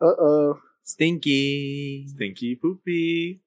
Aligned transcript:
Uh 0.00 0.14
oh. 0.20 0.60
Stinky. 0.84 2.06
Stinky 2.06 2.54
poopy. 2.54 3.40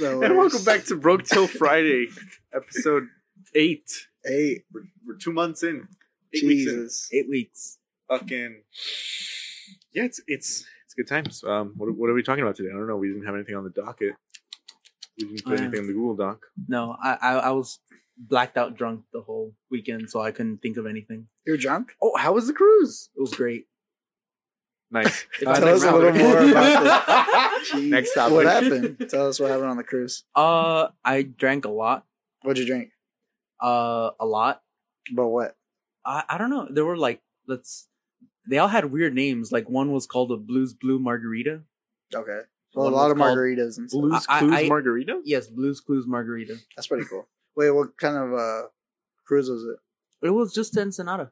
And 0.00 0.36
welcome 0.36 0.64
back 0.64 0.84
to 0.84 0.96
Broke 0.96 1.24
Till 1.24 1.46
Friday, 1.46 2.08
episode 2.52 3.08
eight. 3.54 3.90
Eight. 4.26 4.64
We're, 4.72 4.82
we're 5.06 5.16
two 5.16 5.32
months 5.32 5.62
in. 5.62 5.88
Eight 6.34 6.44
weeks 6.44 6.70
in. 6.70 6.76
Jesus. 6.76 7.08
Eight 7.12 7.28
weeks. 7.28 7.78
Fucking. 8.08 8.62
Yeah, 9.98 10.04
it's 10.04 10.20
it's 10.26 10.50
it's 10.84 10.94
good 10.94 11.08
times. 11.08 11.42
Um, 11.44 11.74
what, 11.76 11.86
what 11.98 12.08
are 12.10 12.14
we 12.14 12.22
talking 12.22 12.42
about 12.44 12.56
today? 12.56 12.70
I 12.72 12.76
don't 12.78 12.86
know. 12.88 12.96
We 12.96 13.08
didn't 13.08 13.26
have 13.26 13.34
anything 13.34 13.56
on 13.56 13.64
the 13.64 13.70
docket. 13.70 14.14
We 15.18 15.24
didn't 15.24 15.44
put 15.44 15.52
Oh, 15.58 15.62
anything 15.62 15.80
in 15.80 15.86
the 15.88 15.92
Google 15.92 16.14
Doc. 16.16 16.46
No, 16.68 16.96
I, 17.02 17.12
I 17.20 17.32
I 17.48 17.50
was 17.50 17.78
blacked 18.16 18.56
out 18.56 18.76
drunk 18.76 19.04
the 19.12 19.20
whole 19.22 19.54
weekend, 19.70 20.10
so 20.10 20.20
I 20.20 20.30
couldn't 20.30 20.58
think 20.62 20.76
of 20.76 20.86
anything. 20.86 21.26
You're 21.46 21.56
drunk? 21.56 21.94
Oh, 22.00 22.16
how 22.16 22.32
was 22.32 22.46
the 22.46 22.52
cruise? 22.52 23.10
It 23.16 23.20
was 23.20 23.34
great. 23.34 23.66
Nice. 24.90 25.26
If 25.42 25.48
Uh, 25.48 25.50
I 25.50 25.60
tell 25.60 25.74
us 25.74 25.82
a 25.84 25.92
little 25.92 26.14
it. 26.14 26.22
more 26.22 26.38
about 26.50 27.60
Jeez. 27.72 27.88
Next 27.90 28.14
topic. 28.14 28.34
What 28.34 28.46
happened? 28.46 29.06
Tell 29.10 29.28
us 29.28 29.38
what 29.40 29.50
happened 29.50 29.70
on 29.70 29.76
the 29.76 29.84
cruise. 29.84 30.24
Uh, 30.34 30.88
I 31.04 31.22
drank 31.22 31.64
a 31.64 31.70
lot. 31.70 32.06
What'd 32.42 32.58
you 32.62 32.66
drink? 32.66 32.90
Uh, 33.60 34.10
a 34.20 34.24
lot. 34.26 34.62
But 35.12 35.28
what? 35.28 35.56
I 36.06 36.22
I 36.28 36.38
don't 36.38 36.50
know. 36.50 36.68
There 36.70 36.84
were 36.86 36.96
like 36.96 37.20
let's. 37.46 37.87
They 38.48 38.58
all 38.58 38.68
had 38.68 38.86
weird 38.86 39.14
names. 39.14 39.52
Like 39.52 39.68
one 39.68 39.92
was 39.92 40.06
called 40.06 40.32
a 40.32 40.36
Blues 40.36 40.72
Blue 40.74 40.98
Margarita. 40.98 41.62
Okay. 42.14 42.40
Well, 42.74 42.88
a 42.88 42.90
lot 42.90 43.10
of 43.10 43.16
margaritas 43.16 43.78
and 43.78 43.88
stuff. 43.90 44.00
Blues 44.02 44.26
I- 44.28 44.38
Clues 44.40 44.52
I- 44.54 44.68
Margarita? 44.68 45.20
Yes, 45.24 45.46
Blues 45.48 45.80
Clues 45.80 46.06
Margarita. 46.06 46.56
That's 46.76 46.86
pretty 46.86 47.04
cool. 47.04 47.26
Wait, 47.56 47.70
what 47.70 47.96
kind 47.96 48.16
of 48.16 48.32
uh 48.34 48.62
cruise 49.26 49.50
was 49.50 49.64
it? 49.64 50.26
It 50.26 50.30
was 50.30 50.52
just 50.54 50.74
to 50.74 50.80
Ensenada. 50.80 51.30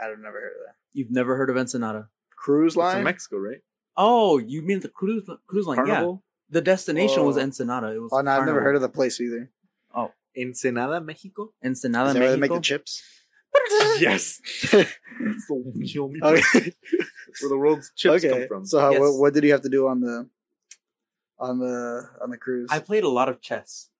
I've 0.00 0.18
never 0.18 0.40
heard 0.40 0.52
of 0.52 0.66
that. 0.66 0.74
You've 0.92 1.10
never 1.10 1.36
heard 1.36 1.50
of 1.50 1.56
Ensenada? 1.56 2.08
Cruise 2.36 2.72
It's 2.72 2.76
in 2.76 2.82
line? 2.82 3.04
Mexico, 3.04 3.38
right? 3.38 3.60
Oh, 3.96 4.38
you 4.38 4.62
mean 4.62 4.80
the 4.80 4.88
cruise 4.88 5.28
cruise 5.46 5.66
line? 5.66 5.86
Yeah, 5.86 6.12
the 6.48 6.60
destination 6.60 7.24
was 7.24 7.36
Oh. 7.36 7.40
Ensenada. 7.40 7.88
It 7.94 7.98
was. 7.98 8.10
oh, 8.12 8.20
no, 8.20 8.30
I've 8.30 8.46
never 8.46 8.60
heard 8.62 8.76
of 8.76 8.82
the 8.82 8.88
place 8.88 9.20
either. 9.20 9.50
Oh, 9.94 10.12
Ensenada, 10.36 11.00
Mexico? 11.00 11.52
Ensenada, 11.64 12.08
Is 12.10 12.14
that 12.14 12.20
where 12.20 12.30
they 12.30 12.36
make 12.36 12.50
Mexico. 12.50 12.56
the 12.56 12.62
chips? 12.62 13.02
yes. 14.00 14.40
That's 14.72 15.46
the 15.46 15.98
only 16.00 16.20
Okay. 16.22 16.72
Where 17.40 17.48
the 17.50 17.56
world's 17.58 17.90
chips 17.96 18.24
okay. 18.24 18.30
come 18.40 18.48
from. 18.48 18.66
So, 18.66 18.80
how, 18.80 18.90
Yes. 18.90 19.00
what, 19.00 19.14
what 19.18 19.34
did 19.34 19.44
you 19.44 19.52
have 19.52 19.62
to 19.62 19.68
do 19.68 19.86
on 19.88 20.00
the 20.00 20.28
on 21.38 21.58
the 21.58 22.08
on 22.22 22.30
the 22.30 22.36
cruise? 22.36 22.68
I 22.70 22.78
played 22.80 23.04
a 23.04 23.08
lot 23.08 23.28
of 23.28 23.40
chess. 23.40 23.90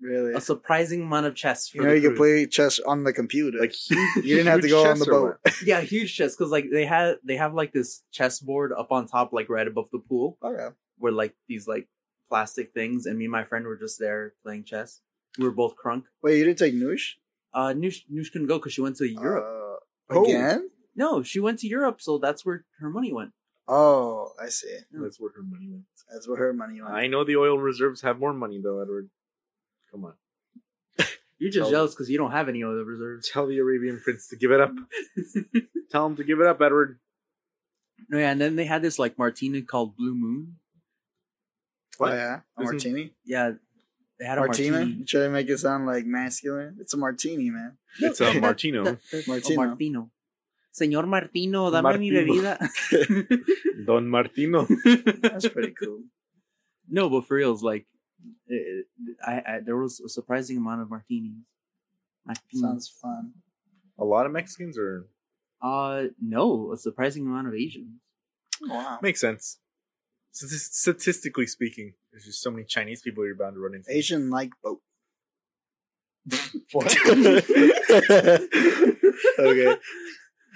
really. 0.00 0.34
A 0.34 0.40
surprising 0.40 1.02
amount 1.02 1.26
of 1.26 1.34
chess. 1.34 1.68
For 1.68 1.78
You 1.78 1.82
know, 1.84 1.90
the 1.90 1.96
you 1.96 2.02
could 2.10 2.16
cruise. 2.16 2.18
play 2.18 2.46
chess 2.46 2.80
on 2.80 3.04
the 3.04 3.12
computer. 3.12 3.58
like 3.58 3.72
huge, 3.72 4.16
you 4.24 4.36
didn't 4.36 4.48
have 4.48 4.60
to 4.60 4.68
go 4.68 4.86
on 4.90 4.98
the 4.98 5.10
or 5.10 5.38
boat. 5.44 5.54
yeah, 5.64 5.80
huge 5.80 6.14
chess 6.14 6.36
because 6.36 6.50
like 6.50 6.66
they 6.70 6.84
had 6.84 7.16
they 7.24 7.36
have 7.36 7.54
like 7.54 7.72
this 7.72 8.02
chess 8.10 8.38
board 8.40 8.72
up 8.72 8.90
on 8.92 9.06
top, 9.06 9.32
like 9.32 9.48
right 9.48 9.66
above 9.66 9.88
the 9.92 9.98
pool, 9.98 10.36
okay. 10.42 10.68
where 10.98 11.12
like 11.12 11.34
these 11.48 11.66
like 11.68 11.88
plastic 12.28 12.72
things, 12.74 13.06
and 13.06 13.18
me 13.18 13.24
and 13.26 13.32
my 13.32 13.44
friend 13.44 13.64
were 13.66 13.76
just 13.76 13.98
there 13.98 14.34
playing 14.42 14.64
chess. 14.64 15.00
We 15.38 15.44
were 15.44 15.52
both 15.52 15.74
crunk. 15.76 16.04
Wait, 16.22 16.38
you 16.38 16.44
didn't 16.44 16.58
take 16.58 16.74
Noosh? 16.74 17.14
Uh, 17.54 17.68
Noosh, 17.72 18.02
Noosh 18.12 18.32
couldn't 18.32 18.48
go 18.48 18.58
because 18.58 18.72
she 18.72 18.80
went 18.80 18.96
to 18.96 19.06
Europe. 19.08 19.44
Uh, 19.44 19.60
Oh. 20.10 20.24
Again? 20.24 20.68
no, 20.94 21.22
she 21.22 21.40
went 21.40 21.60
to 21.60 21.66
Europe, 21.66 22.00
so 22.02 22.18
that's 22.18 22.44
where 22.44 22.66
her 22.80 22.90
money 22.90 23.10
went. 23.12 23.30
Oh, 23.66 24.32
I 24.38 24.48
see. 24.50 24.76
That's 24.92 25.18
where 25.18 25.30
her 25.34 25.42
money 25.42 25.66
went. 25.70 25.84
That's 26.12 26.28
where 26.28 26.36
her 26.36 26.52
money 26.52 26.82
went. 26.82 26.92
I 26.92 27.06
know 27.06 27.24
the 27.24 27.36
oil 27.36 27.56
reserves 27.58 28.02
have 28.02 28.18
more 28.18 28.34
money 28.34 28.60
though, 28.62 28.82
Edward. 28.82 29.08
Come 29.90 30.04
on. 30.04 30.14
You're 31.38 31.50
just 31.50 31.62
Tell- 31.64 31.70
jealous 31.70 31.94
because 31.94 32.10
you 32.10 32.18
don't 32.18 32.32
have 32.32 32.50
any 32.50 32.62
oil 32.62 32.84
reserves. 32.84 33.30
Tell 33.30 33.46
the 33.46 33.56
Arabian 33.58 33.98
prince 34.04 34.28
to 34.28 34.36
give 34.36 34.50
it 34.52 34.60
up. 34.60 34.72
Tell 35.90 36.04
him 36.04 36.16
to 36.16 36.24
give 36.24 36.40
it 36.40 36.46
up, 36.46 36.60
Edward. 36.60 36.98
No, 38.10 38.18
yeah, 38.18 38.30
and 38.30 38.40
then 38.40 38.56
they 38.56 38.66
had 38.66 38.82
this 38.82 38.98
like 38.98 39.16
martini 39.18 39.62
called 39.62 39.96
Blue 39.96 40.14
Moon. 40.14 40.56
Oh, 41.98 42.04
What? 42.04 42.12
yeah. 42.12 42.40
A 42.58 42.62
martini? 42.62 43.14
Yeah, 43.24 43.52
they 44.18 44.24
had 44.26 44.38
a 44.38 44.42
Martina? 44.42 44.78
martini. 44.78 44.98
You 44.98 45.04
trying 45.04 45.24
to 45.24 45.30
make 45.30 45.48
it 45.48 45.58
sound 45.58 45.86
like 45.86 46.04
masculine? 46.06 46.76
It's 46.80 46.94
a 46.94 46.96
martini, 46.96 47.50
man. 47.50 47.76
It's 48.00 48.20
a 48.20 48.32
Martino. 48.46 48.84
That- 48.84 49.00
that- 49.12 49.28
Martino. 49.28 49.62
oh, 49.62 49.66
Martino. 49.66 50.10
Señor 50.74 51.06
Martino, 51.06 51.70
dame 51.70 51.98
mi 52.00 52.10
bebida. 52.10 52.58
Don 53.86 54.08
Martino. 54.10 54.66
That's 55.22 55.48
pretty 55.48 55.72
cool. 55.72 56.00
no, 56.90 57.08
but 57.08 57.26
for 57.26 57.36
reals, 57.36 57.62
like, 57.62 57.86
it, 58.48 58.86
I, 59.24 59.34
I 59.46 59.60
there 59.64 59.76
was 59.76 60.00
a 60.00 60.08
surprising 60.08 60.56
amount 60.56 60.82
of 60.82 60.90
martinis. 60.90 61.38
Martinis. 62.26 62.60
Sounds 62.60 62.88
fun. 62.88 63.32
A 63.98 64.04
lot 64.04 64.26
of 64.26 64.32
Mexicans 64.32 64.76
are 64.76 65.06
Uh, 65.62 66.08
no, 66.20 66.72
a 66.72 66.76
surprising 66.76 67.26
amount 67.26 67.46
of 67.48 67.54
Asians. 67.54 68.00
Wow. 68.60 68.98
makes 69.02 69.20
sense. 69.20 69.58
Statis- 70.34 70.72
Statistically 70.72 71.46
speaking, 71.46 71.94
there's 72.12 72.24
just 72.24 72.42
so 72.42 72.50
many 72.50 72.64
Chinese 72.64 73.02
people 73.02 73.24
you're 73.24 73.36
bound 73.36 73.54
to 73.54 73.60
run 73.60 73.74
into. 73.74 73.90
Asian 73.94 74.30
like 74.30 74.50
boat. 74.62 74.80
What? 76.72 76.96
okay. 79.38 79.76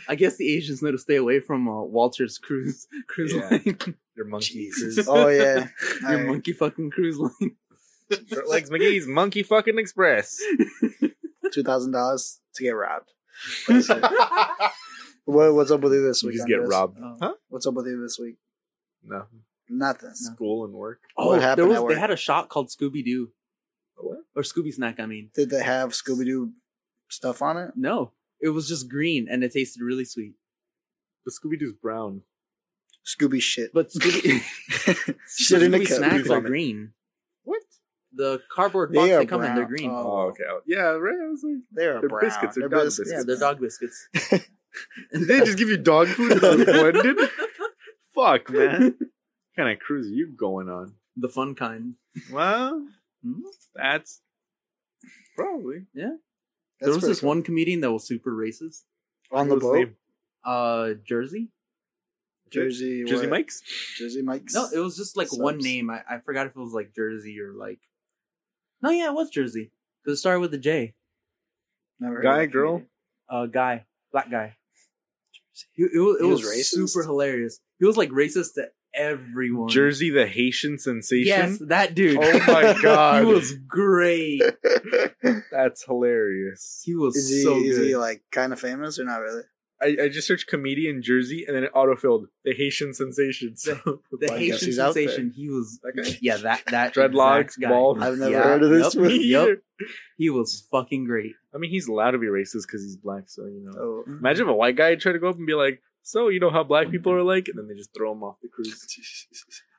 I 0.08 0.14
guess 0.14 0.36
the 0.36 0.56
Asians 0.56 0.82
know 0.82 0.90
to 0.92 0.98
stay 0.98 1.16
away 1.16 1.40
from 1.40 1.68
uh, 1.68 1.82
Walter's 1.82 2.38
cruise 2.38 2.86
cruise 3.08 3.34
Yeah. 3.34 3.48
line. 3.50 3.76
Your 4.16 4.26
monkey 4.26 4.54
Jesus. 4.54 4.94
cruise. 4.94 5.08
Oh 5.08 5.28
yeah. 5.28 5.68
Your 6.02 6.10
Alright. 6.10 6.26
monkey 6.26 6.52
fucking 6.52 6.90
cruise 6.90 7.18
line. 7.18 7.56
Short 8.28 8.48
Legs 8.48 8.70
McGee's 8.70 9.06
Monkey 9.06 9.42
Fucking 9.42 9.78
Express. 9.78 10.40
Two 11.52 11.62
thousand 11.62 11.92
dollars 11.92 12.40
to 12.54 12.62
get 12.64 12.70
robbed. 12.70 13.12
What, 15.26 15.52
what's 15.54 15.70
up 15.70 15.80
with 15.82 15.92
you 15.92 16.02
this 16.06 16.22
You 16.22 16.28
week? 16.30 16.36
just 16.38 16.48
get 16.48 16.54
Andres? 16.60 16.70
robbed. 16.70 16.98
Oh. 17.02 17.16
Huh? 17.20 17.34
What's 17.48 17.66
up 17.66 17.74
with 17.74 17.86
you 17.86 18.00
this 18.02 18.18
week? 18.18 18.36
No. 19.04 19.26
Nothing. 19.70 20.14
School 20.14 20.64
and 20.64 20.72
work. 20.74 21.00
Oh, 21.16 21.28
What 21.28 21.40
happened 21.42 21.70
there 21.70 21.82
was 21.82 21.90
at 21.92 21.94
they 21.94 22.00
had 22.00 22.10
a 22.10 22.16
shop 22.16 22.48
called 22.48 22.68
Scooby 22.68 23.04
Doo 23.04 23.30
What? 23.96 24.18
or 24.36 24.42
Scooby 24.42 24.72
Snack. 24.72 24.98
I 25.00 25.06
mean, 25.06 25.30
Did 25.34 25.50
they 25.50 25.62
have 25.62 25.90
Scooby 25.90 26.24
Doo 26.24 26.52
stuff 27.08 27.42
on 27.42 27.56
it? 27.56 27.72
no, 27.76 28.12
it 28.40 28.50
was 28.50 28.68
just 28.68 28.88
green 28.88 29.26
and 29.30 29.42
it 29.44 29.52
tasted 29.52 29.82
really 29.82 30.04
sweet. 30.04 30.34
But 31.24 31.34
Scooby 31.34 31.58
Doo's 31.58 31.72
brown. 31.72 32.22
Scooby 33.06 33.40
shit. 33.40 33.72
But 33.72 33.90
Scooby, 33.90 34.40
Shit 35.36 35.62
in 35.62 35.72
Scooby 35.72 35.86
snacks 35.86 36.28
are 36.30 36.40
green. 36.40 36.92
What? 37.44 37.62
The 38.12 38.40
cardboard 38.50 38.90
They 38.92 38.96
box 38.96 39.10
are 39.10 39.18
they 39.18 39.26
come 39.26 39.44
in, 39.44 39.54
they're 39.54 39.64
green. 39.66 39.90
Oh. 39.90 39.94
Oh, 39.94 40.20
okay. 40.30 40.44
Yeah, 40.66 40.80
right. 40.92 41.16
I 41.22 41.28
was 41.30 41.42
like, 41.44 41.62
They're, 41.72 42.00
They're 42.00 42.08
brown. 42.08 42.24
biscuits. 42.24 42.54
They're 42.56 42.68
They're 42.68 42.78
dog 42.78 42.86
biscuits. 42.86 43.10
yeah, 43.12 43.22
they're 43.26 43.36
dog 43.38 43.60
biscuits. 43.60 44.08
Did 45.12 45.28
they 45.28 45.38
just 45.40 45.58
give 45.58 45.68
you 45.68 45.76
dog 45.78 46.08
food 46.08 46.32
that 46.40 46.56
was 46.56 46.64
blended? 47.02 47.18
Fuck, 48.14 48.50
man. 48.50 48.96
What 49.58 49.64
kind 49.64 49.76
of 49.76 49.80
cruise 49.84 50.06
are 50.06 50.14
you 50.14 50.28
going 50.28 50.68
on? 50.68 50.92
the 51.16 51.28
fun 51.28 51.56
kind. 51.56 51.94
Well, 52.32 52.86
Hmm? 53.24 53.40
that's 53.74 54.20
probably 55.34 55.86
Yeah. 55.92 56.10
there 56.10 56.16
That's 56.80 56.88
was 56.90 56.98
pretty 56.98 57.10
this 57.10 57.20
cool. 57.22 57.28
one 57.30 57.42
comedian 57.42 57.80
that 57.80 57.90
was 57.90 58.06
super 58.06 58.30
racist. 58.30 58.82
on 59.32 59.48
the 59.48 59.54
What's 59.56 59.64
his 59.64 59.70
boat. 59.72 59.74
name? 59.78 59.96
Uh, 60.44 60.90
Jersey. 61.04 61.48
Jersey. 62.50 63.02
Jersey 63.04 63.22
what? 63.26 63.30
Mike's. 63.30 63.62
Jersey 63.98 64.22
Mike's. 64.22 64.54
No, 64.54 64.68
it 64.72 64.78
was 64.78 64.96
just 64.96 65.16
like 65.16 65.32
one 65.32 65.54
Subs. 65.54 65.64
name. 65.64 65.90
I, 65.90 66.02
I 66.08 66.18
forgot 66.18 66.46
if 66.46 66.54
it 66.54 66.60
was 66.60 66.72
like 66.72 66.94
Jersey 66.94 67.40
or 67.40 67.52
like. 67.52 67.80
No, 68.80 68.90
yeah, 68.90 69.06
it 69.08 69.14
was 69.14 69.28
Jersey 69.30 69.72
because 70.04 70.18
it 70.18 70.20
started 70.20 70.38
with 70.38 70.54
a 70.54 70.58
J. 70.58 70.94
Never 71.98 72.14
heard 72.14 72.22
Guy, 72.22 72.34
of 72.34 72.38
that 72.50 72.52
girl? 72.52 72.70
comedian. 72.74 72.90
Uh, 73.28 73.46
guy, 73.46 73.86
black 74.12 74.30
guy. 74.30 74.54
He, 75.72 75.82
it, 75.82 75.98
was, 75.98 76.16
it 76.20 76.24
He 76.24 76.30
was, 76.30 76.42
was 76.44 76.54
racist? 76.54 76.90
super 76.92 77.02
hilarious. 77.04 77.58
He 77.80 77.86
was 77.86 77.96
like 77.96 78.10
racist 78.10 78.54
to 78.54 78.68
everyone. 78.94 79.68
Jersey, 79.68 80.10
the 80.10 80.26
Haitian 80.26 80.78
sensation. 80.78 81.26
Yes, 81.28 81.58
that 81.68 81.94
dude. 81.94 82.18
Oh 82.20 82.38
my 82.46 82.76
God. 82.82 83.24
he 83.24 83.32
was 83.32 83.52
great. 83.52 84.42
That's 85.50 85.84
hilarious. 85.84 86.82
He 86.84 86.94
was 86.94 87.16
is 87.16 87.28
he 87.28 87.42
so 87.42 87.56
is 87.58 87.78
good. 87.78 87.86
he 87.88 87.96
like 87.96 88.22
kind 88.30 88.52
of 88.52 88.60
famous 88.60 88.98
or 88.98 89.04
not 89.04 89.18
really? 89.18 89.42
I, 89.80 89.96
I 90.04 90.08
just 90.08 90.26
searched 90.26 90.48
comedian 90.48 91.02
Jersey 91.02 91.44
and 91.46 91.54
then 91.56 91.62
it 91.62 91.72
autofilled 91.72 92.24
the 92.44 92.52
Haitian 92.52 92.92
sensation. 92.94 93.56
So 93.56 93.74
the 93.84 93.98
Well, 94.28 94.36
Haitian 94.36 94.66
he's 94.66 94.78
out 94.80 94.94
there. 94.94 95.04
sensation. 95.06 95.32
He 95.36 95.48
was. 95.48 95.78
That 95.84 95.92
guy? 96.02 96.18
Yeah, 96.20 96.36
that 96.38 96.62
that 96.70 96.94
Dreadlocks, 96.94 97.60
guy. 97.60 97.68
bald. 97.68 98.02
I've 98.02 98.18
never 98.18 98.32
Yeah, 98.32 98.42
heard 98.42 98.62
of 98.64 98.70
this 98.70 98.96
yep, 98.96 99.02
one. 99.04 99.20
Yep. 99.22 99.58
He 100.16 100.30
was 100.30 100.66
fucking 100.72 101.04
great. 101.04 101.34
I 101.54 101.58
mean, 101.58 101.70
he's 101.70 101.86
allowed 101.86 102.10
to 102.12 102.18
be 102.18 102.26
racist 102.26 102.62
because 102.66 102.82
he's 102.82 102.96
black, 102.96 103.24
so 103.28 103.44
you 103.46 103.62
know. 103.64 103.78
Oh. 103.78 104.04
Mm. 104.08 104.18
Imagine 104.18 104.46
if 104.46 104.50
a 104.50 104.54
white 104.54 104.74
guy 104.74 104.96
tried 104.96 105.12
to 105.12 105.20
go 105.20 105.28
up 105.28 105.36
and 105.36 105.46
be 105.46 105.54
like, 105.54 105.80
"So 106.08 106.28
you 106.28 106.40
know 106.40 106.50
how 106.50 106.64
black 106.64 106.90
people 106.94 107.12
are 107.12 107.22
like," 107.22 107.48
and 107.48 107.56
then 107.58 107.68
they 107.68 107.74
just 107.74 107.94
throw 107.94 108.12
them 108.14 108.22
off 108.22 108.36
the 108.42 108.48
cruise. 108.48 108.86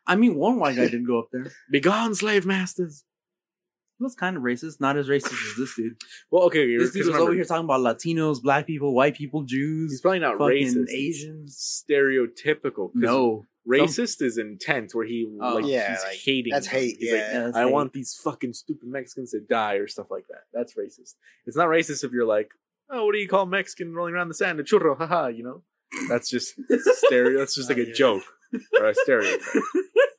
I 0.07 0.15
mean, 0.15 0.35
one 0.35 0.59
white 0.59 0.75
guy 0.75 0.85
didn't 0.85 1.05
go 1.05 1.19
up 1.19 1.29
there. 1.31 1.51
Begone, 1.71 2.15
slave 2.15 2.45
masters. 2.45 3.03
He 3.97 4.03
was 4.03 4.15
kind 4.15 4.37
of 4.37 4.43
racist, 4.43 4.79
not 4.79 4.95
as 4.95 5.07
racist 5.09 5.33
as 5.51 5.57
this 5.57 5.75
dude. 5.75 5.97
Well, 6.31 6.43
okay, 6.43 6.77
This 6.77 6.91
dude 6.93 6.99
was 7.01 7.07
remember, 7.07 7.23
over 7.25 7.33
here 7.33 7.43
talking 7.43 7.65
about 7.65 7.81
Latinos, 7.81 8.41
black 8.41 8.65
people, 8.65 8.93
white 8.95 9.15
people, 9.15 9.43
Jews, 9.43 9.91
He's 9.91 9.99
probably 10.01 10.19
not 10.19 10.37
racist. 10.37 10.87
he's 10.87 11.23
Asians. 11.25 11.83
Stereotypical. 11.89 12.91
'cause 12.93 12.95
No, 12.95 13.45
racist 13.67 14.21
is 14.21 14.37
intent 14.37 14.95
where 14.95 15.05
he 15.05 15.27
Oh. 15.41 15.55
like 15.55 15.65
Yeah, 15.65 15.91
he's 15.91 16.03
like, 16.03 16.17
hating. 16.17 16.51
that's 16.53 16.67
hate, 16.67 16.95
He's 16.97 17.11
like, 17.11 17.19
yeah. 17.19 17.43
that's 17.45 17.57
I 17.57 17.63
hate. 17.65 17.71
want 17.73 17.91
these 17.93 18.15
fucking 18.23 18.53
stupid 18.53 18.87
Mexicans 18.87 19.31
to 19.31 19.41
die 19.41 19.75
or 19.75 19.87
stuff 19.87 20.09
like 20.09 20.27
that. 20.29 20.43
That's 20.53 20.75
racist. 20.75 21.15
It's 21.45 21.57
not 21.57 21.67
racist 21.67 22.03
if 22.05 22.11
you're 22.13 22.25
like, 22.25 22.51
oh, 22.89 23.05
what 23.05 23.11
do 23.13 23.19
you 23.19 23.27
call 23.27 23.45
Mexican 23.45 23.93
rolling 23.93 24.13
around 24.13 24.29
the 24.29 24.33
sand? 24.33 24.59
A 24.59 24.63
churro, 24.63 24.97
haha. 24.97 25.27
You 25.27 25.43
know, 25.43 25.63
that's 26.09 26.29
just 26.29 26.55
stereo. 27.05 27.39
That's 27.39 27.55
just 27.55 27.69
like 27.69 27.77
Oh, 27.85 27.89
a 27.89 27.93
joke 27.93 28.23
or 28.79 28.87
a 28.87 28.95
stereotype. 28.95 29.41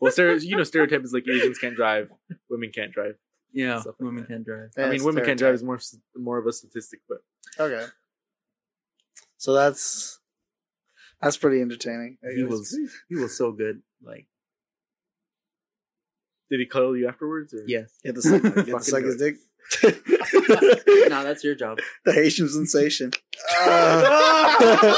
well, 0.00 0.12
stereo, 0.12 0.34
you 0.36 0.56
know, 0.56 0.64
stereotype 0.64 1.02
is 1.04 1.12
like 1.12 1.24
Asians 1.28 1.58
can't 1.58 1.74
drive, 1.76 2.10
women 2.48 2.70
can't 2.74 2.92
drive. 2.92 3.14
yeah, 3.52 3.76
like 3.84 3.98
women 3.98 4.22
that. 4.22 4.28
can 4.28 4.42
drive. 4.42 4.70
I 4.78 4.88
mean, 4.90 5.02
women 5.04 5.24
can't 5.24 5.38
drive 5.38 5.54
is 5.54 5.62
more 5.62 5.78
more 6.16 6.38
of 6.38 6.46
a 6.46 6.52
statistic, 6.52 7.00
but 7.08 7.18
Okay. 7.58 7.86
So 9.38 9.52
that's 9.54 10.18
that's 11.20 11.36
pretty 11.36 11.60
entertaining. 11.60 12.18
He 12.34 12.42
was 12.44 12.76
he 13.08 13.16
was 13.16 13.36
so 13.36 13.52
good. 13.52 13.82
Like 14.02 14.26
did 16.50 16.60
he 16.60 16.66
cuddle 16.66 16.96
you 16.96 17.08
afterwards? 17.08 17.54
Or? 17.54 17.62
yes, 17.66 17.92
You 18.04 18.08
have 18.12 18.16
to 18.16 18.22
suck, 18.22 18.42
you 18.66 18.72
have 18.74 18.82
suck 18.84 19.02
his 19.04 19.16
dick. 19.16 19.36
nah, 21.08 21.22
that's 21.22 21.44
your 21.44 21.54
job. 21.54 21.78
the 22.04 22.12
Haitian 22.12 22.48
sensation. 22.48 23.12
Uh, 23.60 24.96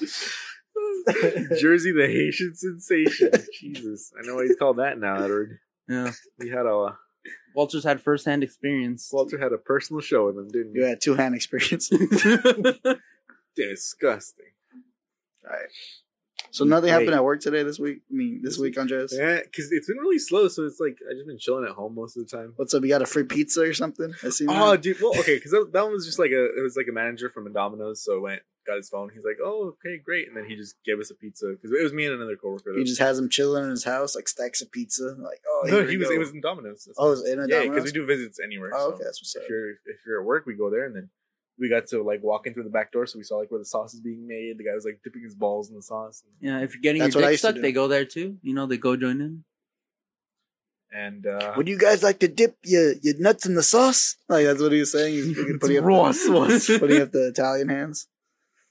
Jersey, 1.60 1.92
the 1.92 2.06
Haitian 2.06 2.54
sensation. 2.54 3.30
Jesus, 3.60 4.12
I 4.18 4.26
know 4.26 4.36
why 4.36 4.44
he's 4.44 4.56
called 4.56 4.78
that 4.78 4.98
now, 4.98 5.22
Edward. 5.22 5.58
Yeah, 5.88 6.12
We 6.38 6.48
had 6.48 6.66
a 6.66 6.74
uh, 6.74 6.94
Walters 7.54 7.84
had 7.84 8.00
firsthand 8.00 8.42
experience. 8.44 9.10
Walter 9.12 9.38
had 9.38 9.52
a 9.52 9.58
personal 9.58 10.00
show 10.00 10.26
with 10.26 10.36
him, 10.38 10.48
didn't 10.48 10.74
you 10.74 10.82
you? 10.82 10.86
had 10.88 11.00
two 11.00 11.14
hand 11.14 11.34
experience. 11.34 11.88
Disgusting. 13.56 14.46
All 15.44 15.50
right. 15.50 15.68
So 16.52 16.64
nothing 16.64 16.90
happened 16.90 17.14
at 17.14 17.22
work 17.22 17.40
today 17.40 17.62
this 17.62 17.78
week. 17.78 18.00
I 18.10 18.14
mean, 18.14 18.40
this 18.42 18.58
week, 18.58 18.76
Andres. 18.78 19.14
Yeah, 19.16 19.40
because 19.42 19.70
it's 19.70 19.86
been 19.86 19.98
really 19.98 20.18
slow, 20.18 20.48
so 20.48 20.64
it's 20.64 20.80
like 20.80 20.96
I 21.08 21.14
just 21.14 21.26
been 21.26 21.38
chilling 21.38 21.64
at 21.64 21.72
home 21.72 21.94
most 21.94 22.16
of 22.16 22.26
the 22.26 22.36
time. 22.36 22.54
What's 22.56 22.74
up? 22.74 22.82
You 22.82 22.88
got 22.88 23.02
a 23.02 23.06
free 23.06 23.22
pizza 23.22 23.60
or 23.60 23.74
something? 23.74 24.12
I 24.24 24.30
see. 24.30 24.46
Oh, 24.48 24.76
dude. 24.76 25.00
Well, 25.00 25.12
okay, 25.20 25.36
because 25.36 25.52
that, 25.52 25.70
that 25.72 25.82
one 25.84 25.92
was 25.92 26.06
just 26.06 26.18
like 26.18 26.32
a 26.32 26.44
it 26.58 26.62
was 26.62 26.76
like 26.76 26.86
a 26.88 26.92
manager 26.92 27.30
from 27.30 27.46
a 27.46 27.50
Domino's, 27.50 28.02
so 28.02 28.16
I 28.16 28.20
went 28.20 28.42
got 28.70 28.76
his 28.76 28.88
phone. 28.88 29.10
He's 29.12 29.24
like, 29.24 29.38
"Oh, 29.42 29.74
okay, 29.74 29.98
great," 29.98 30.28
and 30.28 30.36
then 30.36 30.46
he 30.48 30.54
just 30.56 30.76
gave 30.84 30.98
us 30.98 31.10
a 31.10 31.14
pizza 31.14 31.46
because 31.52 31.72
it 31.72 31.82
was 31.82 31.92
me 31.92 32.06
and 32.06 32.14
another 32.14 32.36
coworker. 32.36 32.72
he 32.76 32.84
just 32.84 33.00
has 33.00 33.18
him 33.18 33.28
chilling 33.28 33.64
in 33.64 33.70
his 33.70 33.84
house, 33.84 34.14
like 34.14 34.28
stacks 34.28 34.60
of 34.62 34.70
pizza. 34.70 35.16
Like, 35.18 35.40
oh, 35.48 35.62
no, 35.66 35.86
he 35.86 35.96
was 35.96 36.08
go. 36.08 36.14
it 36.14 36.18
was 36.18 36.30
in 36.30 36.40
Domino's. 36.40 36.84
That's 36.84 36.98
Oh, 36.98 37.08
it 37.08 37.10
was 37.10 37.28
in 37.28 37.38
a 37.40 37.46
yeah, 37.48 37.62
because 37.62 37.84
we 37.84 37.92
do 37.92 38.06
visits 38.06 38.38
anywhere. 38.42 38.70
Oh, 38.74 38.90
so 38.90 38.94
okay, 38.94 39.04
that's 39.04 39.20
what's 39.20 39.34
up. 39.36 39.42
if 39.42 39.48
you're 39.48 39.70
if 39.70 39.98
you're 40.06 40.20
at 40.20 40.26
work, 40.26 40.46
we 40.46 40.54
go 40.54 40.70
there, 40.70 40.86
and 40.86 40.94
then 40.94 41.10
we 41.58 41.68
got 41.68 41.86
to 41.88 42.02
like 42.02 42.22
walk 42.22 42.46
in 42.46 42.54
through 42.54 42.64
the 42.64 42.70
back 42.70 42.92
door, 42.92 43.06
so 43.06 43.18
we 43.18 43.24
saw 43.24 43.36
like 43.36 43.50
where 43.50 43.58
the 43.58 43.64
sauce 43.64 43.92
is 43.92 44.00
being 44.00 44.26
made. 44.26 44.56
The 44.58 44.64
guy 44.64 44.74
was 44.74 44.84
like 44.84 45.00
dipping 45.04 45.22
his 45.22 45.34
balls 45.34 45.68
in 45.68 45.76
the 45.76 45.82
sauce, 45.82 46.22
yeah, 46.40 46.60
if 46.60 46.74
you're 46.74 46.80
getting 46.80 47.02
That's 47.02 47.14
your 47.14 47.22
dick 47.22 47.32
used 47.32 47.42
to 47.42 47.48
sucked, 47.48 47.62
they 47.62 47.72
go 47.72 47.88
there 47.88 48.04
too. 48.04 48.38
You 48.42 48.54
know, 48.54 48.66
they 48.66 48.78
go 48.78 48.96
join 48.96 49.20
in. 49.20 49.44
and 50.92 51.26
uh, 51.26 51.52
Would 51.56 51.68
you 51.68 51.78
guys 51.78 52.02
like 52.02 52.18
to 52.20 52.28
dip 52.28 52.56
your, 52.64 52.94
your 53.02 53.14
nuts 53.18 53.46
in 53.46 53.54
the 53.54 53.62
sauce? 53.62 54.16
Like 54.28 54.46
that's 54.46 54.60
what 54.62 54.72
he 54.72 54.80
was 54.80 54.92
saying. 54.92 55.14
He's 55.14 55.36
fucking 55.36 55.58
putting 55.60 55.78
up, 55.78 55.84
raw 55.84 56.12
sauce. 56.12 56.66
putting 56.78 57.02
up 57.02 57.12
the 57.12 57.28
Italian 57.28 57.68
hands. 57.68 58.08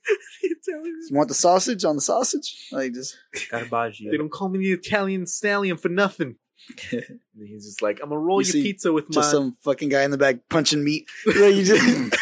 You 0.68 1.10
want 1.12 1.28
the 1.30 1.34
sausage 1.36 1.84
on 1.86 1.96
the 1.96 2.02
sausage? 2.02 2.68
Like 2.72 2.94
just 2.94 3.18
Garbaggio. 3.52 4.12
they 4.12 4.18
don't 4.18 4.32
call 4.32 4.50
me 4.50 4.60
the 4.60 4.72
Italian 4.72 5.26
stallion 5.26 5.78
for 5.78 5.90
nothing. 5.90 6.36
And 6.92 7.48
he's 7.48 7.66
just 7.66 7.82
like, 7.82 8.00
I'm 8.04 8.10
gonna 8.10 8.20
roll 8.20 8.42
You 8.42 8.46
your 8.46 8.52
see 8.54 8.64
pizza 8.64 8.92
with 8.94 9.10
my. 9.10 9.14
just 9.16 9.32
some 9.32 9.56
fucking 9.64 9.90
guy 9.90 10.04
in 10.04 10.12
the 10.12 10.18
back 10.18 10.38
punching 10.50 10.84
meat. 10.84 11.08
Like, 11.26 11.56
you 11.56 11.64
just, 11.64 12.16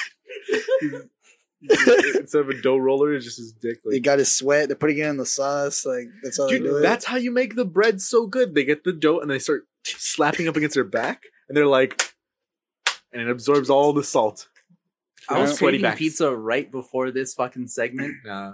instead 2.20 2.42
of 2.42 2.50
a 2.50 2.62
dough 2.62 2.78
roller, 2.78 3.14
it's 3.14 3.26
just 3.26 3.38
his 3.38 3.52
dick. 3.54 3.80
they 3.90 4.00
got 4.00 4.20
his 4.20 4.34
sweat. 4.34 4.70
They're 4.70 4.78
putting 4.78 5.00
it 5.00 5.06
in 5.08 5.18
the 5.18 5.26
sauce. 5.26 5.86
Like 5.86 6.08
that's 6.24 6.38
how 6.38 6.48
they 6.48 6.60
do 6.60 6.64
Dude, 6.66 6.76
it. 6.78 6.82
that's 6.82 7.06
how 7.06 7.18
you 7.18 7.32
make 7.32 7.56
the 7.56 7.66
bread 7.66 8.02
so 8.02 8.28
good. 8.28 8.54
They 8.56 8.64
get 8.64 8.84
the 8.84 8.94
dough 8.94 9.20
and 9.20 9.30
they 9.30 9.40
start 9.40 9.64
slapping 9.84 10.48
up 10.48 10.56
against 10.56 10.76
their 10.76 10.84
back, 10.84 11.24
and 11.50 11.58
they're 11.58 11.66
like, 11.68 12.14
and 13.12 13.22
it 13.22 13.30
absorbs 13.30 13.70
all 13.70 13.92
the 13.94 14.04
salt. 14.04 14.48
I 15.30 15.40
was 15.42 15.58
Sweaty 15.58 15.78
craving 15.78 15.82
backs. 15.82 16.00
pizza 16.00 16.36
right 16.36 16.72
before 16.72 17.12
this 17.12 17.34
fucking 17.34 17.68
segment. 17.68 18.16
Nah. 18.26 18.54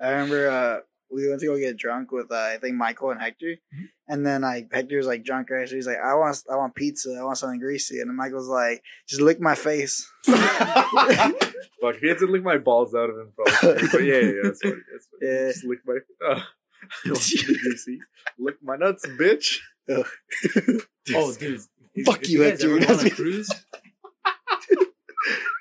I 0.00 0.10
remember 0.10 0.48
uh, 0.48 0.76
we 1.10 1.28
went 1.28 1.40
to 1.40 1.46
go 1.46 1.58
get 1.58 1.76
drunk 1.76 2.12
with 2.12 2.30
uh, 2.30 2.36
I 2.36 2.58
think 2.60 2.76
Michael 2.76 3.10
and 3.10 3.20
Hector, 3.20 3.46
Mm-hmm. 3.74 3.84
and 4.08 4.24
then 4.26 4.42
like 4.42 4.68
Hector's 4.72 5.06
like 5.06 5.24
drunk 5.24 5.50
right, 5.50 5.68
so 5.68 5.74
he's 5.74 5.86
like, 5.86 5.96
I 5.98 6.14
want 6.14 6.42
I 6.50 6.56
want 6.56 6.74
pizza, 6.74 7.16
I 7.18 7.24
want 7.24 7.38
something 7.38 7.58
greasy, 7.60 8.00
and 8.00 8.08
then 8.08 8.16
Michael's 8.16 8.48
like, 8.48 8.82
just 9.08 9.20
lick 9.20 9.40
my 9.40 9.54
face. 9.56 10.08
Fuck, 10.26 11.94
if 11.94 12.00
he 12.00 12.08
had 12.08 12.18
to 12.18 12.26
lick 12.26 12.42
my 12.42 12.58
balls 12.58 12.94
out 12.94 13.10
of 13.10 13.16
him, 13.16 13.32
probably. 13.34 13.88
But 13.92 14.02
yeah, 14.04 14.14
yeah, 14.14 14.20
yeah, 14.20 14.32
that's 14.44 14.60
funny. 14.60 14.74
That's 14.92 15.06
funny. 15.10 15.32
Yeah. 15.32 15.48
Just 15.52 15.64
lick 15.64 15.78
my. 15.86 15.98
Uh, 16.26 16.40
I 17.06 17.08
want 17.10 17.30
you 17.30 17.70
to 17.72 17.76
see. 17.78 17.98
Lick 18.38 18.56
my 18.62 18.76
nuts, 18.76 19.06
bitch. 19.06 19.56
Oh, 19.88 21.32
dude. 21.34 21.60
Fuck 22.04 22.22
If 22.22 22.28
you, 22.30 22.38
guys 22.40 22.60
Hector. 22.62 22.78
ever 22.80 22.92
on 23.00 23.06
a 23.06 23.10
cruise? 23.10 23.50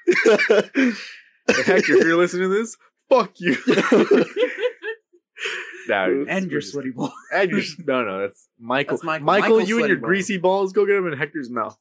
Hey, 0.08 1.64
Hector, 1.64 1.96
if 1.96 2.04
you're 2.06 2.18
listening 2.18 2.50
to 2.50 2.56
this, 2.58 2.76
fuck 3.10 3.32
you. 3.40 3.56
nah, 5.88 6.08
and 6.28 6.52
your 6.52 6.62
sweaty 6.62 6.92
ball. 6.92 7.14
And 7.34 7.52
your, 7.52 7.62
no, 7.86 8.04
no, 8.04 8.20
that's 8.20 8.48
Michael. 8.60 8.98
That's 8.98 9.04
Michael. 9.06 9.26
Michael, 9.26 9.62
you 9.62 9.80
and 9.80 9.88
your 9.88 9.98
balls. 9.98 10.08
greasy 10.08 10.38
balls, 10.38 10.74
go 10.74 10.86
get 10.86 10.94
them 10.94 11.08
in 11.12 11.18
Hector's 11.18 11.50
mouth. 11.50 11.78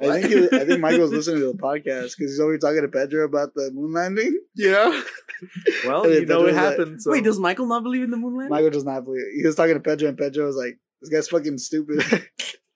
I 0.00 0.20
think 0.20 0.26
he, 0.26 0.56
I 0.58 0.64
think 0.64 0.80
Michael's 0.80 1.12
listening 1.12 1.40
to 1.40 1.52
the 1.52 1.58
podcast 1.58 2.16
because 2.16 2.30
he's 2.32 2.40
always 2.40 2.60
talking 2.60 2.80
to 2.80 2.88
Pedro 2.88 3.24
about 3.24 3.54
the 3.54 3.70
moon 3.72 3.92
landing. 3.92 4.38
Yeah. 4.54 5.02
Well, 5.84 6.06
you 6.08 6.20
then 6.20 6.28
know 6.28 6.46
Pedro's 6.46 6.78
it 6.78 6.88
like. 6.88 7.00
So. 7.00 7.10
Wait, 7.10 7.24
does 7.24 7.38
Michael 7.38 7.66
not 7.66 7.82
believe 7.82 8.02
in 8.02 8.10
the 8.10 8.16
moon 8.16 8.36
landing? 8.38 8.48
Michael 8.48 8.70
does 8.70 8.84
not 8.84 9.04
believe. 9.04 9.20
It. 9.20 9.36
He 9.42 9.46
was 9.46 9.54
talking 9.54 9.74
to 9.74 9.80
Pedro, 9.80 10.08
and 10.08 10.16
Pedro 10.16 10.46
was 10.46 10.56
like, 10.56 10.78
"This 11.02 11.10
guy's 11.10 11.28
fucking 11.28 11.58
stupid." 11.58 12.00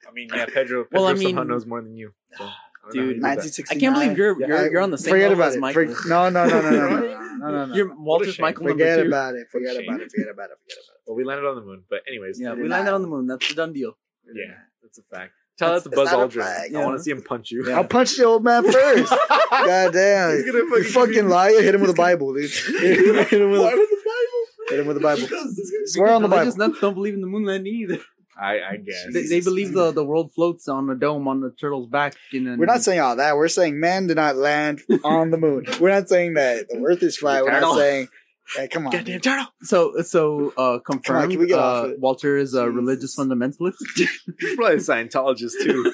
I 0.07 0.13
mean, 0.13 0.29
yeah, 0.29 0.45
Pedro. 0.45 0.85
Pedro 0.85 0.87
Well, 0.93 1.07
I 1.07 1.15
somehow 1.15 1.41
mean- 1.41 1.49
knows 1.49 1.65
more 1.65 1.81
than 1.81 1.97
you. 1.97 2.13
So, 2.37 2.47
I 2.83 2.87
don't 2.87 2.97
know 2.97 3.03
how 3.03 3.07
Dude, 3.07 3.09
you 3.09 3.15
did 3.15 3.23
that. 3.23 3.37
1969. 3.39 3.77
I 3.77 3.81
can't 3.81 3.95
believe 3.95 4.19
you're 4.19 4.41
Yeah, 4.41 4.47
you're, 4.47 4.73
you're 4.73 4.81
on 4.83 4.91
the 4.91 4.99
same 4.99 5.11
Forget 5.13 5.29
level 5.31 5.43
about 5.45 5.49
as 5.51 5.57
it. 5.57 5.61
Michael. 5.61 5.95
For- 5.95 6.09
no, 6.09 6.29
no, 6.31 6.47
no, 6.47 6.61
no, 6.61 6.71
no, 6.71 6.71
no, 6.71 6.89
no, 6.89 6.99
no, 7.41 7.51
no, 7.51 7.65
no. 7.67 7.75
You're 7.75 7.95
Walter's 7.95 8.35
shame. 8.35 8.43
Michael 8.43 8.67
Forget 8.69 8.89
number 8.89 9.03
two. 9.03 9.09
about 9.09 9.35
it. 9.35 9.47
Forget 9.51 9.77
Shame. 9.77 9.89
about 9.89 10.01
it. 10.01 10.11
Forget 10.11 10.31
about 10.31 10.51
it. 10.51 10.57
Forget 10.63 10.79
about 10.79 10.95
it. 10.97 11.07
Well, 11.07 11.17
we 11.17 11.25
landed 11.25 11.47
on 11.47 11.55
the 11.57 11.63
moon, 11.63 11.85
but 11.91 12.01
anyways, 12.09 12.41
Yeah, 12.41 12.49
You're 12.55 12.63
we 12.63 12.69
not. 12.69 12.77
landed 12.77 12.93
on 12.95 13.03
the 13.03 13.09
moon. 13.09 13.27
That's 13.27 13.51
a 13.51 13.55
done 13.55 13.73
deal. 13.73 13.97
yeah, 14.33 14.55
that's 14.83 14.99
a 14.99 15.03
fact. 15.03 15.33
Tell 15.59 15.75
that 15.75 15.83
to 15.83 15.91
Buzz 15.91 16.11
not 16.11 16.21
a 16.21 16.27
Aldrin. 16.29 16.43
fact. 16.43 16.75
I 16.75 16.85
want 16.85 16.97
to 16.97 17.03
see 17.03 17.11
him 17.11 17.21
punch 17.23 17.51
you. 17.51 17.71
I'll 17.71 17.85
punch 17.85 18.17
the 18.17 18.25
old 18.25 18.43
man 18.43 18.63
first. 18.65 19.11
God 19.51 19.93
damn. 19.93 20.33
He's 20.37 20.47
gonna 20.47 20.59
You 20.59 20.85
fucking- 20.85 20.93
fucking 20.93 21.29
liar. 21.29 21.61
Hit 21.61 21.75
him 21.75 21.83
with 21.83 21.91
a 21.91 21.95
Bible, 21.95 22.33
dude. 22.33 22.51
hit 22.51 23.31
him 23.33 23.51
with 23.51 23.61
Why 23.61 23.73
a, 23.73 23.77
with 23.77 23.91
the 23.91 23.97
Bible? 24.07 24.69
hit 24.71 24.81
him 24.81 24.87
with 24.87 24.97
a 24.97 25.01
Bible. 25.01 25.21
Because 25.23 25.93
Swear 25.93 26.13
on 26.15 26.23
the 26.23 26.29
religious 26.29 26.55
Bible. 26.55 26.69
nuts 26.69 26.81
don't 26.81 26.95
believe 26.95 27.13
in 27.13 27.21
the 27.21 27.27
moon 27.27 27.45
landing 27.45 27.75
either. 27.75 27.99
I, 28.41 28.71
I 28.71 28.77
guess. 28.77 29.07
They, 29.13 29.27
they 29.27 29.41
believe 29.41 29.73
the, 29.73 29.93
the 29.93 30.05
world 30.05 30.33
floats 30.33 30.67
on 30.67 30.89
a 30.89 30.95
dome 30.95 31.29
on 31.29 31.41
the 31.41 31.51
turtle's 31.51 31.89
back. 31.89 32.15
In 32.33 32.47
a, 32.49 32.57
We're 32.57 32.67
not 32.67 32.83
saying 32.83 33.01
all 33.01 33.17
that. 33.17 33.37
We're 33.37 33.49
saying 33.49 33.79
man 33.79 34.07
did 34.07 34.17
not 34.17 34.37
land 34.37 34.81
on 35.05 35.31
the 35.31 35.37
moon. 35.37 35.67
We're 35.81 35.91
not 35.91 36.09
saying 36.09 36.35
that 36.35 36.69
the 36.69 36.83
earth 36.83 37.03
is 37.03 37.19
flat. 37.19 37.45
We're 37.45 37.61
not 37.61 37.77
saying, 37.77 38.09
hey, 38.57 38.69
come 38.69 38.87
on. 38.87 38.93
Goddamn 38.93 39.21
turtle. 39.21 39.47
So 39.63 40.01
so 40.03 40.55
uh, 40.57 40.79
confirmed. 40.79 41.33
can 41.33 41.41
we 41.41 41.47
get 41.49 41.59
off 41.59 41.85
uh, 41.85 41.89
it? 41.91 42.01
Walter 42.01 42.39
is 42.39 42.55
a 42.55 42.63
Jesus. 42.63 42.75
religious 42.75 43.17
fundamentalist. 43.17 43.75
He's 43.97 44.09
probably 44.57 44.77
a 44.77 44.79
Scientologist 44.79 45.53
too. 45.63 45.93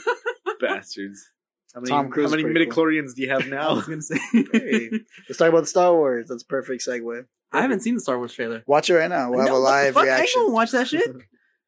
Bastards. 0.60 1.28
How 1.74 1.80
many, 1.80 1.90
Tom 1.90 2.10
Cruise 2.10 2.30
how 2.30 2.36
many 2.36 2.48
is 2.48 2.52
pretty 2.52 2.70
midichlorians 2.70 3.14
do 3.14 3.22
you 3.22 3.30
have 3.30 3.46
now? 3.48 3.56
I 3.56 3.68
now? 3.70 3.74
was 3.74 3.86
gonna 3.86 4.02
say. 4.02 4.18
Hey, 4.32 4.90
let's 5.28 5.36
talk 5.36 5.48
about 5.48 5.60
the 5.60 5.66
Star 5.66 5.92
Wars. 5.92 6.28
That's 6.28 6.42
a 6.42 6.46
perfect 6.46 6.86
segue. 6.86 7.26
I 7.52 7.60
haven't 7.60 7.80
seen 7.80 7.94
the 7.94 8.00
Star 8.00 8.16
Wars 8.18 8.32
trailer. 8.32 8.62
Watch 8.66 8.88
it 8.88 8.94
right 8.94 9.10
now. 9.10 9.30
We'll 9.30 9.40
have 9.40 9.50
a 9.50 9.58
live 9.58 9.94
fuck? 9.94 10.04
I 10.04 10.06
ain't 10.06 10.18
reaction. 10.18 10.42
gonna 10.42 10.54
watch 10.54 10.70
that 10.70 10.88
shit. 10.88 11.16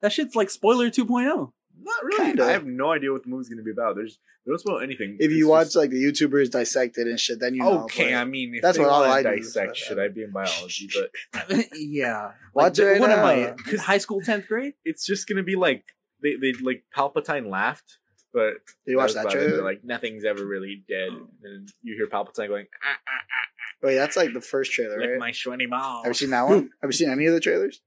That 0.03 0.13
shit's 0.13 0.35
like 0.37 0.51
spoiler 0.51 0.87
oh. 0.87 0.91
2.0. 0.91 1.53
Not 1.81 2.05
really. 2.05 2.25
Kinda. 2.27 2.45
I 2.45 2.51
have 2.51 2.67
no 2.67 2.91
idea 2.93 3.13
what 3.13 3.23
the 3.23 3.29
movie's 3.29 3.49
going 3.49 3.59
to 3.59 3.65
be 3.65 3.71
about. 3.71 3.95
There's 3.97 4.19
they 4.45 4.51
don't 4.51 4.59
spoil 4.59 4.81
anything. 4.81 5.17
If 5.21 5.31
you 5.31 5.39
It's 5.47 5.49
watch 5.49 5.67
just- 5.67 5.77
like 5.77 5.91
the 5.91 6.03
YouTubers 6.03 6.51
dissect 6.51 6.99
it 6.99 7.07
and 7.07 7.19
shit, 7.21 7.39
then 7.41 7.55
you 7.55 7.63
know. 7.63 7.85
okay, 7.85 8.13
but 8.13 8.19
I 8.19 8.25
mean, 8.25 8.55
if 8.57 8.63
That's 8.63 8.79
they 8.79 8.83
what 8.85 8.93
all 8.93 9.05
I 9.05 9.23
do 9.23 9.37
dissect 9.37 9.77
shit, 9.77 9.99
I'd 9.99 10.15
be 10.15 10.23
in 10.25 10.33
biology, 10.33 10.89
but 11.33 11.67
yeah. 11.75 12.33
Watch 12.55 12.79
it 12.79 12.85
right 12.85 13.01
what 13.01 13.11
now. 13.11 13.29
am 13.29 13.57
I? 13.73 13.77
High 13.77 13.99
school 13.99 14.21
10th 14.21 14.49
grade? 14.49 14.75
it's 14.85 15.07
just 15.07 15.29
gonna 15.29 15.43
be 15.45 15.55
like 15.57 15.85
they 16.23 16.35
they 16.35 16.53
like 16.63 16.83
Palpatine 16.97 17.49
laughed, 17.49 17.99
but 18.33 18.55
Did 18.85 18.93
you 18.93 18.97
watch 18.97 19.13
that 19.15 19.21
that 19.21 19.25
was 19.27 19.35
about 19.35 19.37
it. 19.37 19.39
trailer? 19.45 19.57
They're 19.57 19.65
like 19.65 19.85
nothing's 19.85 20.25
ever 20.25 20.45
really 20.45 20.83
dead, 20.89 21.11
and 21.45 21.69
you 21.83 21.95
hear 21.95 22.09
Palpatine 22.09 22.49
going, 22.49 22.67
ah, 22.85 22.89
ah, 23.09 23.13
ah, 23.13 23.87
Wait, 23.87 23.95
that's 23.95 24.17
like 24.17 24.33
the 24.35 24.41
first 24.41 24.73
trailer, 24.73 24.99
lick 24.99 25.11
right? 25.11 25.19
my 25.21 25.31
sweaty 25.33 25.67
balls. 25.67 26.05
Have 26.05 26.11
you 26.11 26.15
seen 26.15 26.31
that 26.31 26.49
one? 26.49 26.71
Have 26.83 26.89
you 26.89 26.93
seen 26.93 27.11
any 27.11 27.27
of 27.27 27.35
the 27.35 27.41
trailers? 27.41 27.81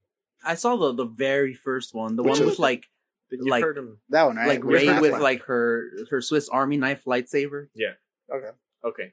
I 0.44 0.54
saw 0.54 0.76
the 0.76 0.92
the 0.92 1.04
very 1.04 1.54
first 1.54 1.94
one, 1.94 2.16
the 2.16 2.22
Which 2.22 2.32
one 2.32 2.40
is- 2.42 2.46
with 2.46 2.58
like 2.58 2.86
you 3.30 3.44
like- 3.50 3.62
heard 3.64 3.78
him? 3.78 3.98
That 4.10 4.24
one, 4.24 4.36
right? 4.36 4.46
like 4.48 4.64
Where's 4.64 4.86
Rey 4.86 5.00
with 5.00 5.12
one? 5.12 5.22
like 5.22 5.42
her 5.44 5.90
her 6.10 6.20
Swiss 6.20 6.48
Army 6.48 6.76
knife 6.76 7.04
lightsaber. 7.04 7.68
Yeah. 7.74 7.92
Okay. 8.32 8.50
Okay. 8.84 9.12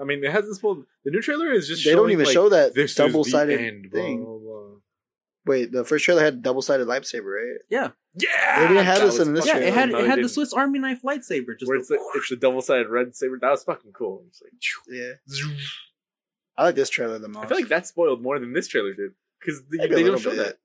I 0.00 0.04
mean, 0.04 0.24
it 0.24 0.30
hasn't 0.32 0.56
spoiled. 0.56 0.86
The 1.04 1.10
new 1.10 1.20
trailer 1.20 1.52
is 1.52 1.68
just 1.68 1.84
They 1.84 1.92
don't 1.92 2.10
even 2.10 2.24
like, 2.24 2.32
show 2.32 2.48
that 2.48 2.74
this 2.74 2.94
double 2.94 3.24
sided 3.24 3.60
end, 3.60 3.90
blah, 3.90 4.00
thing. 4.00 4.24
blah, 4.24 4.38
blah. 4.38 4.68
Wait, 5.44 5.72
the 5.72 5.84
first 5.84 6.04
trailer 6.04 6.22
had 6.22 6.42
double 6.42 6.62
sided 6.62 6.86
lightsaber, 6.86 7.24
right? 7.34 7.60
Yeah, 7.68 7.90
Yeah. 8.14 8.60
They 8.60 8.68
didn't 8.68 8.84
have 8.84 8.98
that 9.00 9.06
this 9.06 9.18
in 9.18 9.34
this 9.34 9.46
Yeah, 9.46 9.54
fucking 9.54 9.68
it 9.68 9.74
had 9.74 9.90
cool. 9.90 9.98
it 10.00 10.06
had 10.06 10.12
the 10.18 10.22
didn't. 10.22 10.30
Swiss 10.30 10.52
Army 10.52 10.78
knife 10.78 11.02
lightsaber. 11.02 11.58
Just 11.58 11.68
where 11.68 11.78
the- 11.78 11.82
it's, 11.82 11.90
like, 11.90 12.00
it's 12.14 12.28
the 12.30 12.36
double 12.36 12.62
sided 12.62 12.88
red 12.88 13.14
saber. 13.16 13.38
That 13.40 13.50
was 13.50 13.64
fucking 13.64 13.92
cool. 13.92 14.24
It's 14.28 14.40
like, 14.42 14.52
Yeah. 14.88 15.12
phew. 15.28 15.56
I 16.56 16.64
like 16.64 16.74
this 16.76 16.90
trailer 16.90 17.18
the 17.18 17.28
most. 17.28 17.44
I 17.44 17.48
feel 17.48 17.56
like 17.58 17.68
that 17.68 17.86
spoiled 17.86 18.22
more 18.22 18.38
than 18.38 18.52
this 18.52 18.68
trailer 18.68 18.92
did 18.92 19.12
because 19.44 19.62
they, 19.70 19.78
Maybe 19.78 19.92
a 19.92 19.96
they 19.96 20.02
don't 20.04 20.12
little 20.14 20.18
show 20.32 20.36
bit. 20.36 20.46
that. 20.46 20.56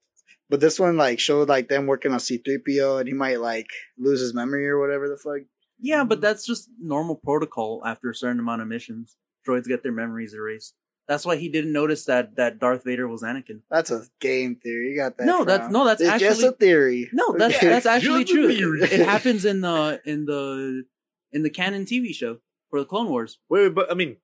But 0.50 0.60
this 0.62 0.80
one 0.80 0.96
like 0.98 1.20
showed 1.20 1.50
like 1.50 1.68
them 1.68 1.88
working 1.88 2.14
on 2.14 2.20
C 2.20 2.38
three 2.38 2.60
PO 2.66 2.98
and 3.00 3.08
he 3.08 3.14
might 3.14 3.40
like 3.42 3.68
lose 3.98 4.22
his 4.22 4.34
memory 4.34 4.68
or 4.68 4.80
whatever 4.80 5.10
the 5.10 5.18
fuck. 5.18 5.42
yeah, 5.80 6.04
but 6.04 6.22
that's 6.22 6.46
just 6.46 6.70
normal 6.80 7.16
protocol 7.16 7.82
after 7.86 8.10
a 8.10 8.16
certain 8.16 8.40
amount 8.40 8.62
of 8.62 8.68
missions. 8.68 9.18
Droids 9.48 9.66
get 9.68 9.84
their 9.84 9.92
memories 9.92 10.34
erased. 10.34 10.74
That's 11.08 11.26
why 11.26 11.38
he 11.38 11.48
didn't 11.48 11.72
notice 11.72 12.04
that 12.06 12.36
that 12.36 12.60
Darth 12.60 12.84
Vader 12.84 13.08
was 13.08 13.24
Anakin. 13.24 13.62
That's 13.72 13.92
a 13.92 14.04
game 14.20 14.56
theory. 14.62 14.92
You 14.92 14.98
got 14.98 15.18
that. 15.18 15.26
No, 15.26 15.38
from. 15.40 15.48
that's- 15.48 15.72
no, 15.72 15.86
that's 15.86 16.02
it's 16.02 16.12
just 16.20 16.24
actually- 16.42 16.48
a 16.50 16.52
theory. 16.54 17.10
No, 17.14 17.34
that's 17.38 17.56
Okay. 17.56 17.68
that's 17.68 17.86
actually 17.86 18.26
true. 18.26 18.50
It 18.84 19.06
happens 19.06 19.46
in 19.46 19.62
the 19.62 20.02
in 20.06 20.26
the 20.26 20.84
in 21.32 21.44
the 21.44 21.50
canon 21.50 21.86
TV 21.86 22.14
show 22.14 22.40
for 22.70 22.80
the 22.80 22.86
Clone 22.86 23.10
Wars. 23.10 23.40
Wait, 23.50 23.64
wait, 23.64 23.76
but 23.76 23.90
I 23.92 23.96
mean, 23.96 24.18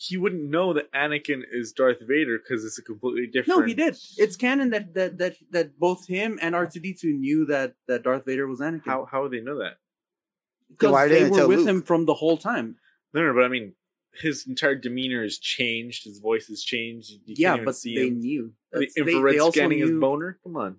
he 0.00 0.16
wouldn't 0.16 0.44
know 0.48 0.72
that 0.74 0.92
Anakin 0.92 1.42
is 1.50 1.72
Darth 1.72 1.98
Vader 2.00 2.38
because 2.38 2.64
it's 2.64 2.78
a 2.78 2.82
completely 2.82 3.26
different. 3.26 3.60
No, 3.60 3.66
he 3.66 3.74
did. 3.74 3.96
It's 4.16 4.36
canon 4.36 4.70
that 4.70 4.94
that 4.94 5.18
that 5.18 5.36
that 5.50 5.76
both 5.78 6.06
him 6.06 6.38
and 6.40 6.54
R 6.54 6.66
two 6.66 6.78
D 6.78 6.94
two 6.94 7.12
knew 7.14 7.44
that 7.46 7.74
that 7.88 8.04
Darth 8.04 8.24
Vader 8.24 8.46
was 8.46 8.60
Anakin. 8.60 8.86
How 8.86 9.06
how 9.10 9.22
would 9.22 9.32
they 9.32 9.40
know 9.40 9.58
that? 9.58 9.78
Because 10.70 10.92
why 10.92 11.08
they 11.08 11.28
were 11.28 11.48
with 11.48 11.58
Luke? 11.60 11.68
him 11.68 11.82
from 11.82 12.04
the 12.06 12.14
whole 12.14 12.36
time. 12.36 12.76
No, 13.12 13.22
no, 13.26 13.34
but 13.34 13.42
I 13.42 13.48
mean, 13.48 13.72
his 14.14 14.46
entire 14.46 14.76
demeanor 14.76 15.22
has 15.22 15.36
changed. 15.38 16.04
His 16.04 16.20
voice 16.20 16.46
has 16.46 16.62
changed. 16.62 17.10
You 17.26 17.34
yeah, 17.36 17.56
but 17.64 17.74
see 17.74 17.96
they 17.96 18.06
him. 18.08 18.20
knew. 18.20 18.52
The 18.70 18.78
That's- 18.80 18.94
they- 18.94 19.00
infrared 19.14 19.34
they 19.34 19.38
also 19.40 19.50
scanning 19.58 19.80
his 19.80 19.90
boner. 19.90 20.38
Come 20.44 20.56
on, 20.56 20.76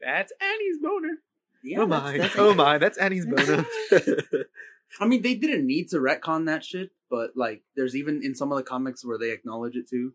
that's 0.00 0.32
Annie's 0.40 0.78
boner. 0.80 1.18
Yeah, 1.62 1.80
oh 1.80 1.86
that's- 1.86 2.02
my, 2.04 2.12
that's- 2.16 2.36
oh 2.38 2.54
my, 2.54 2.78
that's 2.78 2.96
Annie's 2.96 3.26
boner. 3.26 3.66
I 5.00 5.06
mean, 5.06 5.20
they 5.20 5.34
didn't 5.34 5.66
need 5.66 5.88
to 5.90 5.96
retcon 5.98 6.46
that 6.46 6.64
shit, 6.64 6.90
but 7.10 7.30
like, 7.36 7.62
there's 7.76 7.94
even 7.96 8.22
in 8.22 8.34
some 8.34 8.52
of 8.52 8.58
the 8.58 8.64
comics 8.64 9.04
where 9.04 9.18
they 9.18 9.30
acknowledge 9.30 9.76
it 9.76 9.88
too. 9.88 10.14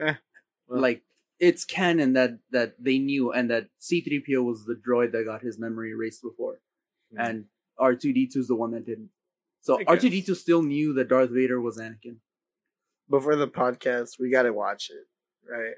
Eh, 0.00 0.14
well. 0.68 0.80
like, 0.80 1.02
it's 1.40 1.64
canon 1.64 2.12
that 2.14 2.38
that 2.50 2.74
they 2.82 2.98
knew, 2.98 3.32
and 3.32 3.50
that 3.50 3.68
C-3PO 3.78 4.44
was 4.44 4.64
the 4.64 4.74
droid 4.74 5.12
that 5.12 5.24
got 5.24 5.42
his 5.42 5.58
memory 5.58 5.90
erased 5.90 6.22
before, 6.22 6.60
Hmm. 7.12 7.20
and 7.20 7.44
R2D2 7.80 8.36
is 8.36 8.48
the 8.48 8.56
one 8.56 8.72
that 8.72 8.84
didn't. 8.84 9.10
So 9.60 9.78
I 9.78 9.84
guess. 9.84 10.04
R2D2 10.04 10.34
still 10.36 10.62
knew 10.62 10.92
that 10.94 11.08
Darth 11.08 11.30
Vader 11.30 11.60
was 11.60 11.78
Anakin. 11.78 12.16
Before 13.10 13.36
the 13.36 13.48
podcast, 13.48 14.18
we 14.18 14.30
gotta 14.30 14.52
watch 14.52 14.90
it. 14.90 15.06
Right. 15.50 15.74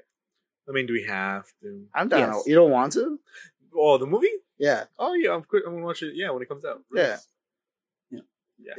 I 0.67 0.71
mean, 0.71 0.85
do 0.85 0.93
we 0.93 1.05
have 1.07 1.45
to? 1.61 1.85
I'm 1.93 2.09
down. 2.09 2.33
Yes. 2.33 2.43
You 2.47 2.55
don't 2.55 2.71
want 2.71 2.93
to? 2.93 3.19
Oh, 3.75 3.97
the 3.97 4.05
movie? 4.05 4.27
Yeah. 4.57 4.85
Oh 4.99 5.13
yeah, 5.13 5.31
I'm. 5.33 5.43
I'm 5.53 5.73
gonna 5.73 5.85
watch 5.85 6.03
it. 6.03 6.13
Yeah, 6.15 6.31
when 6.31 6.41
it 6.41 6.49
comes 6.49 6.65
out. 6.65 6.81
Yeah. 6.93 7.17
Yeah. 8.65 8.73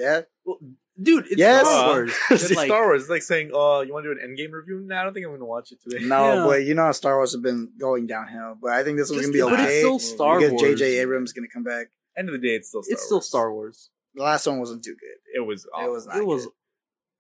Yeah. 0.46 0.52
Dude, 1.00 1.24
it's 1.26 1.36
Yes. 1.38 1.66
Star 1.66 1.84
Uh, 1.84 1.92
Wars. 1.94 2.12
It's 2.30 2.42
It's 2.44 2.54
like- 2.54 2.66
Star 2.66 2.84
Wars. 2.84 3.02
It's 3.02 3.10
like 3.10 3.22
saying, 3.22 3.50
"Oh, 3.54 3.80
you 3.80 3.92
want 3.94 4.04
to 4.04 4.14
do 4.14 4.20
an 4.20 4.26
Endgame 4.28 4.52
review?" 4.52 4.80
No, 4.84 4.94
I 4.94 5.02
don't 5.04 5.14
think 5.14 5.24
I'm 5.26 5.32
gonna 5.32 5.46
watch 5.46 5.72
it 5.72 5.78
today. 5.82 6.04
No, 6.04 6.34
Yeah. 6.34 6.44
but 6.46 6.64
you 6.64 6.74
know 6.74 6.82
how 6.84 6.92
Star 6.92 7.16
Wars 7.16 7.32
have 7.32 7.42
been 7.42 7.72
going 7.78 8.06
downhill. 8.06 8.56
But 8.60 8.72
I 8.72 8.84
think 8.84 8.98
this 8.98 9.10
one's 9.10 9.22
Just- 9.22 9.32
gonna 9.32 9.50
be 9.50 9.54
okay. 9.54 9.62
but 9.64 9.70
it's 9.70 9.78
still 9.78 9.98
Star 9.98 10.38
because 10.38 10.52
Wars. 10.52 10.62
J.J. 10.62 10.98
Abrams 10.98 11.30
is 11.30 11.32
gonna 11.32 11.48
come 11.48 11.62
back. 11.64 11.86
End 12.16 12.28
of 12.28 12.32
the 12.34 12.46
day, 12.46 12.54
it's 12.56 12.68
still 12.68 12.82
Star 12.82 12.92
it's 12.92 13.04
still 13.04 13.20
Star 13.22 13.52
Wars. 13.52 13.90
The 14.14 14.22
last 14.22 14.46
one 14.46 14.58
wasn't 14.60 14.84
too 14.84 14.94
good. 14.94 15.16
It 15.34 15.40
was. 15.46 15.66
Awful. 15.72 15.86
It 15.88 15.90
was 15.92 16.06
not 16.06 16.16
It 16.18 16.26
was 16.26 16.44
good. 16.44 16.52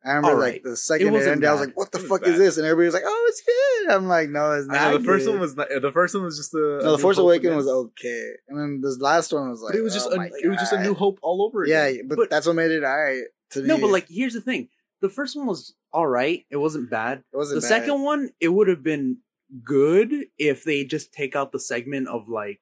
I 0.04 0.12
remember 0.14 0.40
like 0.40 0.62
the 0.64 0.76
second 0.76 1.08
It 1.14 1.22
it 1.22 1.28
ended, 1.28 1.48
I 1.48 1.52
was 1.52 1.60
like, 1.60 1.76
"What 1.76 1.92
the 1.92 1.98
fuck 2.00 2.22
bad. 2.22 2.30
is 2.32 2.38
this?" 2.38 2.56
And 2.56 2.66
everybody 2.66 2.86
was 2.86 2.94
like, 2.94 3.04
"Oh, 3.06 3.24
it's 3.28 3.42
good." 3.42 3.94
I'm 3.94 4.08
like, 4.08 4.30
"No, 4.30 4.52
it's 4.52 4.66
not." 4.66 4.90
Know 4.92 4.98
the 4.98 5.04
first 5.04 5.26
good." 5.26 5.30
one 5.32 5.40
was 5.40 5.54
not, 5.56 5.68
the 5.80 5.92
first 5.92 6.14
one 6.14 6.24
was 6.24 6.36
just 6.36 6.52
a. 6.54 6.58
No, 6.82 6.88
a 6.88 6.92
the 6.92 6.98
Force 6.98 7.18
Awakens 7.18 7.54
was 7.54 7.68
okay, 7.68 8.30
and 8.48 8.58
then 8.58 8.80
this 8.82 8.98
last 8.98 9.32
one 9.32 9.50
was 9.50 9.60
like, 9.62 9.72
But 9.72 9.78
it 9.78 9.82
was 9.82 9.94
just 9.94 10.08
oh 10.10 10.20
a, 10.20 10.24
it 10.42 10.48
was 10.48 10.58
just 10.58 10.72
a 10.72 10.82
New 10.82 10.94
Hope 10.94 11.18
all 11.22 11.42
over 11.42 11.64
Yeah, 11.66 11.84
again. 11.84 12.08
but, 12.08 12.18
But- 12.18 12.30
that's 12.30 12.46
what 12.46 12.56
made 12.56 12.70
it 12.72 12.82
alright 12.82 13.22
to 13.50 13.60
me. 13.60 13.68
no, 13.68 13.78
but 13.78 13.90
like, 13.90 14.06
here's 14.08 14.34
the 14.34 14.40
thing: 14.40 14.68
the 15.00 15.08
first 15.08 15.36
one 15.36 15.46
was 15.46 15.74
all 15.92 16.06
right. 16.06 16.44
It 16.50 16.56
wasn't 16.56 16.90
bad. 16.90 17.22
it 17.32 17.36
wasn't 17.36 17.60
the 17.62 17.68
bad. 17.68 17.82
second 17.82 18.02
one 18.02 18.30
it 18.40 18.48
would 18.48 18.68
have 18.68 18.82
been 18.82 19.18
good 19.64 20.12
if 20.38 20.64
they 20.64 20.84
just 20.84 21.12
take 21.12 21.36
out 21.36 21.52
the 21.52 21.60
segment 21.60 22.08
of 22.08 22.28
like 22.28 22.60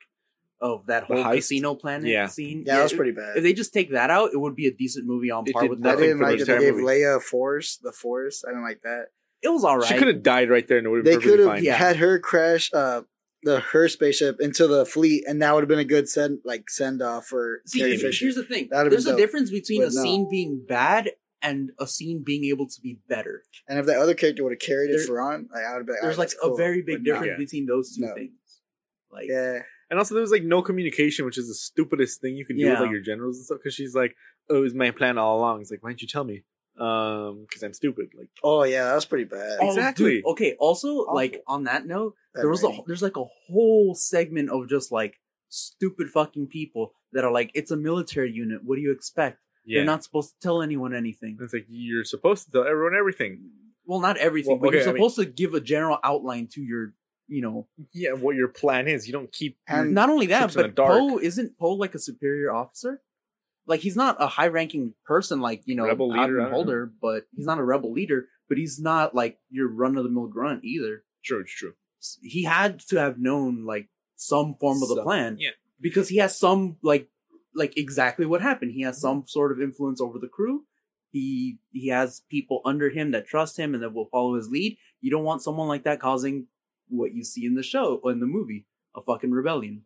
of 0.61 0.87
that 0.87 1.09
The 1.09 1.15
whole 1.15 1.25
heist? 1.25 1.37
casino 1.37 1.75
planet 1.75 2.09
Yeah. 2.09 2.27
scene. 2.27 2.65
yeah, 2.67 2.77
that 2.77 2.83
was 2.83 2.93
pretty 2.93 3.13
bad. 3.13 3.37
If 3.37 3.43
they 3.43 3.53
just 3.53 3.73
take 3.73 3.91
that 3.93 4.11
out, 4.11 4.33
it 4.33 4.37
would 4.37 4.55
be 4.55 4.67
a 4.67 4.73
decent 4.73 5.07
movie 5.07 5.31
on 5.31 5.45
It 5.47 5.53
par 5.55 5.67
with 5.69 5.79
I 5.81 5.83
that. 5.83 5.89
nothing 5.93 6.05
didn't 6.09 6.21
like 6.21 6.39
that 6.39 6.47
they 6.47 6.59
gave 6.59 6.75
movie. 6.75 6.85
Leia 6.87 7.23
Force, 7.23 7.79
the 7.83 7.93
Force. 7.93 8.45
I 8.47 8.51
didn't 8.51 8.65
like 8.65 8.83
that. 8.83 9.07
It 9.43 9.49
was 9.49 9.65
all 9.65 9.79
right. 9.79 9.87
She 9.89 9.95
could 9.97 10.09
have 10.09 10.23
died 10.23 10.51
right 10.51 10.67
there, 10.69 10.79
and 10.79 10.87
it 10.87 10.91
would 10.91 10.99
have 10.99 11.05
They 11.07 11.13
been 11.13 11.21
perfectly 11.23 11.45
could 11.47 11.55
have. 11.57 11.65
Yeah. 11.65 11.75
had 11.77 11.97
her 11.97 12.19
crash 12.19 12.71
uh 12.75 13.03
the 13.43 13.61
her 13.61 13.89
spaceship 13.89 14.37
into 14.39 14.67
the 14.67 14.85
fleet, 14.85 15.25
and 15.27 15.41
that 15.41 15.55
would 15.55 15.63
have 15.63 15.69
been 15.69 15.79
a 15.79 15.85
good 15.85 16.11
send 16.11 16.41
like 16.45 16.69
send 16.69 17.01
off 17.01 17.27
for 17.27 17.63
See, 17.65 17.79
Carrie 17.79 17.97
here's 17.97 18.35
the 18.35 18.45
thing. 18.45 18.69
That'd 18.71 18.93
have 18.93 19.01
a 19.01 19.05
dope. 19.05 19.17
difference 19.19 19.51
between 19.51 19.81
But 19.81 19.93
a 19.93 19.95
no. 19.95 20.03
scene 20.03 20.29
being 20.31 20.63
bad 20.69 21.13
and 21.41 21.71
a 21.79 21.87
scene 21.87 22.23
being 22.23 22.45
able 22.45 22.67
to 22.69 22.81
be 22.83 22.99
better. 23.09 23.45
And 23.67 23.79
if 23.79 23.87
that 23.87 23.97
other 23.97 24.13
character 24.13 24.45
would 24.45 24.53
have 24.53 24.59
carried 24.59 24.91
it 24.91 25.07
for 25.07 25.23
on, 25.23 25.49
like, 25.51 25.65
I 25.65 25.73
would 25.73 25.79
have 25.79 25.87
been. 25.87 25.95
There's 26.03 26.05
"Alright, 26.05 26.19
like 26.19 26.29
that's 26.29 26.35
a 26.45 26.49
cool." 26.49 26.57
very 26.59 26.83
big 26.83 26.97
But 26.97 27.05
difference 27.05 27.27
Yeah. 27.29 27.37
between 27.39 27.65
those 27.65 27.97
two 27.97 28.03
No. 28.03 28.15
things. 28.15 28.33
Like, 29.11 29.29
Yeah, 29.31 29.63
And 29.91 29.99
also, 29.99 30.15
there 30.15 30.23
was 30.23 30.31
like 30.31 30.45
no 30.45 30.63
communication, 30.63 31.25
which 31.27 31.37
is 31.37 31.49
the 31.49 31.55
stupidest 31.55 32.21
thing 32.21 32.37
you 32.37 32.47
can 32.47 32.57
do 32.57 32.71
with 32.71 32.79
like 32.81 32.91
your 32.91 33.01
generals 33.01 33.37
and 33.39 33.45
stuff. 33.45 33.59
Because 33.59 33.75
she's 33.75 33.95
like, 33.95 34.15
"Oh, 34.49 34.59
it 34.59 34.61
was 34.61 34.75
my 34.75 34.93
plan 34.93 35.19
all 35.19 35.39
along." 35.39 35.61
It's 35.61 35.71
like, 35.71 35.83
why 35.83 35.91
didn't 35.91 36.03
you 36.03 36.09
tell 36.09 36.25
me? 36.25 36.45
Um, 36.79 37.45
because 37.49 37.63
I'm 37.63 37.75
stupid. 37.75 38.07
Like, 38.17 38.29
Oh 38.45 38.63
yeah, 38.65 38.85
that 38.85 38.95
was 38.95 39.05
pretty 39.05 39.25
bad. 39.25 39.59
Oh, 39.61 39.69
Exactly. 39.69 40.17
dude, 40.19 40.25
okay. 40.27 40.57
Also, 40.59 40.89
Awful. 40.89 41.15
like 41.15 41.43
on 41.47 41.65
that 41.65 41.87
note, 41.87 42.15
Bad 42.35 42.43
there 42.45 42.49
was 42.51 42.63
a 42.65 42.71
there's 42.87 43.03
like 43.03 43.17
a 43.17 43.25
whole 43.49 43.95
segment 43.95 44.49
of 44.51 44.69
just 44.69 44.91
like 44.93 45.17
stupid 45.49 46.09
fucking 46.09 46.47
people 46.47 46.93
that 47.13 47.25
are 47.25 47.33
like, 47.33 47.51
it's 47.55 47.71
a 47.71 47.77
military 47.77 48.31
unit. 48.33 48.61
What 48.65 48.77
do 48.77 48.83
you 48.83 48.93
expect? 48.93 49.39
yeah, 49.67 49.79
They're 49.81 49.85
not 49.87 50.05
supposed 50.05 50.31
to 50.31 50.37
tell 50.41 50.63
anyone 50.63 50.95
anything. 50.95 51.37
It's 51.41 51.53
like 51.53 51.67
you're 51.69 52.05
supposed 52.05 52.47
to 52.47 52.53
tell 52.53 52.65
everyone 52.67 52.95
everything. 52.99 53.51
Well, 53.85 54.01
not 54.01 54.17
everything, 54.17 54.53
Well, 54.53 54.61
but 54.61 54.73
you're 54.73 54.83
okay, 54.83 54.91
I 54.91 54.93
mean- 54.95 55.03
supposed 55.03 55.17
to 55.17 55.25
give 55.27 55.53
a 55.55 55.61
general 55.61 55.99
outline 56.05 56.47
to 56.53 56.63
your, 56.63 56.95
you 57.31 57.41
know. 57.43 57.69
Yeah, 57.95 58.13
what 58.13 58.37
your 58.37 58.49
plan 58.49 58.89
is. 58.89 59.07
You 59.07 59.13
don't 59.15 59.33
keep. 59.33 59.57
And- 59.69 59.95
Not 59.95 60.11
only 60.11 60.27
that, 60.27 60.53
but 60.55 60.75
the. 60.77 60.83
Poe 60.83 61.19
isn't 61.19 61.59
Poe 61.59 61.73
like 61.75 61.95
a 61.95 61.99
superior 61.99 62.53
officer? 62.53 63.01
Like 63.67 63.81
he's 63.81 63.97
not 63.97 64.17
a 64.21 64.27
high-ranking 64.27 64.95
person 65.07 65.41
like 65.41 65.63
you 65.65 65.77
know 65.77 65.87
Rebel 65.87 66.09
leader, 66.11 66.41
I 66.43 66.51
know. 66.51 66.91
But 67.01 67.25
he's 67.35 67.47
not 67.47 67.59
a 67.59 67.63
rebel 67.65 67.93
leader. 67.93 68.27
But 68.49 68.59
he's 68.59 68.81
not 68.81 69.15
like 69.15 69.39
your 69.49 69.69
run-of-the-mill 69.69 70.27
grunt 70.29 70.65
either. 70.65 71.05
True, 71.25 71.41
it's 71.41 71.53
true. 71.55 71.75
he 72.23 72.45
had 72.45 72.81
to 72.89 72.97
have 72.97 73.19
known 73.19 73.65
like 73.65 73.89
some 74.17 74.57
form 74.61 74.83
of 74.83 74.89
the 74.89 74.97
Some- 74.97 75.05
plan 75.05 75.37
yeah. 75.39 75.51
because 75.81 76.09
he 76.09 76.17
has 76.19 76.37
some 76.39 76.77
like 76.83 77.09
like 77.55 77.77
exactly 77.77 78.27
what 78.27 78.41
happened 78.43 78.73
he 78.73 78.83
has 78.83 79.01
some 79.01 79.25
sort 79.27 79.51
of 79.53 79.61
influence 79.61 80.01
over 80.01 80.19
the 80.19 80.29
crew 80.29 80.65
he 81.11 81.59
he 81.73 81.89
has 81.89 82.23
people 82.31 82.61
under 82.65 82.91
him 82.91 83.11
that 83.11 83.27
trust 83.27 83.59
him 83.59 83.75
and 83.75 83.83
that 83.83 83.93
will 83.95 84.09
follow 84.11 84.35
his 84.37 84.49
lead 84.49 84.77
you 85.01 85.11
don't 85.11 85.25
want 85.25 85.43
someone 85.43 85.69
like 85.69 85.85
that 85.85 86.01
causing 86.01 86.47
what 86.91 87.15
you 87.15 87.25
see 87.25 87.45
in 87.45 87.55
the 87.55 87.63
show 87.63 88.01
or 88.03 88.13
in 88.13 88.21
the 88.21 88.27
movie 88.27 88.67
a 88.95 89.01
fucking 89.01 89.31
rebellion 89.31 89.83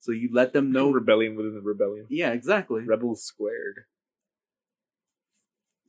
so 0.00 0.12
you 0.12 0.28
let 0.32 0.52
them 0.52 0.72
know 0.72 0.90
rebellion 0.92 1.36
within 1.36 1.54
the 1.54 1.60
rebellion. 1.60 2.06
yeah 2.08 2.30
exactly 2.30 2.82
Rebels 2.82 3.22
squared. 3.22 3.84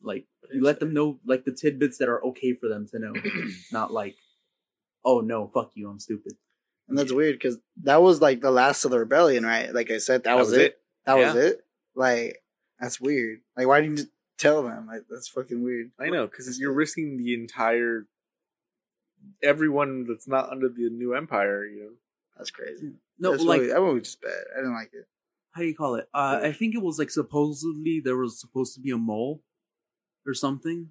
like 0.02 0.26
you 0.52 0.64
let 0.64 0.80
them 0.80 0.94
know 0.94 1.20
like 1.26 1.46
the 1.46 1.52
tidbits 1.52 1.98
that 1.98 2.10
are 2.10 2.24
okay 2.26 2.54
for 2.54 2.68
them 2.68 2.88
to 2.88 3.00
know 3.00 3.14
not 3.72 3.92
like 3.92 4.18
oh 5.06 5.22
no 5.22 5.48
fuck 5.54 5.72
you 5.76 5.90
i'm 5.90 6.00
stupid 6.00 6.34
and 6.90 6.98
that's 6.98 7.14
weird 7.14 7.36
because 7.36 7.60
that 7.84 8.02
was 8.02 8.20
like 8.20 8.42
the 8.42 8.52
last 8.52 8.84
of 8.84 8.92
the 8.92 9.00
rebellion, 9.00 9.46
right? 9.46 9.74
Like 9.74 9.92
I 9.92 10.00
said, 10.00 10.24
that, 10.24 10.36
was, 10.36 10.52
it. 10.54 10.80
That 11.06 11.18
was 11.18 11.36
it. 11.36 11.64
Like 11.96 12.42
that's 12.80 13.00
weird. 13.00 13.40
Like 13.56 13.68
why 13.68 13.82
didn't 13.82 14.00
you 14.00 14.06
tell 14.38 14.64
them? 14.64 14.88
Like 14.88 15.04
that's 15.10 15.28
fucking 15.28 15.64
weird. 15.64 15.92
I 16.00 16.10
know 16.10 16.26
because 16.26 16.60
you're 16.60 16.74
risking 16.74 17.18
the 17.18 17.36
entire 17.36 18.08
everyone 19.44 20.06
that's 20.08 20.28
not 20.28 20.50
under 20.50 20.70
the 20.70 20.90
new 20.90 21.14
empire. 21.16 21.66
You 21.66 21.80
know, 21.84 21.92
That's 22.38 22.52
crazy. 22.52 22.94
no 23.20 23.32
that's 23.32 23.44
like 23.44 23.62
really, 23.62 23.72
that 23.74 23.82
one 23.82 23.96
was 23.96 24.04
just 24.04 24.22
bad. 24.22 24.44
I 24.56 24.60
didn't 24.60 24.74
like 24.76 24.92
it. 24.94 25.06
how 25.52 25.62
do 25.62 25.68
you 25.68 25.76
call 25.76 25.96
it? 25.96 26.08
Uh, 26.14 26.40
I 26.44 26.52
think 26.52 26.76
it 26.76 26.82
was 26.82 27.00
like 27.00 27.10
supposedly 27.10 28.02
there 28.04 28.18
was 28.18 28.40
supposed 28.40 28.74
to 28.76 28.82
be 28.82 28.92
a 28.92 28.98
mole 28.98 29.42
or 30.26 30.34
something. 30.34 30.90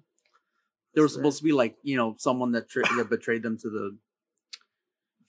There 0.93 1.03
was 1.03 1.13
Swear. 1.13 1.23
supposed 1.23 1.37
to 1.39 1.43
be 1.43 1.51
like 1.51 1.75
you 1.83 1.97
know 1.97 2.15
someone 2.17 2.51
that 2.53 2.69
tra- 2.69 2.83
that 2.97 3.09
betrayed 3.09 3.43
them 3.43 3.57
to 3.59 3.69
the 3.69 3.97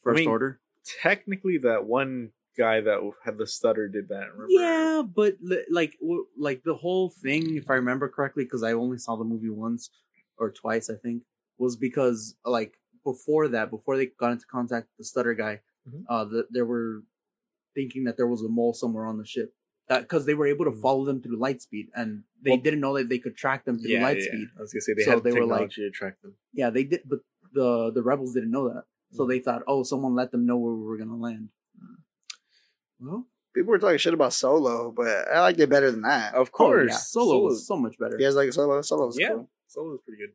first 0.03 0.17
mean, 0.21 0.29
order. 0.29 0.61
technically, 1.03 1.59
that 1.59 1.85
one 1.85 2.31
guy 2.59 2.81
that 2.81 2.99
had 3.25 3.39
the 3.39 3.47
stutter 3.47 3.87
did 3.89 4.09
that. 4.09 4.33
Remember? 4.33 4.47
Yeah, 4.49 5.03
but 5.05 5.37
like 5.71 5.97
like 6.39 6.63
the 6.65 6.75
whole 6.75 7.11
thing, 7.11 7.57
if 7.57 7.71
I 7.71 7.75
remember 7.75 8.09
correctly, 8.09 8.45
because 8.45 8.63
I 8.63 8.73
only 8.73 8.99
saw 8.99 9.17
the 9.17 9.25
movie 9.25 9.51
once 9.51 9.91
or 10.39 10.51
twice, 10.51 10.89
I 10.91 10.95
think, 10.95 11.23
was 11.59 11.77
because 11.77 12.35
like 12.45 12.75
before 13.05 13.49
that, 13.49 13.71
before 13.71 13.97
they 13.97 14.07
got 14.07 14.33
into 14.33 14.47
contact 14.47 14.89
with 14.91 14.99
the 14.99 15.05
stutter 15.05 15.35
guy, 15.35 15.61
Mhm. 15.89 16.05
uh, 16.09 16.25
the, 16.25 16.47
they 16.53 16.63
were 16.63 17.03
thinking 17.75 18.05
that 18.05 18.17
there 18.17 18.27
was 18.27 18.43
a 18.43 18.49
mole 18.49 18.73
somewhere 18.75 19.07
on 19.07 19.19
the 19.19 19.25
ship. 19.25 19.55
That 19.89 20.03
because 20.03 20.25
they 20.27 20.35
were 20.35 20.47
able 20.47 20.65
to 20.67 20.71
Mhm. 20.71 20.81
follow 20.83 21.05
them 21.05 21.21
through 21.21 21.37
light 21.37 21.61
speed, 21.63 21.91
and 21.95 22.25
they 22.43 22.51
Well- 22.53 22.61
didn't 22.61 22.81
know 22.81 22.97
that 22.97 23.09
they 23.09 23.19
could 23.19 23.37
track 23.37 23.65
them 23.65 23.79
through 23.79 23.91
yeah, 23.91 24.03
light 24.03 24.19
yeah. 24.19 24.25
speed. 24.29 24.49
I 24.57 24.61
was 24.61 24.73
gonna 24.73 24.83
say 24.83 24.95
they 24.95 25.03
So 25.03 25.11
had 25.13 25.25
they 25.25 25.33
were 25.33 25.41
like- 25.47 25.71
technology 25.71 25.83
to 25.83 25.91
track 25.91 26.21
them. 26.23 26.37
Yeah, 26.53 26.71
they 26.71 26.85
did, 26.85 27.03
but 27.07 27.21
the 27.53 27.91
the 27.91 28.03
rebels 28.03 28.35
didn't 28.35 28.51
know 28.53 28.69
that. 28.73 28.85
So 29.13 29.27
they 29.27 29.41
thought, 29.41 29.65
oh, 29.67 29.83
someone 29.83 30.15
let 30.15 30.31
them 30.31 30.47
know 30.47 30.57
where 30.57 30.73
we 30.75 30.85
were 30.85 30.97
gonna 30.97 31.17
land. 31.17 31.49
Well, 33.01 33.27
People 33.53 33.71
were 33.73 33.81
talking 33.81 33.99
shit 33.99 34.15
about 34.15 34.33
Solo, 34.33 34.93
but 34.93 35.27
I 35.29 35.41
liked 35.41 35.59
it 35.59 35.69
better 35.69 35.91
than 35.91 36.03
that. 36.03 36.35
of 36.35 36.47
Oh, 36.49 36.51
course, 36.53 36.91
yeah. 36.93 36.97
Solo 36.97 37.41
was 37.43 37.67
so 37.67 37.77
much 37.77 37.99
better. 37.99 38.17
You 38.17 38.25
guys 38.27 38.37
like 38.37 38.53
Solo? 38.53 38.81
Solo 38.83 39.07
was 39.07 39.19
Yeah. 39.19 39.31
cool. 39.31 39.51
Solo 39.67 39.91
was 39.93 40.01
pretty 40.03 40.19
good. 40.23 40.35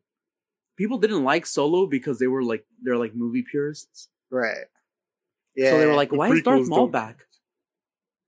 People 0.77 0.98
didn't 0.98 1.24
like 1.24 1.46
Solo 1.46 1.86
because 1.86 2.20
they 2.20 2.27
were 2.27 2.44
like 2.44 2.65
they're 2.82 2.98
like 2.98 3.15
movie 3.15 3.44
purists. 3.50 4.10
Right. 4.29 4.65
Yeah. 5.55 5.72
So 5.72 5.77
they 5.79 5.86
were 5.86 5.94
like, 5.94 6.10
The 6.10 6.17
why 6.17 6.29
is 6.32 6.41
Darth 6.44 6.67
Maul 6.67 6.79
don't- 6.88 6.91
back? 6.91 7.25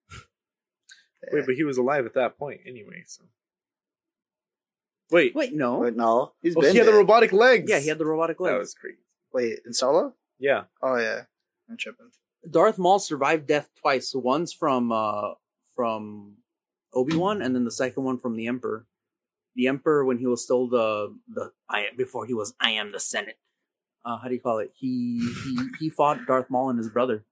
Wait, 1.31 1.45
but 1.45 1.55
he 1.55 1.63
was 1.63 1.77
alive 1.77 2.05
at 2.05 2.13
that 2.13 2.37
point 2.37 2.61
anyway. 2.65 3.03
So 3.05 3.23
wait, 5.11 5.35
Wait, 5.35 5.53
no. 5.53 5.79
Wait, 5.79 5.95
no. 5.95 6.33
He's 6.41 6.55
oh, 6.55 6.61
been 6.61 6.71
he 6.71 6.77
had 6.77 6.87
the 6.87 6.93
robotic 6.93 7.33
legs. 7.33 7.69
Yeah, 7.69 7.79
he 7.79 7.89
had 7.89 7.97
the 7.97 8.05
robotic 8.05 8.39
legs. 8.39 8.53
That 8.53 8.59
was 8.59 8.73
crazy. 8.73 8.97
Wait, 9.33 9.59
in 9.65 9.73
Solo? 9.73 10.13
Yeah, 10.39 10.63
Oh, 10.81 10.95
yeah. 10.97 11.23
I'm 11.69 11.75
tripping. 11.77 12.07
Darth 12.49 12.77
Maul 12.77 12.99
survived 12.99 13.47
death 13.47 13.69
twice. 13.81 14.13
Once 14.15 14.53
from 14.53 14.91
uh 14.91 15.33
from 15.75 16.35
Obi 16.93 17.15
Wan, 17.15 17.41
and 17.41 17.53
then 17.53 17.65
the 17.65 17.71
second 17.71 18.03
one 18.03 18.17
from 18.17 18.35
the 18.37 18.47
Emperor. 18.47 18.85
The 19.57 19.67
Emperor 19.67 20.05
when 20.05 20.19
he 20.19 20.27
was 20.27 20.41
still 20.43 20.69
the 20.69 21.17
the 21.27 21.51
I 21.69 21.87
before 21.97 22.25
he 22.25 22.33
was 22.33 22.53
I 22.61 22.71
am 22.71 22.91
the 22.93 22.99
Senate. 22.99 23.37
Uh, 24.05 24.17
how 24.17 24.27
do 24.29 24.33
you 24.35 24.39
call 24.39 24.59
it? 24.59 24.71
He 24.75 25.19
he 25.43 25.57
he 25.79 25.89
fought 25.89 26.25
Darth 26.27 26.49
Maul 26.49 26.69
and 26.69 26.77
his 26.79 26.89
brother. 26.89 27.25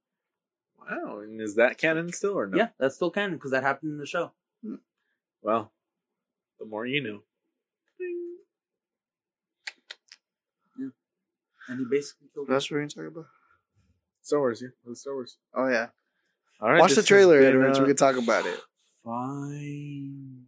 wow. 0.80 1.20
And 1.20 1.40
is 1.40 1.56
that 1.56 1.78
canon 1.78 2.12
still 2.12 2.34
or 2.38 2.48
no? 2.48 2.58
Yeah, 2.58 2.70
that's 2.80 2.96
still 2.96 3.12
canon 3.12 3.36
because 3.36 3.52
that 3.52 3.64
happened 3.64 3.92
in 3.94 3.98
the 4.00 4.06
show. 4.06 4.32
Well, 5.42 5.72
the 6.60 6.66
more 6.66 6.86
you 6.88 7.02
know. 7.04 7.20
Yeah, 10.80 10.88
And 11.70 11.80
he 11.80 11.86
basically 11.90 12.28
killed. 12.34 12.48
That's 12.48 12.66
what 12.66 12.76
we're 12.76 12.80
going 12.82 12.90
to 12.90 12.96
talk 12.96 13.08
about? 13.08 13.26
Star 14.22 14.40
Wars, 14.40 14.62
yeah, 14.64 14.70
it 14.92 14.98
Star 14.98 15.14
Wars. 15.14 15.38
Oh, 15.54 15.68
yeah. 15.68 15.88
All 16.60 16.72
right, 16.72 16.80
Watch 16.82 16.96
the 16.96 17.04
trailer, 17.04 17.40
been, 17.40 17.50
Edwards. 17.50 17.78
uh, 17.78 17.82
we 17.84 17.88
can 17.90 17.96
talk 17.96 18.18
about 18.18 18.46
it. 18.48 18.60
Fine. 19.04 20.46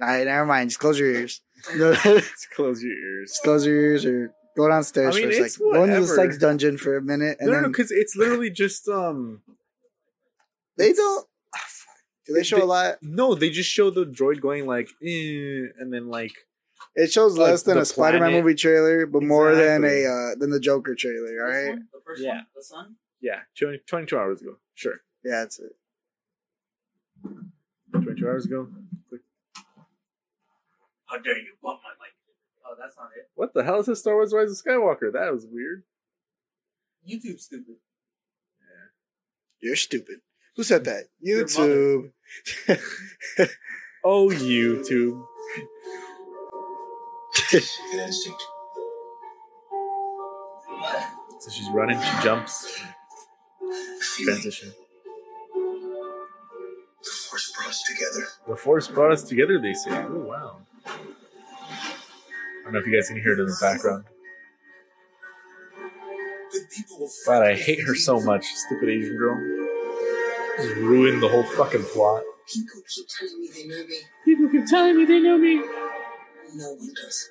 All 0.00 0.06
right, 0.08 0.24
never 0.26 0.46
mind. 0.46 0.70
Just 0.70 0.80
close 0.80 0.98
your 0.98 1.10
ears. 1.10 1.40
Just 1.76 2.02
Just 2.04 2.50
close 2.54 2.82
your 2.82 2.92
ears. 2.94 3.38
close 3.44 3.66
your 3.66 3.74
ears 3.76 4.04
or 4.04 4.32
go 4.56 4.68
downstairs 4.68 5.16
I 5.16 5.20
mean, 5.20 5.30
for 5.32 5.36
a 5.36 5.44
it's 5.44 5.54
second. 5.56 5.72
Go 5.72 5.84
into 5.84 6.00
the 6.00 6.06
sex 6.06 6.38
dungeon 6.38 6.78
for 6.78 6.96
a 6.96 7.02
minute. 7.02 7.38
And 7.40 7.46
no, 7.48 7.52
no, 7.52 7.52
then 7.54 7.62
no, 7.62 7.68
because 7.68 7.90
it's 7.90 8.14
literally 8.16 8.50
just 8.50 8.88
um. 8.88 9.42
they 10.76 10.90
it's- 10.90 10.96
don't. 10.96 11.26
ah. 11.54 11.58
Do 12.26 12.34
they 12.34 12.42
show 12.42 12.62
a 12.62 12.66
lot? 12.66 12.96
No, 13.00 13.34
they 13.34 13.48
just 13.48 13.70
show 13.70 13.88
the 13.88 14.04
droid 14.04 14.42
going 14.42 14.66
like, 14.66 14.88
eh, 15.02 15.72
and 15.80 15.90
then 15.90 16.08
like 16.10 16.34
It 16.94 17.10
shows 17.10 17.38
Like 17.38 17.52
less 17.52 17.62
than 17.62 17.78
a 17.78 17.86
Spider-Man 17.86 18.32
movie 18.32 18.54
trailer, 18.54 19.06
but 19.06 19.22
more 19.22 19.54
than 19.54 19.82
a 19.82 20.04
uh, 20.04 20.34
than 20.38 20.50
the 20.50 20.60
Joker 20.60 20.94
trailer. 20.94 21.42
All 21.42 21.48
right. 21.50 21.78
The 21.90 22.00
first 22.04 22.22
Yeah. 22.22 22.34
one, 22.34 22.46
the 22.54 22.62
sun. 22.62 22.96
yeah, 23.22 23.40
20, 23.58 23.78
22 23.86 24.18
hours 24.18 24.42
ago. 24.42 24.56
Sure, 24.74 25.00
Yeah, 25.24 25.40
that's 25.40 25.58
it. 25.58 25.72
twenty 27.92 28.20
two 28.20 28.26
hours 28.28 28.44
ago. 28.46 28.68
How 31.08 31.18
dare 31.18 31.38
you 31.38 31.54
bump 31.62 31.80
my 31.84 31.90
mic? 32.04 32.12
Oh, 32.66 32.74
that's 32.80 32.96
not 32.96 33.10
it. 33.16 33.30
What 33.34 33.54
the 33.54 33.64
hell 33.64 33.80
is 33.80 33.86
this 33.86 34.00
Star 34.00 34.14
Wars: 34.14 34.32
Rise 34.34 34.50
of 34.50 34.58
Skywalker? 34.58 35.12
That 35.12 35.32
was 35.32 35.46
weird. 35.50 35.84
YouTube 37.08 37.40
stupid. 37.40 37.76
Yeah. 38.60 38.88
You're 39.68 39.76
stupid. 39.76 40.20
Who 40.56 40.62
said 40.64 40.84
that? 40.84 41.04
YouTube. 41.26 42.12
Oh, 44.04 44.30
YouTube. 44.30 45.24
So 51.40 51.52
she's 51.52 51.70
running, 51.70 52.00
she 52.00 52.22
jumps. 52.22 52.82
Transition. 54.24 54.72
The 57.02 57.10
force 57.30 57.52
brought 57.56 57.68
us 57.68 57.82
together. 57.84 58.26
The 58.48 58.56
Force 58.56 58.88
brought 58.88 59.12
us 59.12 59.22
together, 59.22 59.60
they 59.60 59.74
say. 59.74 59.90
Oh, 59.92 60.26
wow. 60.28 60.56
I 60.88 62.64
don't 62.64 62.72
know 62.72 62.78
if 62.80 62.86
you 62.86 62.94
guys 62.94 63.08
can 63.08 63.20
hear 63.20 63.32
it 63.32 63.38
in 63.38 63.46
the 63.46 63.56
background. 63.60 64.04
God, 67.26 67.42
I 67.42 67.54
hate 67.54 67.80
her 67.86 67.94
so 67.94 68.20
much. 68.20 68.44
Stupid 68.46 68.88
Asian 68.88 69.16
girl. 69.16 69.36
Just 70.56 70.74
ruined 70.76 71.22
the 71.22 71.28
whole 71.28 71.44
fucking 71.44 71.84
plot. 71.84 72.22
People 72.52 72.82
keep 72.88 73.06
telling 73.08 73.40
me 73.40 73.48
they 73.54 73.66
know 73.66 73.84
me. 73.86 73.96
People 74.24 74.48
keep 74.48 74.66
telling 74.66 74.96
me 74.96 75.04
they 75.04 75.20
know 75.20 75.38
me. 75.38 75.54
No 76.54 76.72
one 76.72 76.94
does. 76.94 77.30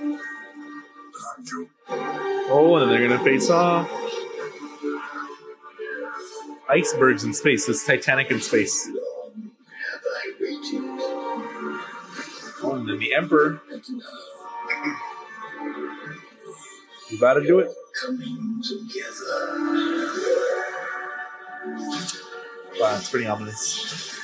But 0.00 1.22
I'm 1.36 1.44
Drew. 1.44 1.68
Oh, 1.88 2.76
and 2.76 2.90
they're 2.90 3.06
gonna 3.06 3.22
face 3.22 3.50
off. 3.50 3.90
Icebergs 6.68 7.24
in 7.24 7.34
space. 7.34 7.68
It's 7.68 7.84
Titanic 7.84 8.30
in 8.30 8.40
space. 8.40 8.88
The 13.00 13.14
Emperor. 13.14 13.60
You 17.10 17.18
about 17.18 17.34
to 17.34 17.46
do 17.46 17.58
it? 17.58 17.70
coming 18.00 18.62
together. 18.62 19.36
Wow, 22.78 22.96
it's 22.96 23.10
pretty 23.10 23.26
ominous. 23.26 24.16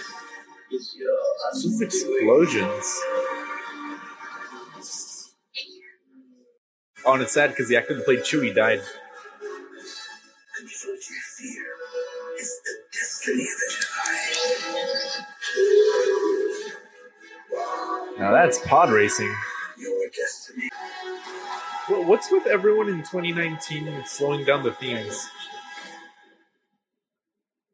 Just 0.71 1.83
explosions. 1.83 3.01
Oh, 7.05 7.13
and 7.13 7.23
it's 7.23 7.33
sad 7.33 7.51
because 7.51 7.69
the 7.69 7.77
actor 7.77 7.95
that 7.95 8.05
played 8.05 8.21
Chewie 8.21 8.55
died. 8.55 8.81
fear 11.37 11.67
is 12.39 12.61
the 12.65 12.75
destiny 12.93 13.43
of 13.43 13.76
Now 18.19 18.33
that's 18.33 18.59
pod 18.61 18.91
racing. 18.91 19.35
Your 19.79 19.93
What's 21.89 22.33
with 22.33 22.47
everyone 22.47 22.89
in 22.89 22.99
2019 22.99 24.03
slowing 24.07 24.45
down 24.45 24.65
the 24.65 24.73
themes? 24.73 25.29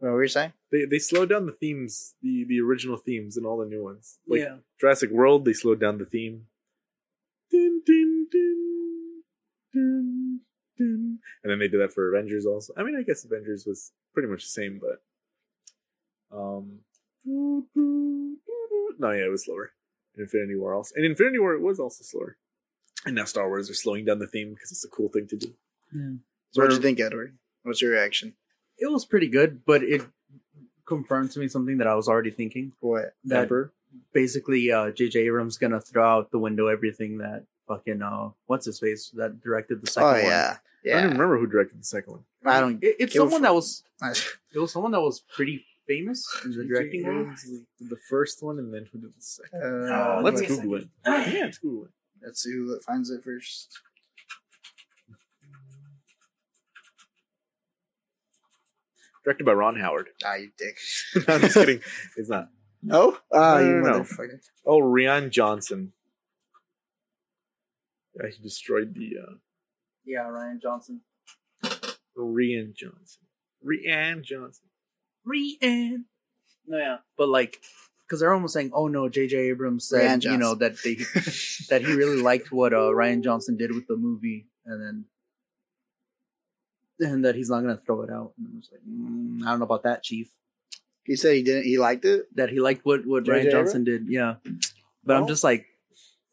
What 0.01 0.13
were 0.13 0.23
you 0.23 0.29
saying? 0.29 0.53
They 0.73 0.85
they 0.85 0.99
slowed 0.99 1.29
down 1.29 1.47
the 1.47 1.53
themes, 1.53 2.15
the 2.23 2.45
the 2.45 2.61
original 2.61 2.97
themes, 2.97 3.37
and 3.37 3.47
all 3.47 3.57
the 3.57 3.67
new 3.67 3.85
ones. 3.85 4.19
Like 4.27 4.41
yeah. 4.41 4.57
Jurassic 4.81 5.11
World, 5.11 5.45
they 5.45 5.53
slowed 5.53 5.79
down 5.81 5.99
the 5.99 6.05
theme. 6.05 6.47
Dun, 7.51 7.83
dun, 7.87 8.27
dun, 8.33 9.23
dun, 9.73 10.41
dun. 10.77 11.19
And 11.45 11.51
then 11.53 11.59
they 11.61 11.69
did 11.69 11.81
that 11.81 11.93
for 11.93 12.13
Avengers 12.13 12.47
also. 12.47 12.73
I 12.77 12.83
mean, 12.83 12.97
I 12.97 13.03
guess 13.03 13.25
Avengers 13.25 13.65
was 13.65 13.93
pretty 14.13 14.29
much 14.29 14.43
the 14.43 14.49
same, 14.49 14.81
but 14.81 15.03
um, 16.37 16.81
no, 17.25 19.11
yeah, 19.13 19.27
it 19.27 19.31
was 19.31 19.45
slower. 19.45 19.71
In 20.16 20.22
Infinity 20.25 20.57
War 20.57 20.75
also, 20.75 20.94
and 20.96 21.05
Infinity 21.05 21.38
War 21.38 21.55
it 21.55 21.61
was 21.62 21.79
also 21.81 22.03
slower. 22.05 22.37
And 23.07 23.14
now 23.16 23.25
Star 23.25 23.48
Wars 23.48 23.68
are 23.70 23.75
slowing 23.75 24.05
down 24.05 24.18
the 24.20 24.27
theme 24.27 24.53
because 24.55 24.70
it's 24.70 24.85
a 24.85 24.88
cool 24.88 25.09
thing 25.09 25.27
to 25.29 25.37
do. 25.37 25.55
Yeah. 25.94 26.11
So 26.53 26.62
what'd 26.62 26.77
you 26.77 26.83
think, 26.83 27.01
Edward? 27.01 27.37
What's 27.62 27.81
your 27.83 27.92
reaction? 27.92 28.35
It 28.79 28.90
was 28.90 29.05
pretty 29.05 29.29
good, 29.29 29.64
but 29.64 29.83
it 29.83 30.03
confirmed 30.87 31.31
to 31.33 31.40
me 31.40 31.48
something 31.48 31.79
that 31.79 31.87
I 31.87 31.94
was 31.94 32.09
already 32.09 32.31
thinking. 32.31 32.72
What? 32.81 33.14
That 33.25 33.42
Emperor? 33.42 33.72
basically, 34.12 34.70
uh, 34.72 34.90
J.J. 34.90 35.20
Abrams 35.20 35.59
gonna 35.59 35.81
throw 35.81 36.07
out 36.09 36.31
the 36.31 36.38
window 36.38 36.66
everything 36.68 37.18
that 37.18 37.44
fucking 37.68 38.03
uh, 38.03 38.31
what's 38.46 38.66
his 38.66 38.79
face 38.79 39.11
that 39.16 39.40
directed 39.40 39.81
the 39.83 39.87
second 39.87 40.09
Oh 40.09 40.12
one. 40.14 40.22
yeah, 40.25 40.57
yeah. 40.85 40.92
I 40.98 41.01
don't 41.03 41.11
even 41.12 41.18
remember 41.18 41.38
who 41.38 41.46
directed 41.46 41.81
the 41.81 41.85
second 41.85 42.12
one. 42.14 42.25
I 42.44 42.61
don't. 42.61 42.83
It, 42.83 42.96
it's 42.98 43.12
Give 43.12 43.22
a 43.22 43.25
someone 43.27 43.42
fuck. 43.42 43.48
that 43.51 43.55
was 43.55 43.83
it 44.55 44.59
was 44.59 44.72
someone 44.72 44.92
that 44.92 45.01
was 45.01 45.20
pretty 45.20 45.64
famous 45.87 46.25
in 46.45 46.53
the 46.53 46.64
directing 46.64 47.05
world. 47.05 47.29
The 47.81 47.97
first 48.09 48.42
one, 48.42 48.59
and 48.59 48.73
then 48.73 48.87
who 48.92 48.99
did 49.01 49.11
the 49.11 49.21
second? 49.21 49.62
Uh, 49.92 50.21
Let's 50.23 50.40
wait 50.40 50.49
Google 50.49 50.75
it. 50.77 50.88
Yeah, 51.07 51.45
let's 51.45 51.59
Google 51.59 51.85
it. 51.87 51.90
Let's 52.25 52.42
see 52.42 52.53
who 52.53 52.79
finds 52.81 53.11
it 53.11 53.23
first. 53.25 53.68
Directed 59.25 59.45
by 59.45 59.53
Ron 59.53 59.77
Howard. 59.79 60.09
Ah, 60.25 60.35
you 60.35 60.51
dick. 60.59 60.77
no, 61.29 61.35
I'm 61.35 61.40
just 61.40 61.55
kidding. 61.55 61.81
It's 62.16 62.29
not. 62.29 62.49
No? 62.83 63.16
Ah, 63.33 63.55
No, 63.55 63.61
you 63.61 63.75
no, 63.81 63.99
no. 63.99 64.07
Oh, 64.66 64.81
Rian 64.81 65.31
Johnson. 65.31 65.92
Yeah, 68.16 68.29
he 68.29 68.42
destroyed 68.42 68.95
the 68.95 69.12
uh, 69.23 69.35
Yeah, 70.05 70.25
Rian 70.25 70.61
Johnson. 70.61 71.03
Rian 72.18 72.75
Johnson. 72.75 73.23
Rian 73.64 74.23
Johnson. 74.23 74.66
Rian. 75.27 76.05
No, 76.67 76.79
yeah, 76.79 76.97
but 77.17 77.29
like, 77.29 77.59
because 78.07 78.21
they're 78.21 78.33
almost 78.33 78.55
saying, 78.55 78.71
"Oh 78.75 78.89
no, 78.89 79.09
J.J. 79.09 79.37
Abrams 79.37 79.89
said, 79.89 80.25
you 80.25 80.37
know, 80.37 80.55
that 80.55 80.77
they 80.85 80.95
that 81.71 81.83
he 81.85 81.93
really 81.95 82.21
liked 82.21 82.53
what 82.53 82.73
uh, 82.73 82.91
Rian 82.93 83.23
Johnson 83.23 83.57
did 83.57 83.75
with 83.75 83.87
the 83.87 83.97
movie, 83.97 84.47
and 84.67 84.81
then 84.83 85.05
and 87.01 87.25
that 87.25 87.35
he's 87.35 87.51
not 87.51 87.61
gonna 87.61 87.81
throw 87.85 88.03
it 88.03 88.11
out." 88.11 88.33
And 88.39 88.49
I 88.53 88.57
was 88.57 88.69
like, 88.71 88.81
mm, 88.89 89.43
"I 89.47 89.51
don't 89.51 89.59
know 89.59 89.65
about 89.65 89.85
that, 89.85 90.03
Chief." 90.03 90.31
He 91.05 91.17
said 91.17 91.35
he 91.35 91.43
didn't. 91.43 91.65
He 91.65 91.79
liked 91.79 92.05
it. 92.05 92.27
That 92.37 92.51
he 92.51 92.61
liked 92.61 92.85
what 92.85 93.07
what 93.07 93.25
J.J. 93.25 93.49
Rian 93.49 93.51
Johnson 93.51 93.85
did, 93.85 94.07
yeah. 94.09 94.35
But 95.05 95.17
I'm 95.17 95.27
just 95.27 95.43
like, 95.43 95.67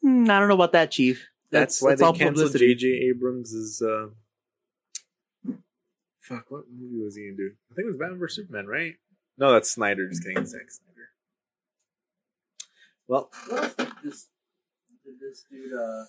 mm, 0.04 0.28
I 0.30 0.38
don't 0.38 0.48
know 0.48 0.54
about 0.54 0.72
that, 0.72 0.90
Chief. 0.90 1.28
That's, 1.50 1.82
why 1.82 1.90
that's 1.90 2.00
they 2.00 2.06
all 2.06 2.12
canceled 2.12 2.52
publicity. 2.52 2.74
J.J. 2.74 3.10
Abrams' 3.10 3.52
is 3.52 3.82
uh, 3.82 4.08
fuck. 6.30 6.50
What 6.50 6.64
movie 6.72 7.02
was 7.04 7.16
he 7.16 7.24
gonna 7.26 7.36
do? 7.36 7.50
I 7.70 7.74
think 7.74 7.84
it 7.84 7.88
was 7.88 7.96
Batman 7.98 8.18
vs 8.18 8.36
Superman, 8.36 8.66
right? 8.66 8.94
No, 9.38 9.52
that's 9.52 9.70
Snyder. 9.70 10.08
Just 10.08 10.24
kidding, 10.24 10.44
Zack 10.46 10.70
Snyder. 10.70 11.08
Well, 13.08 13.30
What 13.48 13.62
else 13.62 13.74
did 13.74 13.88
this 14.04 14.28
did 15.04 15.14
this 15.20 15.44
dude 15.50 15.72
uh 15.72 16.04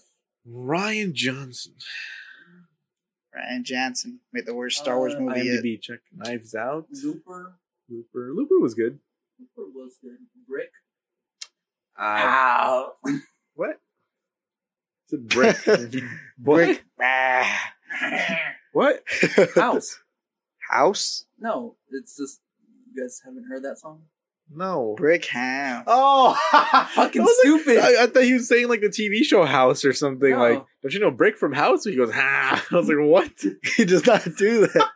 Rian 0.48 1.14
Johnson, 1.14 1.74
Rian 3.36 3.64
Johnson 3.64 4.20
made 4.34 4.46
the 4.46 4.54
worst 4.54 4.78
Star 4.80 4.98
Wars 4.98 5.14
Uh, 5.16 5.20
movie 5.20 5.42
yet. 5.42 5.64
IMDb 5.64 5.82
check 5.82 6.00
Knives 6.16 6.56
Out. 6.56 6.88
Looper? 7.04 7.54
Looper. 7.90 8.32
Looper 8.34 8.60
was 8.60 8.74
good. 8.74 9.00
Looper 9.40 9.70
was 9.74 9.98
good. 10.02 10.18
Brick. 10.48 10.72
Uh, 12.00 12.04
Ow. 12.04 12.94
what? 13.56 13.80
It's 15.14 15.14
a 15.14 15.18
brick. 15.18 15.58
Brick. 16.38 16.86
what? 18.72 19.04
House. 19.56 20.00
House. 20.72 21.26
No, 21.40 21.76
it's 21.92 22.16
just 22.18 22.40
you 22.94 23.04
guys 23.04 23.22
haven't 23.26 23.46
heard 23.50 23.64
that 23.64 23.78
song? 23.78 24.04
No. 24.54 24.96
Brick 24.98 25.26
house. 25.28 25.86
Oh, 25.88 26.38
Fucking 26.96 27.22
I 27.22 27.24
was 27.24 27.38
like- 27.46 27.62
stupid. 27.62 27.78
I, 27.80 28.04
I 28.04 28.08
thought 28.08 28.24
he 28.24 28.34
was 28.34 28.48
saying 28.50 28.68
like 28.68 28.82
the 28.82 28.90
TV 28.90 29.24
show 29.24 29.46
House 29.46 29.86
or 29.86 29.94
something. 29.94 30.32
No. 30.32 30.38
Like, 30.40 30.66
don't 30.82 30.94
you 30.94 31.00
know 31.00 31.12
Brick 31.12 31.38
from 31.38 31.54
House? 31.54 31.86
He 31.86 31.96
goes, 31.96 32.12
ha. 32.14 32.66
I 32.72 32.76
was 32.76 32.88
like, 32.88 32.98
what? 33.00 33.32
he 33.78 33.86
does 33.86 34.06
not 34.06 34.24
do 34.38 34.68
that 34.68 34.90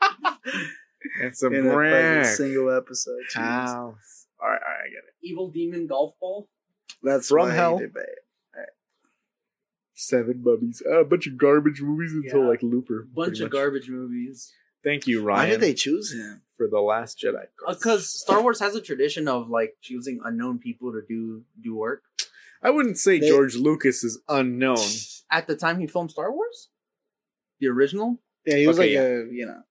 It's 1.21 1.41
a 1.43 1.47
in 1.47 1.67
a 1.67 2.25
single 2.25 2.69
episode. 2.75 3.19
Jesus. 3.27 3.35
house. 3.41 4.27
All 4.41 4.49
right, 4.49 4.59
all 4.61 4.67
right, 4.69 4.81
I 4.85 4.89
get 4.89 4.97
it. 4.97 5.13
Evil 5.23 5.49
Demon 5.49 5.87
Golf 5.87 6.13
Ball. 6.19 6.49
That's 7.01 7.29
From 7.29 7.47
why 7.47 7.53
hell. 7.53 7.77
did 7.79 7.93
bad. 7.93 8.03
Seven 9.97 10.43
bubbies. 10.45 10.85
Uh, 10.85 10.99
a 11.01 11.05
bunch 11.05 11.25
of 11.27 11.37
garbage 11.37 11.81
movies 11.81 12.11
until 12.11 12.41
Yeah. 12.41 12.49
like 12.49 12.61
Looper. 12.61 13.07
Bunch 13.15 13.39
of 13.39 13.45
much. 13.45 13.51
garbage 13.53 13.87
movies. 13.89 14.51
Thank 14.85 15.07
you, 15.07 15.21
Rian. 15.21 15.33
Why 15.33 15.45
did 15.49 15.59
they 15.61 15.73
choose 15.73 16.13
him? 16.13 16.41
for 16.57 16.69
the 16.69 16.79
Last 16.79 17.19
Jedi? 17.19 17.47
Because 17.67 18.03
Uh, 18.05 18.23
Star 18.23 18.41
Wars 18.41 18.61
has 18.61 18.75
a 18.75 18.81
tradition 18.81 19.27
of 19.27 19.49
like 19.49 19.75
choosing 19.81 20.21
unknown 20.23 20.57
people 20.59 20.93
to 20.93 21.01
do 21.05 21.43
do 21.61 21.75
work. 21.75 22.03
I 22.63 22.69
wouldn't 22.69 22.97
say 22.97 23.19
They- 23.19 23.27
George 23.27 23.55
Lucas 23.57 24.05
is 24.05 24.19
unknown. 24.29 24.77
At 25.29 25.47
the 25.47 25.55
time 25.57 25.79
he 25.81 25.87
filmed 25.87 26.11
Star 26.11 26.31
Wars, 26.31 26.69
the 27.59 27.67
original. 27.67 28.21
Yeah, 28.45 28.55
he 28.57 28.67
was 28.67 28.79
Okay, 28.79 28.95
like 28.97 29.05
a 29.05 29.33
you 29.33 29.45
know. 29.47 29.63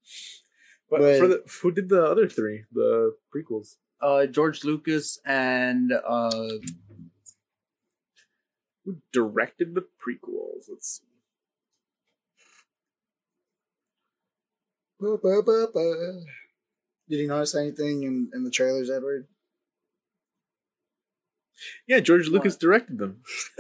But, 0.91 1.01
But- 1.01 1.19
for 1.19 1.29
the 1.29 1.43
who 1.63 1.71
did 1.73 1.89
the 1.89 2.05
other 2.05 2.29
three, 2.29 2.65
the 2.71 3.17
prequels? 3.35 3.77
Uh, 4.03 4.27
George 4.27 4.63
Lucas 4.65 5.19
and 5.25 5.91
uh, 5.93 6.51
Who 8.85 8.99
directed 9.13 9.75
the 9.75 9.83
prequels? 10.03 10.69
Let's 10.69 10.99
see. 11.01 11.07
Ba, 15.05 15.19
ba, 15.23 15.43
ba, 15.43 15.67
ba. 15.75 16.21
Did 17.11 17.19
you 17.19 17.29
notice 17.29 17.55
anything 17.55 18.05
in, 18.05 18.31
in 18.33 18.45
the 18.45 18.51
trailers, 18.51 18.91
Edward? 18.91 19.27
Yeah, 21.87 22.01
George 22.01 22.29
Lucas 22.29 22.57
directed 22.57 22.99
them. 22.99 23.23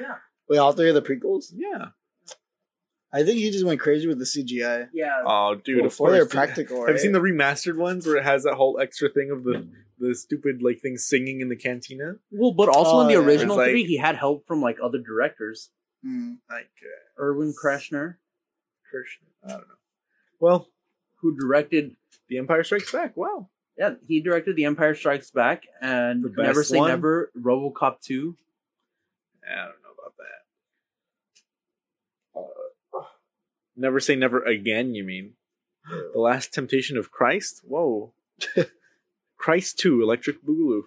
yeah, 0.00 0.16
Wait, 0.48 0.58
all 0.58 0.72
three 0.72 0.88
of 0.88 0.94
the 0.94 1.02
prequels? 1.02 1.46
Yeah. 1.54 1.86
I 3.12 3.22
think 3.24 3.38
he 3.38 3.50
just 3.50 3.64
went 3.64 3.80
crazy 3.80 4.06
with 4.06 4.18
the 4.18 4.24
CGI. 4.24 4.88
yeah. 4.92 5.22
Oh, 5.26 5.54
dude, 5.56 5.78
of 5.78 5.84
Before 5.84 6.10
they're 6.10 6.22
course. 6.22 6.32
practical, 6.34 6.76
Have 6.78 6.86
right? 6.86 6.92
you 6.94 6.98
seen 7.00 7.12
the 7.12 7.20
remastered 7.20 7.76
ones 7.76 8.06
where 8.06 8.16
it 8.16 8.24
has 8.24 8.44
that 8.44 8.54
whole 8.54 8.78
extra 8.80 9.08
thing 9.08 9.30
of 9.30 9.44
the 9.44 9.68
the 9.98 10.14
stupid 10.14 10.60
like 10.62 10.80
thing 10.80 10.98
singing 10.98 11.40
in 11.40 11.48
the 11.48 11.56
cantina? 11.56 12.16
Well, 12.30 12.52
but 12.52 12.68
also 12.68 13.00
in 13.00 13.06
Oh, 13.06 13.08
the 13.08 13.12
yeah. 13.14 13.18
original 13.20 13.54
It's 13.58 13.66
like- 13.66 13.70
three, 13.70 13.84
he 13.84 13.96
had 13.96 14.16
help 14.16 14.46
from 14.46 14.60
like 14.60 14.76
other 14.82 14.98
directors. 14.98 15.70
Mm. 16.06 16.36
Like 16.50 16.70
uh, 16.82 17.22
Erwin 17.22 17.54
Kreshner, 17.54 18.16
Kirshner. 18.92 19.30
I 19.44 19.48
don't 19.52 19.60
know. 19.60 19.74
Well, 20.38 20.68
who 21.20 21.36
directed 21.36 21.96
The 22.28 22.38
Empire 22.38 22.64
Strikes 22.64 22.92
Back. 22.92 23.16
Wow. 23.16 23.48
yeah, 23.78 23.94
he 24.06 24.20
directed 24.20 24.56
The 24.56 24.64
Empire 24.64 24.94
Strikes 24.94 25.30
Back 25.30 25.64
and 25.80 26.24
The 26.24 26.28
best 26.28 26.46
Never 26.46 26.64
Say 26.64 26.78
one? 26.78 26.88
Never, 26.88 27.30
RoboCop 27.38 28.00
two. 28.00 28.36
I 29.44 29.54
don't 29.56 29.68
know 29.82 29.94
about 29.98 30.14
that. 32.94 32.98
Uh, 32.98 33.02
never 33.76 34.00
say 34.00 34.16
never 34.16 34.42
again. 34.42 34.94
You 34.94 35.04
mean 35.04 35.32
the 36.12 36.20
Last 36.20 36.52
Temptation 36.52 36.96
of 36.96 37.10
Christ? 37.12 37.62
Whoa. 37.64 38.12
Christ 39.38 39.78
two, 39.78 40.02
Electric 40.02 40.44
Boogaloo. 40.44 40.82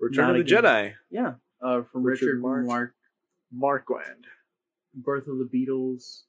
Return 0.00 0.26
Not 0.28 0.36
of 0.36 0.46
the 0.46 0.56
again. 0.56 0.64
Jedi. 0.64 0.94
Yeah, 1.10 1.32
uh, 1.62 1.82
from 1.92 2.02
Richard 2.02 2.26
Richard, 2.26 2.42
Mark. 2.42 2.66
Mark. 2.66 2.94
Marquand. 3.52 4.24
Birth 4.94 5.26
of 5.28 5.38
the 5.38 5.44
Beatles. 5.44 6.22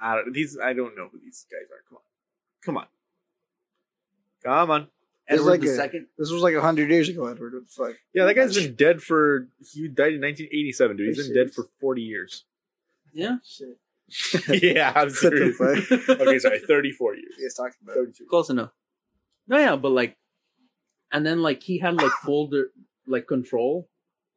I 0.00 0.16
don't, 0.16 0.32
these 0.32 0.58
I 0.62 0.72
don't 0.72 0.96
know 0.96 1.08
who 1.12 1.18
these 1.20 1.46
guys 1.50 1.68
are. 1.70 1.82
Come 1.88 1.98
on, 1.98 2.02
come 2.62 2.76
on, 2.76 2.86
come 4.42 4.70
on. 4.70 4.88
It's 5.26 5.38
Edward 5.40 5.50
like 5.50 5.60
the 5.60 5.68
a- 5.68 5.76
Second. 5.76 6.06
This 6.18 6.30
was 6.30 6.42
like 6.42 6.54
a 6.54 6.60
hundred 6.60 6.90
years 6.90 7.08
ago, 7.08 7.26
Edward. 7.26 7.54
What 7.54 7.62
the 7.64 7.70
fuck? 7.70 7.96
Yeah, 8.12 8.24
that 8.24 8.34
guy's 8.34 8.56
been 8.56 8.74
dead 8.74 9.00
for. 9.02 9.46
He 9.72 9.86
died 9.86 10.14
in 10.14 10.20
1987, 10.22 10.96
dude. 10.96 11.06
He's 11.14 11.28
been 11.28 11.36
dead 11.36 11.52
for 11.52 11.66
40 11.80 12.02
years. 12.02 12.44
Yeah, 13.12 13.36
Shit. 13.44 13.78
yeah, 14.62 14.92
I'm 14.94 15.10
serious. 15.10 15.60
okay, 15.60 16.38
sorry, 16.40 16.58
34 16.58 17.14
years. 17.14 17.34
He's 17.38 17.54
talking 17.54 17.74
about. 17.82 17.94
32. 17.94 18.26
close 18.28 18.50
enough. 18.50 18.70
No, 19.46 19.58
yeah, 19.58 19.76
but 19.76 19.90
like, 19.90 20.16
and 21.12 21.24
then 21.24 21.42
like 21.42 21.62
he 21.62 21.78
had 21.78 21.94
like 21.94 22.10
full 22.24 22.50
like 23.06 23.26
control 23.28 23.88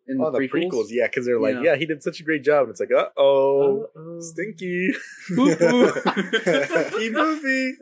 in 0.07 0.19
Oh, 0.21 0.31
the, 0.31 0.39
the 0.39 0.47
prequels. 0.49 0.71
prequels, 0.71 0.85
yeah, 0.89 1.07
because 1.07 1.25
they're 1.25 1.39
like, 1.39 1.55
Yeah. 1.55 1.61
yeah. 1.63 1.75
he 1.75 1.85
did 1.85 2.03
such 2.03 2.19
a 2.19 2.23
great 2.23 2.43
job. 2.43 2.63
And 2.63 2.71
it's 2.71 2.79
like, 2.79 2.91
uh 2.91 3.09
oh, 3.17 3.83
Uh-oh. 3.95 4.19
stinky. 4.19 4.91
Stinky 5.23 7.09
movie. 7.11 7.73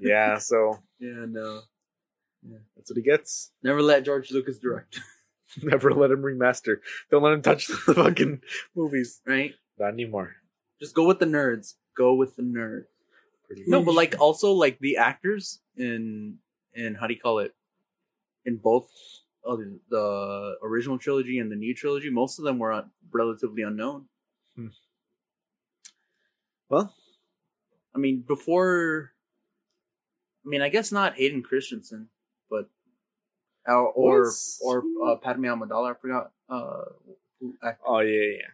yeah, 0.00 0.38
so 0.38 0.78
Yeah, 0.98 1.26
no. 1.28 1.60
Yeah. 2.48 2.58
that's 2.76 2.90
what 2.90 2.96
he 2.96 3.02
gets. 3.02 3.52
Never 3.62 3.82
let 3.82 4.04
George 4.04 4.30
Lucas 4.30 4.58
direct, 4.58 5.00
Never 5.62 5.92
let 5.92 6.10
him 6.10 6.22
remaster. 6.22 6.76
Don't 7.10 7.22
let 7.22 7.32
him 7.32 7.42
touch 7.42 7.66
the 7.68 7.74
fucking 7.94 8.40
movies. 8.74 9.20
right? 9.26 9.52
Not 9.78 9.92
anymore. 9.92 10.36
Just 10.80 10.94
go 10.94 11.04
with 11.06 11.18
the 11.18 11.26
nerds. 11.26 11.74
Go 11.96 12.14
with 12.14 12.36
the 12.36 12.42
nerd. 12.42 12.84
Pretty 13.46 13.64
No, 13.66 13.78
much. 13.78 13.86
but 13.86 13.94
like 13.94 14.14
also 14.20 14.52
like 14.52 14.78
the 14.80 14.96
actors 14.98 15.60
in 15.76 16.38
in 16.74 16.94
how 16.94 17.06
do 17.06 17.14
you 17.14 17.20
call 17.20 17.38
it 17.38 17.54
in 18.44 18.56
both 18.56 18.88
of 19.46 19.58
the, 19.58 19.78
the 19.90 20.56
original 20.62 20.98
trilogy 20.98 21.38
and 21.38 21.50
the 21.50 21.56
new 21.56 21.74
trilogy, 21.74 22.10
most 22.10 22.38
of 22.38 22.44
them 22.44 22.58
were 22.58 22.72
un- 22.72 22.90
relatively 23.12 23.62
unknown. 23.62 24.06
Well, 26.68 26.94
I 27.94 27.98
mean, 27.98 28.24
before. 28.26 29.12
I 30.44 30.48
mean, 30.48 30.62
I 30.62 30.68
guess 30.68 30.92
not 30.92 31.16
Hayden 31.16 31.42
Christensen, 31.42 32.08
but 32.50 32.68
or 33.66 33.88
or, 33.92 34.20
Was- 34.20 34.58
or 34.64 34.82
uh, 35.06 35.16
Padme 35.16 35.44
Amidala. 35.44 35.92
I 35.92 35.94
forgot. 36.00 36.32
Uh, 36.48 36.84
who 37.40 37.54
act- 37.62 37.82
oh 37.86 38.00
yeah, 38.00 38.20
yeah. 38.20 38.26
yeah. 38.38 38.46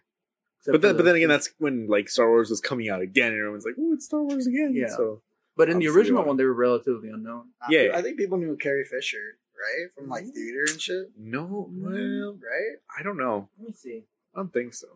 But 0.66 0.80
then, 0.80 0.92
for 0.92 0.98
but 0.98 1.04
then 1.04 1.16
again, 1.16 1.28
that's 1.28 1.50
when 1.58 1.86
like 1.88 2.08
Star 2.08 2.28
Wars 2.28 2.50
was 2.50 2.60
coming 2.60 2.88
out 2.88 3.00
again, 3.02 3.28
and 3.32 3.38
everyone's 3.40 3.64
like, 3.64 3.74
"Oh, 3.78 3.92
it's 3.94 4.04
Star 4.06 4.22
Wars 4.22 4.46
again!" 4.46 4.72
Yeah. 4.74 4.88
So 4.88 5.22
But 5.56 5.68
in 5.68 5.78
the 5.78 5.88
original 5.88 6.24
one, 6.24 6.36
they 6.36 6.44
were 6.44 6.54
relatively 6.54 7.08
unknown. 7.08 7.50
Yeah. 7.68 7.90
I 7.94 8.00
think 8.02 8.16
people 8.16 8.38
knew 8.38 8.56
Carrie 8.56 8.84
Fisher, 8.84 9.38
right, 9.58 9.92
from 9.94 10.08
like 10.08 10.24
theater 10.24 10.64
and 10.70 10.80
shit, 10.80 11.10
no, 11.18 11.68
well, 11.70 12.32
right? 12.34 12.76
I 12.98 13.02
don't 13.02 13.16
know. 13.18 13.48
Let 13.58 13.68
me 13.68 13.74
see. 13.74 14.02
I 14.34 14.38
don't 14.38 14.52
think 14.52 14.74
so. 14.74 14.86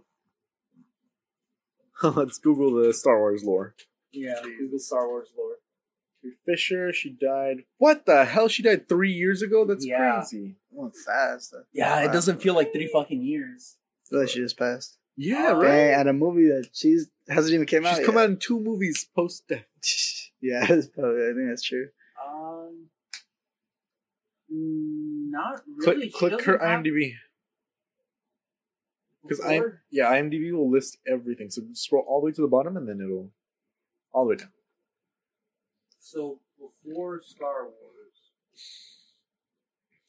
Let's 2.02 2.38
Google 2.38 2.74
the 2.82 2.92
Star 2.92 3.18
Wars 3.18 3.44
lore. 3.44 3.74
Yeah, 4.12 4.34
Google 4.42 4.78
Star 4.78 5.08
Wars 5.08 5.28
lore. 5.36 5.56
Fisher, 6.44 6.92
she 6.92 7.10
died. 7.10 7.64
What 7.78 8.04
the 8.06 8.24
hell? 8.24 8.48
She 8.48 8.62
died 8.62 8.88
three 8.88 9.12
years 9.12 9.42
ago. 9.42 9.64
That's 9.64 9.86
Yeah. 9.86 10.16
crazy. 10.18 10.56
Went 10.72 10.96
fast. 10.96 11.54
Yeah, 11.72 12.02
it 12.02 12.06
Wow. 12.08 12.12
doesn't 12.12 12.42
feel 12.42 12.54
like 12.54 12.72
three 12.72 12.88
fucking 12.88 13.22
years. 13.22 13.76
I 14.06 14.08
feel 14.10 14.18
like 14.20 14.28
she 14.30 14.40
just 14.40 14.58
passed. 14.58 14.98
Yeah, 15.16 15.52
Oh, 15.52 15.60
right. 15.60 15.68
Dang, 15.68 15.94
at 15.94 16.06
a 16.08 16.12
movie 16.12 16.48
that 16.48 16.68
she's 16.72 17.08
hasn't 17.28 17.54
even 17.54 17.66
came 17.66 17.86
out. 17.86 17.96
She's 17.96 18.04
come 18.06 18.16
yet. 18.16 18.24
out 18.24 18.30
in 18.30 18.36
two 18.38 18.60
movies 18.60 19.06
post 19.14 19.46
death. 19.48 19.64
yeah, 20.40 20.66
it's 20.68 20.88
probably, 20.94 21.22
I 21.30 21.32
think 21.32 21.48
that's 21.48 21.62
true. 21.62 21.88
Um, 22.26 22.32
mm, 22.34 22.55
Mm, 24.56 25.30
not 25.30 25.62
Click, 25.82 25.96
really. 25.96 26.08
She 26.10 26.18
click 26.18 26.42
her 26.44 26.58
have- 26.58 26.80
IMDb 26.84 27.12
because 29.22 29.40
I 29.40 29.58
before- 29.58 29.82
yeah 29.90 30.10
IMDb 30.10 30.52
will 30.52 30.70
list 30.70 30.98
everything. 31.06 31.50
So 31.50 31.62
scroll 31.72 32.04
all 32.08 32.20
the 32.20 32.26
way 32.26 32.32
to 32.32 32.40
the 32.40 32.48
bottom 32.48 32.76
and 32.76 32.88
then 32.88 33.00
it'll 33.00 33.32
all 34.12 34.24
the 34.24 34.30
way 34.30 34.36
down. 34.36 34.52
So 35.98 36.40
before 36.58 37.20
Star 37.22 37.64
Wars. 37.64 37.72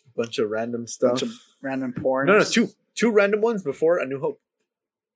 A 0.06 0.10
bunch 0.16 0.38
of 0.40 0.50
random 0.50 0.88
stuff. 0.88 1.12
Bunch 1.20 1.24
of 1.24 1.32
random 1.62 1.94
porn. 1.94 2.28
no, 2.28 2.38
no, 2.40 2.44
two 2.44 2.70
two 2.96 3.12
random 3.12 3.42
ones 3.42 3.64
before 3.64 3.98
A 3.98 4.06
New 4.06 4.20
Hope. 4.20 4.40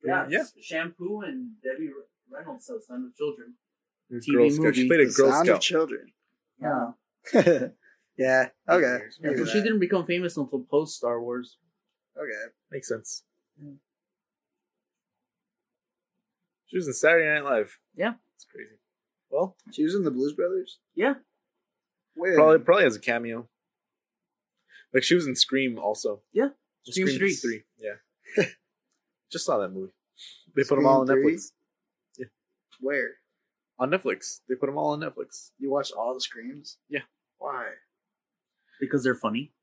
Yeah, 0.03 0.27
yeah. 0.29 0.43
Shampoo 0.59 1.21
and 1.21 1.51
Debbie 1.63 1.91
Reynolds, 2.31 2.65
so 2.65 2.79
Son 2.79 3.05
of 3.05 3.15
Children. 3.15 3.53
Girl 4.09 4.19
TV 4.19 4.51
Scout. 4.51 4.75
She 4.75 4.81
movie. 4.81 4.87
played 4.87 4.99
a 5.01 5.05
The 5.05 5.13
Girl 5.13 5.31
Sound 5.31 5.49
of 5.49 5.53
Scout. 5.53 5.61
Children. 5.61 6.11
Yeah. 6.59 6.91
yeah. 8.21 8.47
Okay. 8.69 9.05
Yeah, 9.23 9.35
so 9.35 9.45
she 9.45 9.61
didn't 9.61 9.79
become 9.79 10.05
famous 10.05 10.37
until 10.37 10.59
post 10.59 10.97
Star 10.97 11.21
Wars. 11.21 11.57
Okay. 12.17 12.53
Makes 12.71 12.87
sense. 12.89 13.23
She 16.67 16.77
was 16.77 16.87
in 16.87 16.93
Saturday 16.93 17.27
Night 17.27 17.43
Live. 17.43 17.77
Yeah. 17.95 18.13
it's 18.35 18.45
crazy. 18.45 18.79
Well, 19.29 19.55
She 19.71 19.83
was 19.83 19.95
in 19.95 20.03
the 20.03 20.11
Blues 20.11 20.33
Brothers. 20.33 20.79
Yeah. 20.95 21.15
Where? 22.15 22.35
probably 22.35 22.59
probably 22.59 22.83
has 22.83 22.95
a 22.95 22.99
cameo. 22.99 23.47
Like 24.93 25.03
she 25.03 25.15
was 25.15 25.25
in 25.27 25.35
Scream 25.35 25.79
also. 25.79 26.21
Yeah. 26.33 26.49
Scream 26.85 27.07
three. 27.07 27.33
three. 27.33 27.63
Yeah. 27.77 28.43
Just 29.31 29.45
saw 29.45 29.57
that 29.59 29.69
movie. 29.69 29.93
They 30.55 30.63
put 30.63 30.75
them 30.75 30.85
all 30.85 31.01
on 31.01 31.07
three? 31.07 31.35
Netflix. 31.35 31.51
Yeah. 32.17 32.25
Where? 32.81 33.11
On 33.79 33.89
Netflix. 33.89 34.41
They 34.47 34.55
put 34.55 34.65
them 34.67 34.77
all 34.77 34.91
on 34.91 34.99
Netflix. 34.99 35.51
You 35.57 35.71
watched 35.71 35.93
all 35.93 36.13
the 36.13 36.21
screams? 36.21 36.77
Yeah. 36.89 37.01
Why? 37.37 37.69
Because 38.81 39.03
they're 39.05 39.15
funny. 39.15 39.53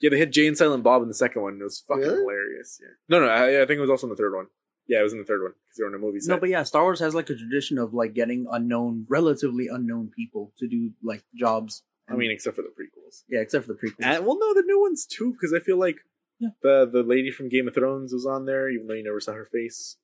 Yeah, 0.00 0.10
they 0.10 0.18
had 0.18 0.32
Jay 0.32 0.48
and 0.48 0.58
Silent 0.58 0.82
Bob 0.82 1.02
in 1.02 1.06
the 1.08 1.14
second 1.14 1.42
one. 1.42 1.58
It 1.60 1.62
was 1.62 1.78
fucking 1.86 2.02
Really? 2.02 2.18
hilarious. 2.22 2.80
Yeah. 2.82 2.88
No, 3.08 3.20
no, 3.20 3.28
I, 3.30 3.62
I 3.62 3.66
think 3.66 3.78
it 3.78 3.80
was 3.82 3.90
also 3.90 4.06
in 4.08 4.10
the 4.10 4.16
third 4.16 4.34
one. 4.34 4.46
Yeah, 4.88 4.98
it 4.98 5.04
was 5.04 5.12
in 5.12 5.20
the 5.20 5.24
third 5.24 5.42
one 5.42 5.52
because 5.52 5.76
they 5.78 5.84
were 5.84 5.90
in 5.90 5.94
a 5.94 5.98
movie. 5.98 6.18
No, 6.26 6.38
but 6.40 6.48
yeah, 6.48 6.64
Star 6.64 6.82
Wars 6.82 6.98
has 6.98 7.14
like 7.14 7.30
a 7.30 7.36
tradition 7.36 7.78
of 7.78 7.94
like 7.94 8.12
getting 8.14 8.46
unknown, 8.50 9.06
relatively 9.08 9.68
unknown 9.68 10.10
people 10.16 10.52
to 10.58 10.66
do 10.66 10.90
like 11.04 11.22
jobs. 11.36 11.84
I 12.10 12.14
mean, 12.16 12.32
except 12.32 12.56
for 12.56 12.62
the 12.62 12.68
prequels. 12.70 13.22
yeah, 13.28 13.38
except 13.40 13.64
for 13.66 13.74
the 13.74 13.78
prequels. 13.78 14.04
And, 14.04 14.26
well, 14.26 14.36
no, 14.40 14.52
the 14.54 14.64
new 14.66 14.80
ones 14.80 15.06
too, 15.06 15.32
because 15.32 15.54
I 15.54 15.60
feel 15.60 15.78
like 15.78 15.98
Yeah. 16.40 16.48
the 16.62 16.90
the 16.92 17.04
lady 17.04 17.30
from 17.30 17.48
Game 17.48 17.68
of 17.68 17.74
Thrones 17.74 18.12
was 18.12 18.26
on 18.26 18.44
there, 18.44 18.68
even 18.68 18.88
though 18.88 18.94
you 18.94 19.04
never 19.04 19.20
saw 19.20 19.32
her 19.34 19.44
face. 19.46 19.96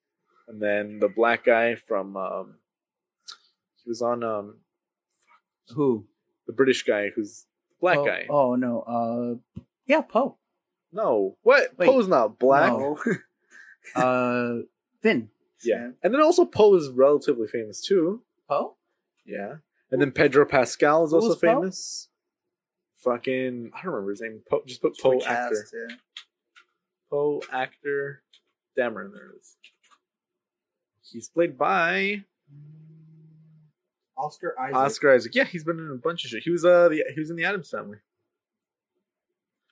And 0.47 0.63
then 0.63 1.01
the 1.01 1.09
black 1.09 1.45
guy 1.45 1.75
from 1.75 2.17
um, 2.17 2.59
he 3.85 3.91
was 3.91 4.01
on 4.01 4.23
um 4.23 4.59
Who? 5.75 6.07
the 6.47 6.53
British 6.53 6.83
guy 6.85 7.11
who's 7.15 7.43
the 7.43 7.48
black 7.81 7.99
oh, 7.99 8.05
guy. 8.05 8.27
Oh 8.29 8.55
no. 8.55 8.81
Uh, 8.83 9.61
yeah, 9.87 10.03
Poe. 10.03 10.37
No, 10.93 11.37
what? 11.43 11.77
Wait. 11.77 11.87
Poe's 11.87 12.09
not 12.09 12.39
black. 12.39 12.73
No. 12.73 12.99
Uh, 13.95 14.65
Finn. 15.01 15.31
Yeah, 15.65 15.93
and 16.03 16.13
then 16.13 16.21
also 16.21 16.45
Poe 16.45 16.75
is 16.75 16.91
relatively 16.91 17.49
famous 17.49 17.81
too. 17.81 18.23
Poe. 18.47 18.77
Yeah, 19.25 19.57
and 19.91 20.01
then 20.01 20.13
Pedro 20.13 20.45
Pascal 20.45 21.05
is 21.05 21.13
Who 21.13 21.17
also 21.17 21.35
Poe? 21.35 21.41
famous. 21.41 22.09
Fucking, 22.99 23.71
I 23.75 23.83
don't 23.83 23.93
remember 23.93 24.11
his 24.11 24.21
name. 24.21 24.43
Poe, 24.51 24.63
just 24.67 24.83
put 24.83 24.99
Poe 24.99 25.21
actor. 25.23 25.67
yeah. 25.73 25.97
Poe 27.09 27.41
actor. 27.51 28.23
Dameron, 28.79 29.15
there 29.15 29.31
it 29.31 29.39
is. 29.41 29.57
He's 31.11 31.29
played 31.29 31.57
by 31.57 32.25
Oscar 34.19 34.55
Isaac. 34.61 34.77
Oscar 34.77 35.15
Isaac. 35.15 35.35
Yeah, 35.35 35.45
he's 35.45 35.65
been 35.65 35.79
in 35.79 35.91
a 35.91 35.95
bunch 35.95 36.25
of 36.25 36.31
shit. 36.31 36.43
He 36.43 36.51
was 36.51 36.65
uh 36.65 36.89
the 36.89 37.05
he 37.15 37.21
was 37.21 37.31
in 37.31 37.37
the 37.37 37.45
Addams 37.45 37.71
family. 37.71 37.99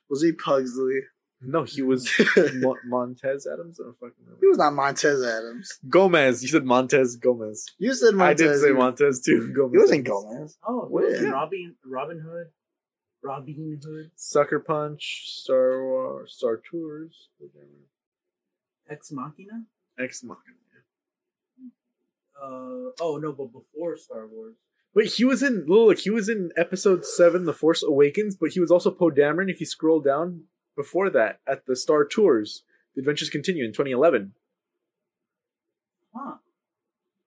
Was 0.09 0.23
he 0.23 0.33
Pugsley? 0.33 1.01
No, 1.43 1.65
he 1.65 1.83
was 1.83 2.09
Mo- 2.55 2.77
Montez 2.87 3.47
Addams. 3.47 3.79
I 3.79 3.85
don't 3.85 3.99
fucking 3.99 4.15
He 4.41 4.47
was 4.47 4.57
not 4.57 4.73
Montez 4.73 5.23
Addams. 5.23 5.79
Gomez. 5.89 6.43
You 6.43 6.49
said 6.49 6.65
Montez 6.65 7.17
Gomez. 7.17 7.67
You 7.79 7.93
said 7.93 8.15
Montez. 8.15 8.49
I 8.49 8.53
did 8.55 8.61
say 8.61 8.71
Montez 8.73 9.21
too. 9.21 9.53
Gomez. 9.55 9.73
He 9.73 9.79
wasn't 9.79 10.05
Gomez. 10.05 10.57
Oh, 10.67 10.87
Where? 10.89 11.11
was 11.11 11.23
Robin 11.25 11.75
Robin 11.85 12.21
Hood. 12.21 12.47
Robin 13.23 13.81
Hood. 13.85 14.11
Sucker 14.15 14.61
Punch, 14.61 15.25
Star 15.27 15.85
Wars, 15.85 16.35
Star 16.39 16.61
Tours, 16.71 17.29
Ex 18.89 19.11
Machina. 19.11 19.65
Ex 19.99 20.23
Machina. 20.23 20.57
Uh 22.43 22.93
oh 23.01 23.19
no, 23.21 23.33
but 23.33 23.53
before 23.53 23.97
Star 23.97 24.27
Wars. 24.27 24.57
Wait, 24.95 25.13
he 25.13 25.25
was 25.25 25.43
in 25.43 25.65
look. 25.67 25.99
He 25.99 26.11
was 26.11 26.29
in 26.29 26.51
Episode 26.57 27.05
Seven, 27.05 27.45
The 27.45 27.53
Force 27.53 27.83
Awakens, 27.83 28.37
but 28.37 28.53
he 28.53 28.61
was 28.61 28.71
also 28.71 28.91
Poe 28.91 29.11
Dameron. 29.11 29.51
If 29.51 29.61
you 29.61 29.67
scroll 29.67 30.01
down 30.01 30.45
before 30.75 31.11
that, 31.11 31.41
at 31.47 31.67
the 31.67 31.77
Star 31.77 32.05
Tours, 32.05 32.63
The 32.95 33.01
Adventures 33.01 33.31
Continue 33.31 33.65
in 33.65 33.73
2011. 33.73 34.33
Huh. 36.15 36.37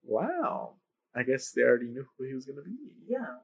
Wow, 0.03 0.75
I 1.15 1.23
guess 1.23 1.51
they 1.51 1.61
already 1.61 1.87
knew 1.87 2.05
who 2.17 2.25
he 2.25 2.33
was 2.33 2.45
going 2.45 2.57
to 2.57 2.63
be. 2.63 2.75
Yeah. 3.07 3.37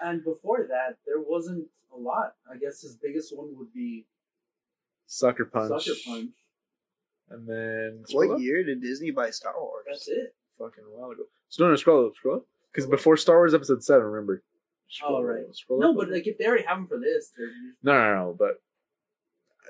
And 0.00 0.24
before 0.24 0.66
that, 0.68 0.96
there 1.06 1.20
wasn't 1.20 1.66
a 1.94 1.98
lot. 1.98 2.34
I 2.50 2.56
guess 2.56 2.80
his 2.80 2.96
biggest 2.96 3.36
one 3.36 3.56
would 3.58 3.72
be 3.74 4.06
Sucker 5.06 5.44
Punch. 5.44 5.84
Sucker 5.84 5.98
Punch. 6.06 6.30
And 7.30 7.46
then 7.48 8.04
What 8.12 8.30
up. 8.30 8.40
year 8.40 8.64
did 8.64 8.80
Disney 8.80 9.10
buy 9.10 9.30
Star 9.30 9.52
Wars? 9.58 9.84
That's 9.88 10.08
it. 10.08 10.34
Fucking 10.58 10.84
a 10.84 10.98
while 10.98 11.10
ago. 11.10 11.24
So 11.48 11.64
no, 11.64 11.70
no, 11.70 11.76
scroll 11.76 12.06
up, 12.06 12.16
scroll 12.16 12.36
up. 12.36 12.46
Because 12.72 12.88
before 12.88 13.16
Star 13.16 13.36
Wars 13.36 13.54
Episode 13.54 13.82
Seven, 13.82 14.06
remember? 14.06 14.42
Oh, 15.04 15.22
right. 15.22 15.44
Scroll 15.52 15.80
No, 15.80 15.90
up. 15.90 15.96
but 15.96 16.10
like 16.10 16.26
if 16.26 16.38
they 16.38 16.46
already 16.46 16.64
have 16.64 16.78
him 16.78 16.86
for 16.86 16.98
this, 16.98 17.32
they're 17.36 17.46
No, 17.82 17.92
no, 17.92 18.14
no, 18.14 18.36
but 18.38 18.62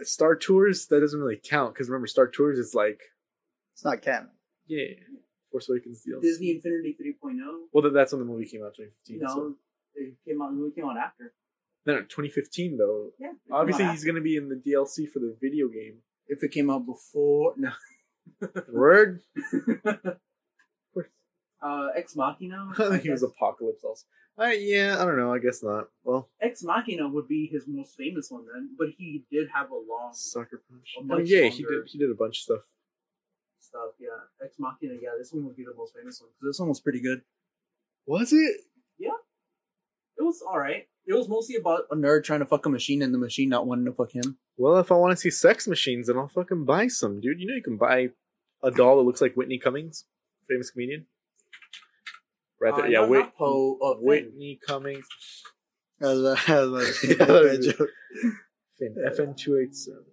Star 0.06 0.36
Tours 0.36 0.86
that 0.86 1.00
doesn't 1.00 1.18
really 1.18 1.40
count 1.42 1.74
because 1.74 1.88
remember 1.88 2.06
Star 2.06 2.28
Tours 2.28 2.58
is 2.58 2.74
like 2.74 3.00
It's 3.74 3.84
not 3.84 4.00
canon. 4.02 4.30
yeah, 4.66 4.86
Force 5.50 5.68
Awakens 5.68 6.04
DLC. 6.06 6.22
Disney 6.22 6.50
Infinity 6.52 6.96
3.0. 7.00 7.68
Well, 7.72 7.82
that- 7.82 7.92
that's 7.94 8.12
when 8.12 8.20
the 8.20 8.26
movie 8.26 8.46
came 8.46 8.62
out, 8.62 8.74
2015. 8.76 9.18
No, 9.20 9.28
so. 9.28 9.54
it 9.94 10.14
came 10.24 10.40
out. 10.40 10.50
The 10.50 10.56
movie 10.56 10.74
came 10.74 10.84
out 10.84 10.96
after. 10.96 11.34
no, 11.86 11.94
no, 11.94 12.00
2015 12.02 12.76
though. 12.76 13.10
Yeah. 13.18 13.32
Obviously, 13.50 13.86
he's 13.88 14.04
gonna 14.04 14.20
be 14.20 14.36
in 14.36 14.48
the 14.48 14.56
DLC 14.56 15.08
for 15.10 15.18
the 15.18 15.36
video 15.40 15.68
game. 15.68 16.02
After. 16.30 16.34
If 16.34 16.42
it 16.44 16.52
came 16.54 16.70
out 16.70 16.86
before, 16.86 17.54
no. 17.56 17.70
Word. 18.72 19.20
Of 19.84 20.16
course. 20.94 21.06
Uh, 21.62 21.88
Ex 21.96 22.14
Machina. 22.16 22.70
I 22.78 22.82
I 22.86 22.88
think 22.90 23.02
he 23.02 23.10
was. 23.10 23.22
Apocalypse 23.22 23.82
also. 23.84 24.04
I, 24.40 24.52
yeah, 24.52 24.96
I 25.00 25.04
don't 25.04 25.16
know. 25.18 25.32
I 25.34 25.38
guess 25.40 25.62
not. 25.64 25.88
Well, 26.04 26.28
Ex 26.40 26.62
Machina 26.62 27.08
would 27.08 27.26
be 27.26 27.48
his 27.50 27.64
most 27.66 27.96
famous 27.96 28.30
one 28.30 28.44
then, 28.52 28.70
but 28.78 28.88
he 28.96 29.24
did 29.32 29.48
have 29.52 29.70
a 29.70 29.74
long 29.74 30.10
Sucker 30.12 30.62
Punch. 30.70 30.94
A 30.96 31.00
Oh, 31.00 31.04
much 31.04 31.26
yeah, 31.26 31.48
he 31.48 31.62
did. 31.64 31.82
He 31.86 31.98
did 31.98 32.10
a 32.10 32.14
bunch 32.14 32.38
of 32.38 32.42
stuff. 32.42 32.60
stuff. 33.58 33.90
Yeah, 33.98 34.08
Ex 34.44 34.54
Machina. 34.58 34.94
Yeah, 35.02 35.10
this 35.18 35.32
one 35.32 35.44
would 35.46 35.56
be 35.56 35.64
the 35.64 35.74
most 35.76 35.94
famous 35.94 36.20
one 36.20 36.30
'cause 36.38 36.46
this 36.50 36.58
one 36.60 36.68
was 36.68 36.80
pretty 36.80 37.00
good. 37.00 37.22
Was 38.06 38.32
it? 38.32 38.60
Yeah 38.98 39.10
it 40.18 40.22
was 40.22 40.42
all 40.42 40.58
right. 40.58 40.88
It 41.08 41.14
was 41.14 41.28
mostly 41.28 41.56
about 41.56 41.84
a 41.90 41.96
nerd 41.96 42.22
trying 42.24 42.40
to 42.40 42.46
fuck 42.46 42.66
a 42.66 42.68
machine 42.68 43.00
and 43.02 43.14
the 43.14 43.18
machine 43.18 43.48
not 43.48 43.66
wanting 43.66 43.86
to 43.86 43.92
fuck 43.92 44.12
him. 44.12 44.36
Well, 44.58 44.76
if 44.76 44.92
I 44.92 44.94
want 44.94 45.12
to 45.12 45.16
see 45.16 45.30
sex 45.30 45.66
machines, 45.66 46.06
then 46.06 46.18
I'll 46.18 46.28
fucking 46.28 46.64
buy 46.66 46.88
some, 46.88 47.20
dude. 47.20 47.40
You 47.40 47.46
know, 47.48 47.54
you 47.54 47.62
can 47.62 47.78
buy 47.78 48.10
a 48.62 48.70
doll 48.70 48.96
that 48.98 49.02
looks 49.04 49.20
like 49.22 49.34
Whitney 49.34 49.58
Cummings, 49.58 50.04
famous 50.48 50.70
comedian. 50.70 51.06
Right 52.60 52.76
there, 52.76 52.84
Uh, 52.84 52.88
yeah, 52.88 53.00
not, 53.00 53.08
Whit- 53.08 53.18
not 53.20 53.36
Poe. 53.36 53.78
Finn. 53.94 54.04
Whitney 54.06 54.58
Cummings. 54.66 55.06
I 56.02 56.06
was, 56.06 56.24
I 56.48 56.60
was 56.64 56.70
about 56.70 56.86
to 56.86 57.08
Yeah, 57.08 57.26
that 57.26 57.74
joke. 57.78 57.88
Finn, 58.78 58.94
FN 59.16 59.36
two 59.36 59.56
eight 59.58 59.74
seven. 59.74 60.04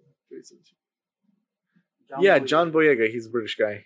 John 2.08 2.22
Yeah, 2.22 2.38
Boyega. 2.38 2.46
John 2.46 2.72
Boyega. 2.72 3.10
He's 3.10 3.26
a 3.26 3.30
British 3.30 3.56
guy. 3.56 3.84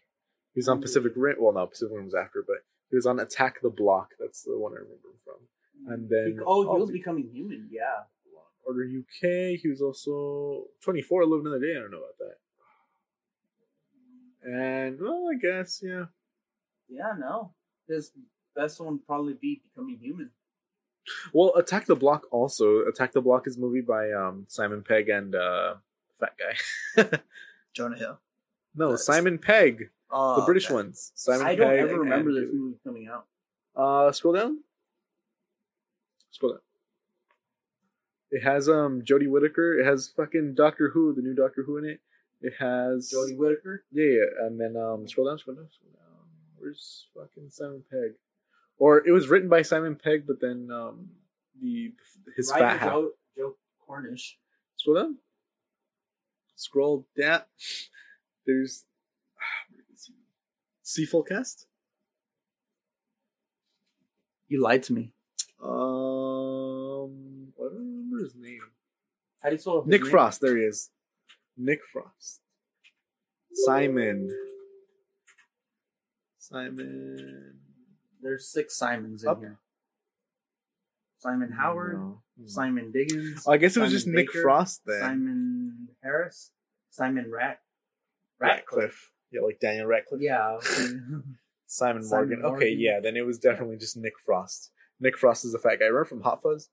He 0.54 0.58
was 0.58 0.68
on. 0.68 0.80
Pacific 0.80 1.12
Rim. 1.16 1.36
Well, 1.40 1.52
no, 1.54 1.66
Pacific 1.66 1.94
Rim 1.94 2.04
was 2.06 2.14
after, 2.14 2.44
but 2.46 2.58
he 2.90 2.96
was 2.96 3.06
on 3.06 3.18
Attack 3.20 3.62
the 3.62 3.70
Block. 3.70 4.10
That's 4.18 4.42
the 4.42 4.58
one 4.58 4.72
I 4.72 4.76
remember 4.76 5.08
him 5.08 5.18
from. 5.24 5.34
And 5.88 6.08
then 6.08 6.36
Bec- 6.36 6.44
oh, 6.46 6.62
he 6.74 6.80
was 6.80 6.90
becoming 6.90 7.28
human. 7.32 7.68
Yeah. 7.70 8.04
Order 8.66 8.84
UK. 8.84 9.58
He 9.60 9.68
was 9.68 9.80
also 9.80 10.66
24 10.82 11.24
Live 11.26 11.40
Another 11.40 11.58
Day. 11.58 11.74
I 11.76 11.80
don't 11.80 11.90
know 11.90 11.98
about 11.98 12.18
that. 12.18 12.36
And 14.42 14.98
well, 15.00 15.26
I 15.32 15.36
guess 15.38 15.80
yeah. 15.82 16.04
Yeah. 16.88 17.12
No, 17.18 17.52
his 17.88 18.12
best 18.56 18.80
one 18.80 18.92
would 18.94 19.06
probably 19.06 19.34
be 19.34 19.62
becoming 19.74 19.98
human. 20.00 20.30
Well, 21.32 21.54
Attack 21.56 21.86
the 21.86 21.96
Block 21.96 22.26
also. 22.30 22.80
Attack 22.86 23.12
the 23.12 23.20
Block 23.20 23.46
is 23.46 23.56
a 23.56 23.60
movie 23.60 23.80
by 23.80 24.12
um, 24.12 24.44
Simon 24.48 24.82
Pegg 24.86 25.08
and 25.08 25.34
uh, 25.34 25.74
Fat 26.18 26.34
Guy. 26.38 27.18
Jonah 27.74 27.96
Hill. 27.96 28.20
no, 28.74 28.90
Nice. 28.92 29.04
Simon 29.06 29.38
Pegg, 29.38 29.90
Oh, 30.10 30.36
the 30.40 30.44
British 30.46 30.66
okay. 30.66 30.74
ones. 30.74 31.12
Simon 31.14 31.46
I 31.46 31.54
don't 31.54 31.68
Pegg 31.68 31.80
ever 31.80 32.00
remember 32.00 32.32
this 32.32 32.50
movie 32.52 32.78
coming 32.84 33.08
out. 33.08 33.26
Uh, 33.74 34.12
scroll 34.12 34.34
down. 34.34 34.58
Scroll 36.30 36.52
down. 36.52 36.60
It 38.30 38.42
has 38.42 38.68
um 38.68 39.02
Jodie 39.02 39.28
Whittaker. 39.28 39.78
It 39.78 39.86
has 39.86 40.08
fucking 40.08 40.54
Doctor 40.54 40.90
Who, 40.90 41.14
the 41.14 41.22
new 41.22 41.34
Doctor 41.34 41.64
Who 41.64 41.78
in 41.78 41.84
it. 41.84 42.00
It 42.40 42.54
has 42.58 43.12
Jodie 43.12 43.36
Whittaker. 43.36 43.84
Yeah, 43.90 44.04
yeah, 44.04 44.46
and 44.46 44.60
then 44.60 44.76
um 44.76 45.06
scroll 45.08 45.26
down, 45.26 45.38
scroll 45.38 45.56
down, 45.56 45.68
scroll 45.70 45.92
down. 45.92 46.26
Where's 46.58 47.06
fucking 47.14 47.50
Simon 47.50 47.82
Pegg? 47.90 48.12
Or 48.78 49.06
it 49.06 49.10
was 49.10 49.28
written 49.28 49.48
by 49.48 49.62
Simon 49.62 49.96
Pegg, 49.96 50.26
but 50.26 50.40
then 50.40 50.68
um 50.72 51.10
the 51.60 51.92
his 52.36 52.50
Writer 52.50 52.78
fat. 52.78 52.90
Joe, 52.90 53.10
Joe 53.36 53.56
Cornish. 53.86 54.38
Scroll 54.76 54.96
down. 54.96 55.16
Scroll 56.54 57.06
down. 57.18 57.42
There's 58.46 58.84
where 59.70 59.84
is 59.92 60.06
he? 60.06 60.14
See 60.82 61.04
full 61.04 61.24
cast. 61.24 61.66
You 64.48 64.62
lied 64.62 64.82
to 64.84 64.92
me. 64.92 65.12
Um, 65.62 67.52
I 67.58 67.62
don't 67.62 67.76
remember 67.76 68.24
his 68.24 68.34
name. 68.34 68.60
How 69.42 69.48
do 69.50 69.54
you 69.54 69.60
spell 69.60 69.80
his 69.82 69.88
Nick 69.88 70.02
name? 70.02 70.10
Frost. 70.10 70.40
There 70.40 70.56
he 70.56 70.64
is. 70.64 70.90
Nick 71.56 71.80
Frost. 71.92 72.40
Simon. 73.52 74.30
Simon. 76.38 77.54
There's 78.22 78.48
six 78.48 78.76
Simons 78.76 79.22
in 79.22 79.28
Up. 79.28 79.40
here. 79.40 79.58
Simon 81.18 81.52
Howard, 81.52 81.94
No. 81.98 82.22
Simon 82.46 82.92
Diggins. 82.92 83.44
Oh, 83.46 83.52
I 83.52 83.58
guess 83.58 83.76
it 83.76 83.80
was 83.80 83.88
Simon 83.90 83.96
just 83.98 84.06
Nick 84.06 84.26
Baker, 84.28 84.42
Frost 84.42 84.80
then. 84.86 85.00
Simon 85.00 85.88
Harris, 86.02 86.50
Simon 86.90 87.30
Rat, 87.30 87.60
Ratcliffe. 88.38 88.72
Ratcliffe. 88.72 89.12
Yeah, 89.30 89.40
like 89.42 89.60
Daniel 89.60 89.86
Radcliffe. 89.86 90.22
Yeah. 90.22 90.56
Simon, 91.66 92.02
Simon 92.02 92.40
Morgan. 92.40 92.42
Okay, 92.42 92.70
yeah, 92.70 93.00
then 93.00 93.16
it 93.18 93.26
was 93.26 93.38
definitely 93.38 93.76
just 93.76 93.96
Nick 93.98 94.14
Frost. 94.24 94.70
Nick 95.00 95.16
Frost 95.18 95.44
is 95.44 95.54
a 95.54 95.58
fat 95.58 95.76
guy. 95.78 95.86
Remember 95.86 96.04
from 96.04 96.20
Hot 96.22 96.42
Fuzz? 96.42 96.68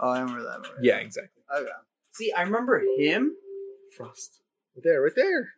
Oh, 0.00 0.10
I 0.10 0.20
remember 0.20 0.42
that. 0.42 0.58
movie. 0.58 0.86
Yeah, 0.86 0.96
exactly. 0.98 1.42
Okay. 1.56 1.68
See, 2.12 2.32
I 2.32 2.42
remember 2.42 2.82
him. 2.98 3.34
Frost. 3.96 4.40
Right 4.76 4.82
there, 4.84 5.00
right 5.02 5.12
there. 5.16 5.48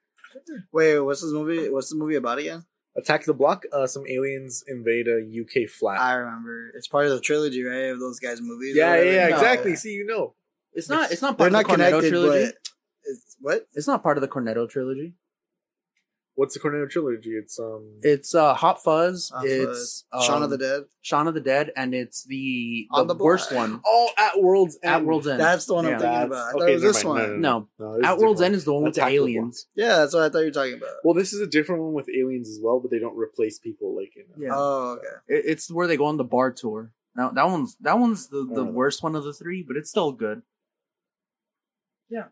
Wait, 0.72 0.98
what's 1.00 1.22
this 1.22 1.32
movie? 1.32 1.68
What's 1.68 1.90
the 1.90 1.96
movie 1.96 2.14
about 2.14 2.38
again? 2.38 2.64
Attack 2.96 3.24
the 3.24 3.34
Block. 3.34 3.64
Uh, 3.72 3.86
some 3.86 4.04
aliens 4.08 4.62
invade 4.68 5.06
a 5.08 5.18
UK 5.20 5.68
flat. 5.68 6.00
I 6.00 6.14
remember. 6.14 6.70
It's 6.76 6.88
part 6.88 7.06
of 7.06 7.12
the 7.12 7.20
trilogy, 7.20 7.62
right? 7.64 7.86
Of 7.90 8.00
those 8.00 8.18
guys' 8.20 8.40
movies. 8.40 8.76
or 8.76 8.78
yeah, 8.78 8.94
yeah, 8.94 8.98
whatever. 8.98 9.14
yeah, 9.16 9.28
No. 9.28 9.36
exactly. 9.36 9.76
See, 9.76 9.92
you 9.92 10.06
know. 10.06 10.34
It's 10.72 10.88
not. 10.88 11.10
It's 11.10 11.22
not 11.22 11.36
They're 11.36 11.50
part 11.50 11.52
not 11.52 11.64
of 11.72 11.78
the 11.78 11.84
Cornetto 11.84 11.90
connected, 12.00 12.10
trilogy. 12.10 12.52
it's 13.04 13.36
what? 13.40 13.66
It's 13.74 13.86
not 13.88 14.02
part 14.04 14.16
of 14.18 14.20
the 14.22 14.28
Cornetto 14.28 14.68
trilogy. 14.70 15.14
What's 16.40 16.54
the 16.54 16.60
Cornetto 16.60 16.88
trilogy? 16.88 17.32
It's 17.32 17.58
um. 17.60 17.98
It's 18.00 18.34
uh, 18.34 18.54
Hot 18.54 18.82
Fuzz. 18.82 19.30
Hot 19.34 19.44
it's 19.46 20.06
um, 20.10 20.22
Shaun 20.22 20.42
of 20.42 20.48
the 20.48 20.56
Dead. 20.56 20.84
Shaun 21.02 21.28
of 21.28 21.34
the 21.34 21.40
Dead, 21.42 21.70
and 21.76 21.94
it's 21.94 22.24
the 22.24 22.88
On 22.92 23.06
the, 23.06 23.14
the 23.14 23.22
worst 23.22 23.50
Block. 23.50 23.68
one. 23.68 23.80
oh, 23.86 24.08
at 24.16 24.40
World's 24.40 24.78
End. 24.82 24.94
At 24.94 25.04
World's 25.04 25.26
End. 25.26 25.38
That's 25.38 25.66
the 25.66 25.74
one 25.74 25.84
I'm 25.84 25.92
Yeah. 25.92 25.98
thinking 25.98 26.12
That's- 26.14 26.26
about. 26.30 26.48
I 26.48 26.52
thought 26.52 26.62
okay, 26.62 26.70
it 26.72 26.74
was 26.76 26.82
never 26.82 26.92
this 26.94 27.04
mind. 27.04 27.18
one. 27.32 27.40
No, 27.42 27.68
no, 27.78 27.86
No, 27.90 27.96
this 27.98 28.06
At 28.06 28.18
World's 28.18 28.40
different. 28.40 28.46
End 28.46 28.54
is 28.56 28.64
the 28.64 28.72
one 28.72 28.82
with 28.84 28.94
the 28.94 29.00
Attack 29.02 29.10
the 29.12 29.18
Block. 29.18 29.28
aliens. 29.28 29.66
Yeah, 29.74 29.96
that's 29.98 30.14
what 30.14 30.22
I 30.22 30.28
thought 30.30 30.38
you 30.38 30.44
were 30.46 30.50
talking 30.50 30.74
about. 30.74 30.90
Well, 31.04 31.14
this 31.14 31.32
is 31.34 31.40
a 31.42 31.46
different 31.46 31.82
one 31.82 31.92
with 31.92 32.08
aliens 32.08 32.48
as 32.48 32.58
well, 32.62 32.80
but 32.80 32.90
they 32.90 32.98
don't 32.98 33.18
replace 33.18 33.58
people 33.58 33.94
like 33.94 34.12
in. 34.16 34.24
Yeah. 34.42 34.52
Oh, 34.54 34.92
okay. 34.98 35.06
It- 35.28 35.44
it's 35.46 35.70
where 35.70 35.86
they 35.86 35.98
go 35.98 36.06
on 36.06 36.16
the 36.16 36.24
bar 36.24 36.50
tour. 36.52 36.92
Now 37.14 37.28
that 37.32 37.44
one's 37.48 37.76
that 37.82 37.98
one's 37.98 38.28
the, 38.28 38.44
the 38.50 38.62
Oh. 38.62 38.64
worst 38.64 39.02
one 39.02 39.14
of 39.14 39.24
the 39.24 39.34
three, 39.34 39.62
but 39.62 39.76
it's 39.76 39.90
still 39.90 40.12
good. 40.12 40.40
Yeah. 42.08 42.28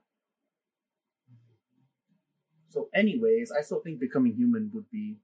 So, 2.70 2.88
anyways, 2.94 3.50
I 3.50 3.62
still 3.62 3.80
think 3.80 3.98
becoming 4.00 4.34
human 4.34 4.70
would 4.74 4.90
be 4.90 5.16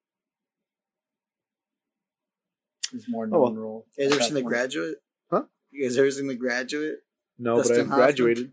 is 2.93 3.07
more 3.09 3.27
Oh, 3.27 3.29
well. 3.41 3.49
known 3.51 3.59
role. 3.59 3.87
You 3.99 4.05
guys 4.05 4.13
at 4.13 4.17
ever 4.17 4.25
seen 4.25 4.35
The. 4.35 4.43
Graduate? 4.43 4.97
Huh? 5.31 5.43
You 5.71 5.83
guys 5.85 5.99
ever 5.99 6.11
seen 6.11 6.27
The 6.27 6.35
Graduate? 6.37 6.99
No, 7.39 7.57
but 7.57 7.71
I've 7.71 7.77
Hoffman? 7.79 7.97
graduated. 7.97 8.53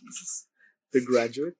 Jesus. 0.00 0.46
The 0.92 1.00
Graduate. 1.04 1.56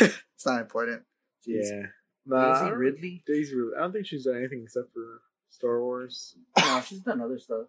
It's 0.00 0.44
not 0.44 0.60
important. 0.60 1.02
Jeez. 1.48 1.70
Yeah. 1.70 1.86
Nah, 2.26 2.36
I 2.50 2.52
Daisy 2.58 2.70
don't- 2.70 2.78
Ridley? 2.78 3.22
Daisy 3.26 3.54
Ridley. 3.56 3.72
I 3.76 3.80
don't 3.80 3.92
think 3.92 4.06
she's 4.06 4.24
done 4.24 4.36
anything 4.36 4.62
except 4.64 4.92
for 4.92 5.22
Star 5.48 5.80
Wars. 5.80 6.36
No, 6.58 6.80
she's 6.86 7.00
done 7.00 7.20
other 7.22 7.38
stuff. 7.38 7.66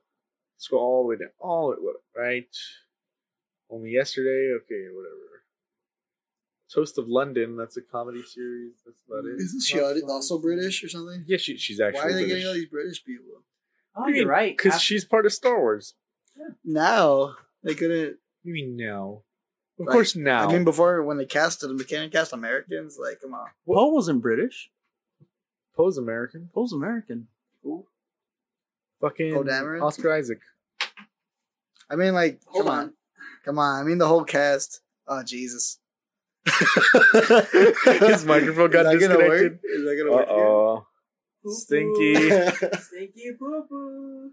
Let's 0.56 0.68
go 0.68 0.78
all 0.80 1.04
the 1.04 1.08
way 1.10 1.16
down. 1.18 1.30
All 1.40 1.74
the 1.76 1.82
way 1.82 1.94
right. 2.16 2.48
Only 3.70 3.92
yesterday. 3.92 4.52
Okay, 4.58 4.88
whatever. 4.94 5.44
Toast 6.74 6.98
of 6.98 7.08
London. 7.08 7.56
That's 7.56 7.78
a 7.78 7.82
comedy 7.82 8.24
series. 8.24 8.74
That's 8.86 9.00
about 9.08 9.26
it. 9.26 9.40
Isn't 9.42 9.62
she 9.64 9.78
Not 9.78 9.96
al- 9.96 10.02
fun. 10.02 10.10
also 10.10 10.38
British 10.40 10.84
or 10.84 10.90
something? 10.90 11.24
Yeah, 11.28 11.38
she, 11.38 11.58
she's 11.58 11.80
actually. 11.80 12.00
Why 12.00 12.06
are 12.06 12.08
they 12.14 12.14
British. 12.24 12.30
getting 12.34 12.48
all 12.48 12.54
these 12.54 12.66
British 12.70 13.06
people? 13.06 13.42
Oh, 13.96 14.08
you're 14.08 14.28
right. 14.28 14.56
Because 14.56 14.76
Af- 14.76 14.82
she's 14.82 15.06
part 15.06 15.26
of 15.26 15.34
Star 15.34 15.60
Wars. 15.60 15.94
Now 16.64 17.36
they 17.64 17.74
couldn't. 17.74 18.18
You 18.44 18.54
mean 18.54 18.76
now? 18.78 19.24
Of 19.80 19.86
Like, 19.88 19.94
course, 19.94 20.16
now. 20.16 20.48
I 20.50 20.54
mean, 20.54 20.64
before 20.64 21.04
when 21.04 21.18
they 21.18 21.26
casted 21.26 21.70
them, 21.70 21.78
they 21.78 21.84
can't 21.84 22.12
cast 22.12 22.34
Americans. 22.34 22.98
Like, 23.02 23.22
come 23.22 23.34
on. 23.34 23.48
Poe 23.68 23.90
wasn't 23.90 24.22
British. 24.22 24.70
Poe's 25.76 25.98
American. 25.98 26.50
Poe's 26.54 26.74
American. 26.74 27.28
Fucking 29.02 29.34
Poe 29.34 29.44
Dameron? 29.44 29.82
Oscar 29.84 30.14
Isaac. 30.14 30.40
I 31.90 31.96
mean, 31.96 32.14
like, 32.14 32.42
Hold 32.48 32.66
come 32.66 32.74
on. 32.74 32.80
on. 32.86 32.94
come 33.46 33.60
on. 33.60 33.80
I 33.80 33.84
mean, 33.88 33.98
the 34.00 34.08
whole 34.08 34.24
cast. 34.24 34.82
Oh 35.08 35.24
Jesus! 35.24 35.80
His 38.08 38.26
microphone 38.26 38.70
got 38.72 38.86
Is 38.94 39.02
that 39.02 39.08
gonna 39.08 39.20
work? 39.28 39.40
disconnected. 39.40 39.60
Is 39.64 39.84
that 39.86 39.96
gonna 39.98 40.12
Uh 40.12 40.16
work? 40.16 40.28
oh. 40.30 40.88
Stinky. 41.50 42.16
Stinky 42.82 43.32
poo 43.40 43.64
poo. 43.70 44.32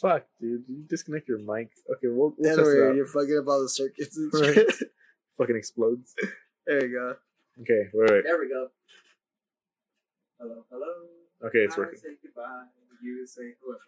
Fuck, 0.00 0.26
dude. 0.40 0.64
You 0.68 0.84
disconnect 0.88 1.28
your 1.28 1.38
mic. 1.38 1.70
Okay, 1.90 2.06
we'll, 2.08 2.34
we'll 2.36 2.56
That's 2.56 2.56
test 2.56 2.70
it 2.70 2.82
out. 2.88 2.94
You're 2.96 3.06
fucking 3.06 3.38
up 3.42 3.48
all 3.48 3.62
the 3.62 3.68
circuits 3.68 4.16
and 4.16 4.32
Right. 4.32 4.54
shit. 4.54 4.72
Fucking 5.38 5.56
explodes. 5.56 6.14
there 6.66 6.84
you 6.86 6.92
go. 6.94 7.14
Okay, 7.62 7.88
wait, 7.94 8.10
wait. 8.10 8.24
There 8.24 8.38
we 8.38 8.48
go. 8.48 8.68
Hello, 10.40 10.64
hello. 10.70 10.86
Okay, 11.46 11.58
it's 11.60 11.74
I 11.76 11.78
working. 11.80 11.98
Say 12.00 12.08
goodbye. 12.22 12.64
You 13.02 13.26
say 13.26 13.54
hello. 13.62 13.78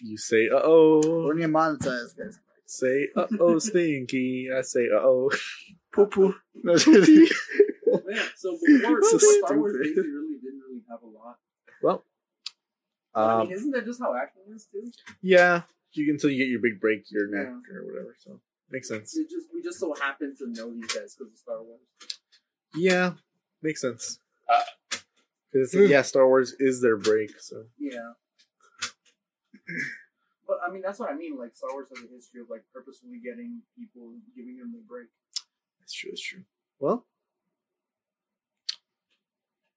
You 0.00 0.16
say, 0.16 0.48
uh 0.48 0.60
oh. 0.62 1.24
We're 1.26 1.34
gonna 1.34 1.48
monetize, 1.48 2.16
guys. 2.16 2.38
Say, 2.66 3.08
uh 3.16 3.26
oh, 3.40 3.58
stinky. 3.58 4.48
I 4.56 4.62
say, 4.62 4.86
uh 4.94 4.98
oh. 5.00 5.30
Poo 5.92 6.06
poo. 6.06 6.34
No, 6.54 6.74
Man, 6.74 8.18
so 8.36 8.56
before 8.64 9.02
So 9.02 9.18
Star 9.18 9.58
Wars 9.58 9.76
stupid. 9.76 10.06
Really 10.06 10.38
didn't 10.42 10.60
really 10.66 10.82
have 10.88 11.02
a 11.02 11.06
lot. 11.06 11.36
Well, 11.82 12.04
I 13.14 13.40
um, 13.42 13.48
mean, 13.48 13.52
isn't 13.56 13.70
that 13.72 13.84
just 13.84 14.00
how 14.00 14.14
acting 14.16 14.44
is 14.54 14.66
too? 14.72 14.90
yeah, 15.20 15.62
you 15.92 16.10
until 16.10 16.30
you 16.30 16.38
get 16.38 16.48
your 16.50 16.60
big 16.60 16.80
break, 16.80 17.10
your 17.10 17.26
neck 17.28 17.48
Yeah. 17.48 17.76
or 17.76 17.84
whatever. 17.84 18.16
So 18.18 18.40
makes 18.70 18.88
sense. 18.88 19.14
We 19.16 19.24
just 19.24 19.48
we 19.54 19.60
just 19.62 19.78
so 19.78 19.94
happen 19.94 20.34
to 20.38 20.46
know 20.48 20.72
these 20.72 20.86
guys 20.86 21.14
because 21.14 21.32
of 21.32 21.38
Star 21.38 21.62
Wars. 21.62 21.80
Yeah, 22.74 23.12
makes 23.62 23.80
sense. 23.82 24.18
Uh, 24.48 24.62
Because 25.52 25.72
Hmm. 25.74 25.84
yeah, 25.90 26.00
Star 26.02 26.26
Wars 26.26 26.54
is 26.58 26.80
their 26.80 26.96
break. 26.96 27.38
So 27.40 27.66
Yeah. 27.78 28.12
But 30.46 30.58
I 30.66 30.72
mean, 30.72 30.82
that's 30.82 30.98
what 30.98 31.10
I 31.10 31.14
mean. 31.14 31.36
Like 31.38 31.54
Star 31.54 31.70
Wars 31.72 31.88
has 31.94 32.04
a 32.04 32.08
history 32.12 32.40
of 32.40 32.48
like 32.50 32.64
purposefully 32.72 33.20
getting 33.22 33.60
people, 33.76 34.14
giving 34.34 34.56
them 34.56 34.74
a 34.78 34.82
break. 34.88 35.08
That's 35.92 36.00
true. 36.00 36.10
That's 36.10 36.22
true. 36.22 36.42
Well, 36.80 37.06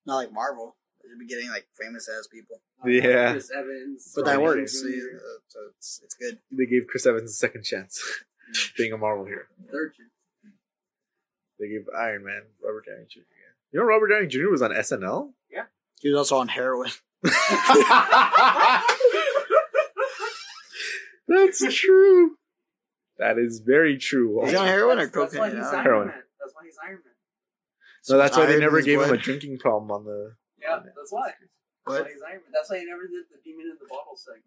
Not 0.05 0.15
like 0.17 0.31
Marvel. 0.33 0.75
They'd 1.03 1.19
be 1.19 1.27
getting 1.27 1.49
like 1.49 1.67
famous 1.79 2.09
ass 2.09 2.27
people, 2.27 2.61
Yeah. 2.85 3.31
Chris 3.33 3.51
Evans. 3.51 4.11
but 4.15 4.25
that 4.25 4.41
works. 4.41 4.81
Downey 4.81 4.91
See, 4.93 4.99
Jr., 4.99 5.17
uh, 5.17 5.39
so 5.47 5.59
it's 5.77 6.01
it's 6.03 6.15
good. 6.15 6.39
they 6.51 6.65
gave 6.65 6.87
Chris 6.87 7.05
Evans 7.05 7.29
a 7.31 7.33
second 7.35 7.63
chance, 7.63 8.01
being 8.77 8.91
a 8.91 8.97
Marvel 8.97 9.25
hero. 9.25 9.43
Third 9.71 9.93
chance. 9.95 10.09
They 11.59 11.67
gave 11.69 11.85
Iron 11.97 12.25
Man 12.25 12.41
Robert 12.63 12.85
Downey 12.87 13.05
Jr. 13.09 13.19
You 13.71 13.79
know, 13.79 13.85
Robert 13.85 14.07
Downey 14.07 14.27
Jr. 14.27 14.49
was 14.49 14.61
on 14.61 14.71
SNL. 14.71 15.31
Yeah. 15.51 15.65
He 16.01 16.09
was 16.09 16.17
also 16.17 16.37
on 16.37 16.47
heroin. 16.47 16.89
That's 21.27 21.63
true. 21.75 22.37
That 23.17 23.37
is 23.39 23.59
very 23.65 23.97
true. 23.97 24.43
Is 24.43 24.51
he 24.51 24.57
on 24.57 24.67
heroin 24.67 24.99
or 24.99 25.05
That's- 25.07 25.31
that's 25.31 25.35
why 25.39 25.49
cocaine? 25.49 25.63
he's 25.63 25.73
Iron 25.73 25.83
Heroin. 25.83 26.07
Man. 26.09 26.23
That's 26.39 26.53
why 26.53 26.61
he's 26.65 26.77
Iron 26.83 27.01
Man. 27.03 27.13
No, 28.09 28.17
that's 28.17 28.37
why 28.37 28.45
they 28.45 28.51
Iron 28.53 28.61
never 28.61 28.75
Man's 28.75 28.85
gave 28.85 28.99
him 28.99 29.05
a 29.05 29.07
blood. 29.07 29.21
drinking 29.21 29.57
problem 29.59 29.91
on 29.91 30.05
the. 30.05 30.35
Yeah, 30.61 30.79
that's 30.83 31.11
why. 31.11 31.27
That's 31.27 31.39
What? 31.85 32.03
why 32.03 32.11
he's 32.11 32.21
Iron 32.21 32.41
Man. 32.41 32.51
That's 32.53 32.69
why 32.69 32.79
he 32.79 32.85
never 32.85 33.07
did 33.07 33.25
the 33.31 33.39
demon 33.43 33.65
in 33.71 33.77
the 33.79 33.87
bottle 33.87 34.15
segment. 34.15 34.43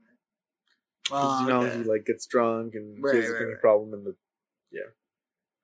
'cause, 1.08 1.18
Oh, 1.24 1.40
you 1.42 1.48
know, 1.48 1.62
okay. 1.66 1.78
he 1.78 1.84
like 1.84 2.04
gets 2.04 2.26
drunk 2.26 2.74
and 2.74 3.02
Right, 3.02 3.14
he 3.14 3.20
has 3.22 3.30
a 3.30 3.32
right, 3.32 3.38
drinking 3.38 3.54
right. 3.54 3.60
problem, 3.62 3.94
and 3.94 4.04
the 4.06 4.16
Yeah. 4.70 4.90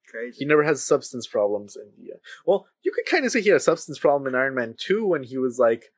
Crazy. 0.08 0.38
he 0.38 0.44
never 0.46 0.62
has 0.62 0.82
substance 0.84 1.26
problems. 1.26 1.76
And 1.76 1.92
yeah, 1.98 2.14
uh, 2.14 2.18
well, 2.46 2.68
you 2.82 2.92
could 2.92 3.04
kind 3.06 3.24
of 3.26 3.32
say 3.32 3.40
he 3.42 3.50
had 3.50 3.56
a 3.56 3.60
substance 3.60 3.98
problem 3.98 4.26
in 4.26 4.34
Iron 4.38 4.54
Man 4.54 4.74
Two 4.78 5.04
when 5.06 5.22
he 5.24 5.36
was 5.38 5.58
like. 5.58 5.92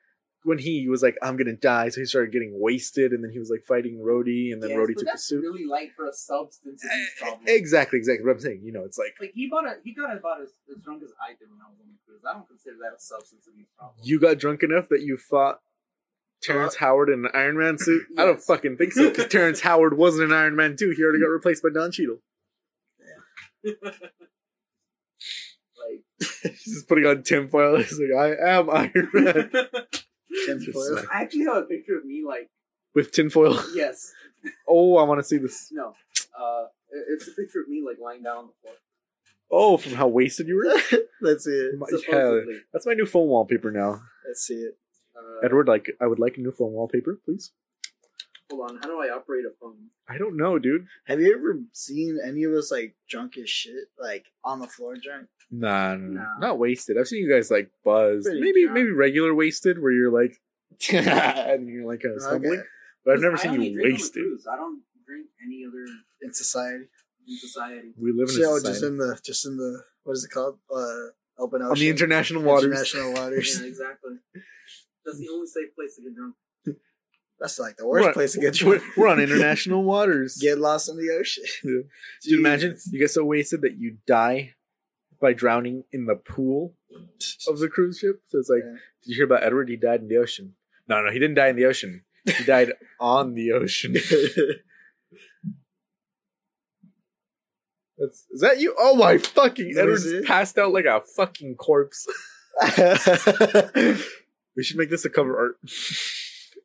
When 0.47 0.59
he 0.59 0.89
was 0.89 1.03
like, 1.03 1.17
"I'm 1.21 1.37
gonna 1.37 1.57
die," 1.57 1.89
so 1.89 2.01
he 2.01 2.05
started 2.07 2.31
getting 2.31 2.53
wasted, 2.61 3.11
and 3.13 3.25
then 3.25 3.33
he 3.33 3.41
was 3.41 3.51
like 3.51 3.65
fighting 3.67 3.99
Rhodey, 3.99 4.53
and 4.53 4.63
then 4.63 4.71
Yes, 4.71 4.79
Rhodey 4.79 4.87
took 4.95 4.99
the 4.99 5.05
that's 5.07 5.25
suit. 5.25 5.43
really 5.43 5.65
light 5.67 5.91
for 5.97 6.07
a 6.07 6.13
substance 6.13 6.85
abuse 6.85 6.93
eh, 6.93 7.25
eh, 7.25 7.29
problem. 7.29 7.49
Exactly, 7.49 7.99
exactly. 7.99 8.25
What 8.25 8.35
I'm 8.37 8.41
saying, 8.41 8.61
you 8.63 8.71
know, 8.73 8.85
it's 8.85 8.97
like 8.97 9.17
Like 9.21 9.33
he 9.35 9.49
bought 9.49 9.67
a, 9.67 9.75
he 9.83 9.93
got 9.93 10.17
about 10.17 10.43
as, 10.43 10.51
as 10.71 10.81
drunk 10.85 11.03
as 11.03 11.11
I 11.21 11.31
did 11.35 11.51
when 11.51 11.59
I 11.61 11.69
was 11.69 11.81
on 11.81 11.89
the 11.91 11.99
cruise. 12.07 12.23
I 12.25 12.33
don't 12.35 12.47
consider 12.47 12.77
that 12.83 12.95
a 12.97 13.01
substance 13.01 13.49
abuse 13.53 13.67
problem. 13.77 13.97
you 14.05 14.21
got 14.21 14.39
drunk 14.39 14.63
enough 14.63 14.89
that 14.91 15.03
you 15.03 15.17
fought 15.17 15.61
Terrence 16.43 16.77
uh, 16.77 16.81
Howard 16.81 17.09
in 17.09 17.25
an 17.25 17.31
Iron 17.35 17.59
Man 17.59 17.79
suit. 17.79 18.05
I 18.17 18.25
don't 18.25 18.41
fucking 18.41 18.77
think 18.77 18.93
so 18.93 19.09
because 19.09 19.27
Terrence 19.27 19.61
Howard 19.63 19.97
wasn't 19.97 20.31
an 20.31 20.37
Iron 20.37 20.55
Man 20.55 20.77
too. 20.77 20.95
He 20.97 21.03
already 21.03 21.21
got 21.21 21.29
replaced 21.29 21.63
by 21.63 21.71
Don 21.75 21.91
Cheadle. 21.91 22.19
Yeah. 23.65 23.73
like 23.91 23.95
He's 26.43 26.65
just 26.75 26.89
putting 26.89 27.07
on 27.07 27.23
tinfoil. 27.23 27.79
He's 27.79 27.99
like, 27.99 28.13
I 28.17 28.59
am 28.59 28.71
Iron 28.71 29.09
Man 29.13 29.51
Tim 30.47 30.59
Just 30.61 30.73
Foyle. 30.73 30.95
like- 30.97 31.11
I 31.15 31.23
actually 31.23 31.45
have 31.45 31.57
a 31.59 31.63
picture 31.63 31.97
of 31.97 32.05
me 32.05 32.25
like 32.27 32.51
with 32.95 33.13
tinfoil. 33.13 33.59
yes, 33.75 34.13
Oh, 34.69 34.97
I 34.97 35.03
want 35.05 35.21
to 35.21 35.25
see 35.25 35.39
this. 35.39 35.69
no, 35.73 35.95
uh, 36.39 36.65
it's 37.11 37.29
a 37.29 37.33
picture 37.33 37.61
of 37.61 37.69
me 37.69 37.83
like 37.87 37.99
lying 38.03 38.23
down 38.23 38.37
on 38.39 38.47
the 38.49 38.53
floor. 38.63 38.75
Oh, 39.51 39.77
from 39.77 39.93
how 39.93 40.09
wasted 40.09 40.49
you 40.49 40.57
were. 40.57 40.99
Let's 41.21 41.45
see 41.45 41.51
it. 41.53 41.79
My- 41.79 41.87
yeah, 42.09 42.41
that's 42.73 42.87
my 42.87 42.95
new 42.95 43.07
phone 43.07 43.29
wallpaper 43.29 43.71
now. 43.71 44.03
Let's 44.27 44.41
see 44.47 44.55
it. 44.55 44.77
Uh, 45.17 45.45
Edward, 45.47 45.67
like, 45.69 45.87
I 46.01 46.07
would 46.07 46.19
like 46.19 46.37
a 46.37 46.41
new 46.41 46.51
phone 46.53 46.73
wallpaper, 46.73 47.19
please. 47.25 47.53
Hold 48.51 48.71
on, 48.71 48.77
how 48.79 48.87
do 48.89 49.01
I 49.01 49.09
operate 49.15 49.45
a 49.45 49.51
phone? 49.61 49.77
I 50.09 50.19
don't 50.19 50.37
know, 50.37 50.59
dude. 50.59 50.87
Have 51.07 51.21
you 51.21 51.35
ever 51.35 51.61
seen 51.73 52.19
any 52.25 52.45
of 52.45 52.53
us 52.53 52.71
like 52.71 52.95
drunk 53.09 53.37
as 53.39 53.49
shit, 53.51 53.85
like 54.01 54.27
on 54.45 54.61
the 54.61 54.67
floor 54.67 54.95
drunk? 55.03 55.29
Nah, 55.51 55.95
nah, 55.95 56.23
nah, 56.23 56.39
not 56.41 56.59
wasted. 56.59 56.97
I've 56.99 57.07
seen 57.07 57.25
you 57.25 57.31
guys 57.33 57.51
like 57.51 57.71
buzz, 57.85 58.25
Pretty 58.25 58.41
maybe 58.41 58.63
drunk. 58.65 58.75
maybe 58.75 58.91
regular 58.91 59.35
wasted, 59.35 59.81
where 59.81 59.93
you're 59.93 60.11
like, 60.13 60.41
and 60.93 61.69
you're 61.69 61.87
like 61.87 62.03
kind 62.03 62.15
of 62.17 62.23
stumbling. 62.23 62.53
Okay. 62.59 62.63
But 63.05 63.15
I've 63.15 63.21
never 63.21 63.37
I 63.37 63.41
seen 63.41 63.53
you 63.53 63.59
drink 63.59 63.77
on 63.77 63.77
the 63.77 63.93
wasted. 63.93 64.25
I 64.53 64.57
don't 64.57 64.83
drink 65.07 65.27
any 65.45 65.65
other 65.67 65.85
In 66.23 66.33
society. 66.35 66.87
in 67.29 67.39
society. 67.39 67.93
We 68.01 68.11
live 68.13 68.29
in 68.29 68.43
a 68.43 68.45
So 68.45 68.57
society. 68.59 68.67
just 68.73 68.83
in 68.85 68.97
the 68.99 69.21
just 69.25 69.47
in 69.47 69.57
the 69.57 69.83
what 70.03 70.13
is 70.15 70.25
it 70.25 70.31
called? 70.31 70.59
Uh 70.75 71.11
Open 71.39 71.61
ocean. 71.61 71.71
on 71.73 71.79
the 71.79 71.89
international 71.91 72.43
waters. 72.43 72.65
International 72.65 73.13
waters. 73.23 73.61
Yeah, 73.61 73.67
exactly. 73.69 74.13
That's 75.05 75.19
the 75.19 75.29
only 75.33 75.47
safe 75.47 75.75
place 75.77 75.95
to 75.97 76.03
get 76.03 76.17
drunk. 76.17 76.35
That's 77.41 77.59
like 77.59 77.77
the 77.77 77.87
worst 77.87 78.03
We're- 78.05 78.13
place 78.15 78.33
to 78.33 78.41
get 78.41 78.63
We're, 78.63 78.79
drunk. 78.79 78.83
we're 78.97 79.09
on 79.09 79.21
international 79.21 79.85
waters. 79.85 80.37
Get 80.41 80.59
lost 80.59 80.89
in 80.89 80.97
the 80.97 81.11
ocean. 81.19 81.45
Yeah. 81.65 81.83
Dude, 82.31 82.39
imagine 82.39 82.77
you 82.91 82.99
get 82.99 83.11
so 83.11 83.25
wasted 83.25 83.61
that 83.63 83.77
you 83.79 83.99
die 84.07 84.55
by 85.21 85.33
drowning 85.35 85.85
in 85.93 86.07
the 86.07 86.17
pool 86.17 86.75
of 87.49 87.59
the 87.59 87.69
cruise 87.69 87.99
ship. 87.99 88.21
So 88.29 88.39
it's 88.39 88.49
like, 88.49 88.63
Yeah. 88.65 88.73
did 89.03 89.11
you 89.11 89.15
hear 89.17 89.25
about 89.27 89.43
Edward? 89.43 89.69
He 89.69 89.77
died 89.77 90.01
in 90.01 90.09
the 90.09 90.17
ocean. 90.17 90.55
No, 90.89 91.03
no, 91.03 91.11
he 91.13 91.19
didn't 91.19 91.35
die 91.37 91.49
in 91.49 91.57
the 91.57 91.65
ocean. 91.67 92.03
He 92.25 92.45
died 92.45 92.73
on 93.01 93.35
the 93.35 93.53
ocean. 93.53 93.95
That's, 97.99 98.27
is 98.31 98.41
that 98.43 98.61
you? 98.61 98.75
Oh 98.79 98.95
my 98.95 99.17
fucking! 99.19 99.75
That 99.75 99.87
was 99.87 100.07
passed 100.27 100.59
out 100.59 100.73
like 100.73 100.85
a 100.85 101.01
fucking 101.17 101.55
corpse. 101.57 102.07
We 104.57 104.63
should 104.63 104.77
make 104.77 104.91
this 104.91 105.05
a 105.07 105.11
cover 105.11 105.39
art. 105.39 105.57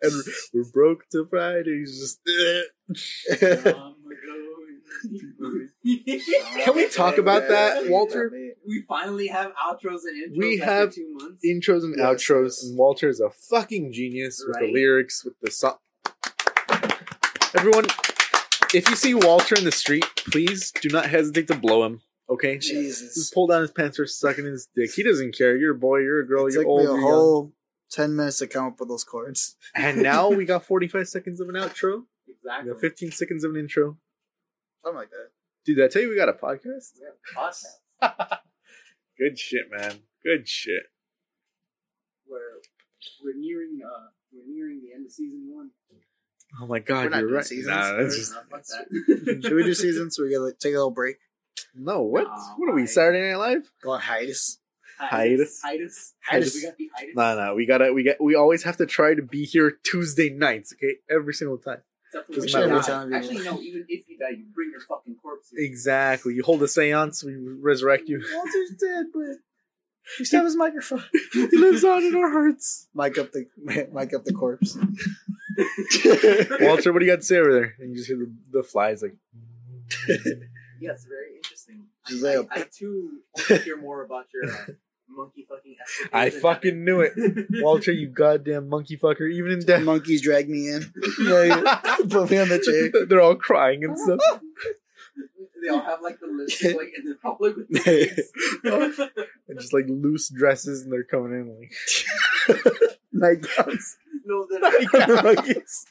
Edward, 0.03 0.25
we're 0.53 0.63
broke 0.71 1.03
till 1.11 1.25
Friday. 1.27 1.79
He's 1.79 1.99
just. 1.99 2.19
Can 6.63 6.75
we 6.75 6.87
talk 6.89 7.17
about 7.17 7.47
that, 7.47 7.87
Walter? 7.89 8.31
we 8.67 8.83
finally 8.87 9.27
have 9.27 9.51
outros 9.53 10.01
and 10.05 10.31
intros 10.33 10.37
We 10.37 10.57
have 10.57 10.93
two 10.93 11.13
months. 11.19 11.43
intros 11.45 11.83
and 11.83 11.95
Yes, 11.97 12.05
outros, 12.05 12.63
and 12.63 12.77
Walter 12.77 13.09
is 13.09 13.19
a 13.19 13.29
fucking 13.29 13.91
genius 13.93 14.43
with 14.47 14.57
the 14.59 14.71
lyrics, 14.71 15.23
with 15.25 15.33
the 15.41 15.49
song. 15.51 15.77
Everyone, 17.55 17.85
if 18.73 18.89
you 18.89 18.95
see 18.95 19.13
Walter 19.13 19.55
in 19.55 19.63
the 19.65 19.71
street, 19.71 20.05
please 20.15 20.71
do 20.81 20.89
not 20.89 21.07
hesitate 21.07 21.47
to 21.47 21.55
blow 21.55 21.83
him. 21.83 22.01
Okay, 22.29 22.57
Jesus. 22.59 23.15
just 23.15 23.33
pull 23.33 23.47
down 23.47 23.61
his 23.61 23.71
pants 23.71 23.99
or 23.99 24.05
sucking 24.07 24.45
his 24.45 24.67
dick. 24.75 24.91
He 24.93 25.03
doesn't 25.03 25.35
care. 25.37 25.57
You're 25.57 25.75
a 25.75 25.77
boy. 25.77 25.97
You're 25.99 26.21
a 26.21 26.27
girl. 26.27 26.47
it 26.47 26.53
you're 26.53 26.65
old. 26.65 26.79
me 26.79 26.85
a 26.85 26.87
You're 26.89 26.95
young. 26.99 27.09
whole 27.09 27.51
10 27.91 28.15
minutes 28.15 28.37
to 28.39 28.47
come 28.47 28.65
up 28.67 28.79
with 28.79 28.89
those 28.89 29.03
chords. 29.03 29.55
And 29.75 30.01
now 30.01 30.29
we 30.29 30.45
got 30.45 30.63
45 30.65 31.07
seconds 31.07 31.39
of 31.39 31.49
an 31.49 31.55
outro. 31.55 32.03
We 32.27 32.33
exactly. 32.33 32.71
got 32.71 32.81
15 32.81 33.11
seconds 33.11 33.43
of 33.43 33.51
an 33.51 33.57
intro. 33.59 33.97
Something 34.83 34.97
like 34.97 35.09
that. 35.09 35.29
Dude, 35.65 35.77
did 35.77 35.85
I 35.85 35.87
tell 35.89 36.01
you 36.01 36.09
we 36.09 36.15
got 36.15 36.29
a 36.29 36.33
podcast? 36.33 36.93
Yeah, 36.99 37.37
podcast. 37.37 38.37
Good 39.19 39.37
shit, 39.37 39.65
man. 39.69 39.99
Good 40.23 40.47
shit. 40.47 40.83
We're 42.27 42.39
we're 43.23 43.37
nearing 43.37 43.79
uh 43.85 44.07
we're 44.31 44.47
nearing 44.47 44.81
the 44.81 44.93
end 44.95 45.05
of 45.05 45.11
season 45.11 45.49
one. 45.53 45.71
Oh 46.59 46.65
my 46.67 46.79
god, 46.79 47.11
We're 47.11 47.11
you're 47.11 47.21
doing 47.21 47.33
right. 47.35 47.45
seasons. 47.45 47.67
Nah, 47.67 47.93
that's 47.97 48.17
just 48.17 48.33
that. 48.33 49.41
Should 49.43 49.53
we 49.53 49.63
do 49.63 49.73
seasons 49.73 50.15
so 50.15 50.23
we 50.23 50.29
get 50.29 50.39
like, 50.39 50.59
take 50.59 50.73
a 50.73 50.77
little 50.77 50.91
break? 50.91 51.17
no. 51.75 52.01
What? 52.01 52.25
Oh 52.27 52.53
what 52.57 52.69
are 52.69 52.73
we? 52.75 52.87
Saturday 52.87 53.29
Night 53.29 53.37
Live? 53.37 53.71
Go 53.83 53.91
on 53.91 54.01
hiatus. 54.01 54.57
Hiatus? 55.09 55.61
Hiatus. 55.63 56.13
Hiatus. 56.21 56.55
We 56.55 56.61
got 56.61 56.77
the 56.77 56.89
hiatus. 56.95 57.15
No, 57.15 57.35
no, 57.35 57.55
we 57.55 57.65
gotta, 57.65 57.93
we 57.93 58.03
got, 58.03 58.21
we 58.21 58.35
always 58.35 58.63
have 58.63 58.77
to 58.77 58.85
try 58.85 59.13
to 59.15 59.21
be 59.21 59.45
here 59.45 59.71
Tuesday 59.83 60.29
nights, 60.29 60.73
okay? 60.73 60.95
Every 61.09 61.33
single 61.33 61.57
time. 61.57 61.81
Except 62.07 62.27
for 62.27 62.33
Doesn't 62.41 62.59
matter 62.59 62.73
what 62.73 62.85
time 62.85 63.13
Actually, 63.13 63.43
no. 63.43 63.59
Even 63.61 63.85
if 63.87 64.07
you 64.09 64.17
die, 64.17 64.31
you 64.31 64.45
bring 64.53 64.71
your 64.71 64.81
fucking 64.81 65.15
corpse. 65.21 65.49
here. 65.49 65.65
Exactly. 65.65 66.33
You 66.33 66.43
hold 66.43 66.61
a 66.61 66.67
seance, 66.67 67.23
we 67.23 67.35
resurrect 67.35 68.09
you. 68.09 68.21
Walter's 68.33 68.71
dead, 68.79 69.05
but 69.13 69.37
we 70.19 70.25
still 70.25 70.39
have 70.39 70.45
his 70.45 70.57
microphone. 70.57 71.03
he 71.33 71.47
lives 71.57 71.83
on 71.85 72.03
in 72.03 72.15
our 72.15 72.29
hearts. 72.29 72.87
Mic 72.93 73.17
up 73.17 73.31
the 73.31 73.45
mic 73.93 74.13
up 74.13 74.25
the 74.25 74.33
corpse. 74.33 74.77
Walter, 76.61 76.91
what 76.91 76.99
do 76.99 77.05
you 77.05 77.11
got 77.11 77.19
to 77.19 77.25
say 77.25 77.37
over 77.37 77.53
there? 77.53 77.75
And 77.79 77.91
you 77.91 77.95
just 77.95 78.07
hear 78.07 78.17
the, 78.17 78.31
the 78.51 78.63
flies 78.63 79.01
like, 79.01 79.15
Yes, 80.81 81.05
very 81.05 81.35
interesting. 81.37 81.85
I, 82.05 82.09
Giselle. 82.09 82.47
I, 82.51 82.61
I 82.61 82.65
too 82.75 83.19
want 83.35 83.47
to 83.47 83.57
hear 83.59 83.77
more 83.77 84.03
about 84.03 84.25
your 84.33 84.51
uh, 84.51 84.65
monkey 85.15 85.45
fucking. 85.49 85.75
I 86.13 86.29
fucking 86.29 86.83
knew 86.83 87.01
it. 87.01 87.13
Walter, 87.63 87.91
you 87.91 88.07
goddamn 88.07 88.69
monkey 88.69 88.97
fucker. 88.97 89.31
Even 89.31 89.51
in 89.51 89.59
death. 89.65 89.83
Monkeys 89.83 90.21
drag 90.21 90.49
me 90.49 90.69
in. 90.69 90.91
Yeah, 91.21 91.43
yeah. 91.43 91.95
Put 92.09 92.29
me 92.31 92.37
on 92.39 92.49
the 92.49 92.59
chair. 92.59 93.05
They're 93.07 93.21
all 93.21 93.35
crying 93.35 93.83
and 93.83 93.97
stuff. 93.97 94.19
they 95.61 95.69
all 95.69 95.81
have 95.81 96.01
like 96.01 96.19
the 96.19 96.27
lips, 96.27 96.63
like, 96.63 96.93
and 96.97 97.05
they're 97.07 97.17
all 97.23 97.37
like 97.39 97.55
with 97.55 97.67
the 97.69 99.27
And 99.47 99.59
just 99.59 99.73
like 99.73 99.85
loose 99.87 100.29
dresses 100.29 100.81
and 100.83 100.91
they're 100.91 101.03
coming 101.03 101.33
in 101.33 101.49
like 101.49 101.71
Nightgowns. 103.13 103.95
No, 104.25 104.47
they're 104.49 104.59
not. 104.59 105.23
monkeys. 105.23 105.85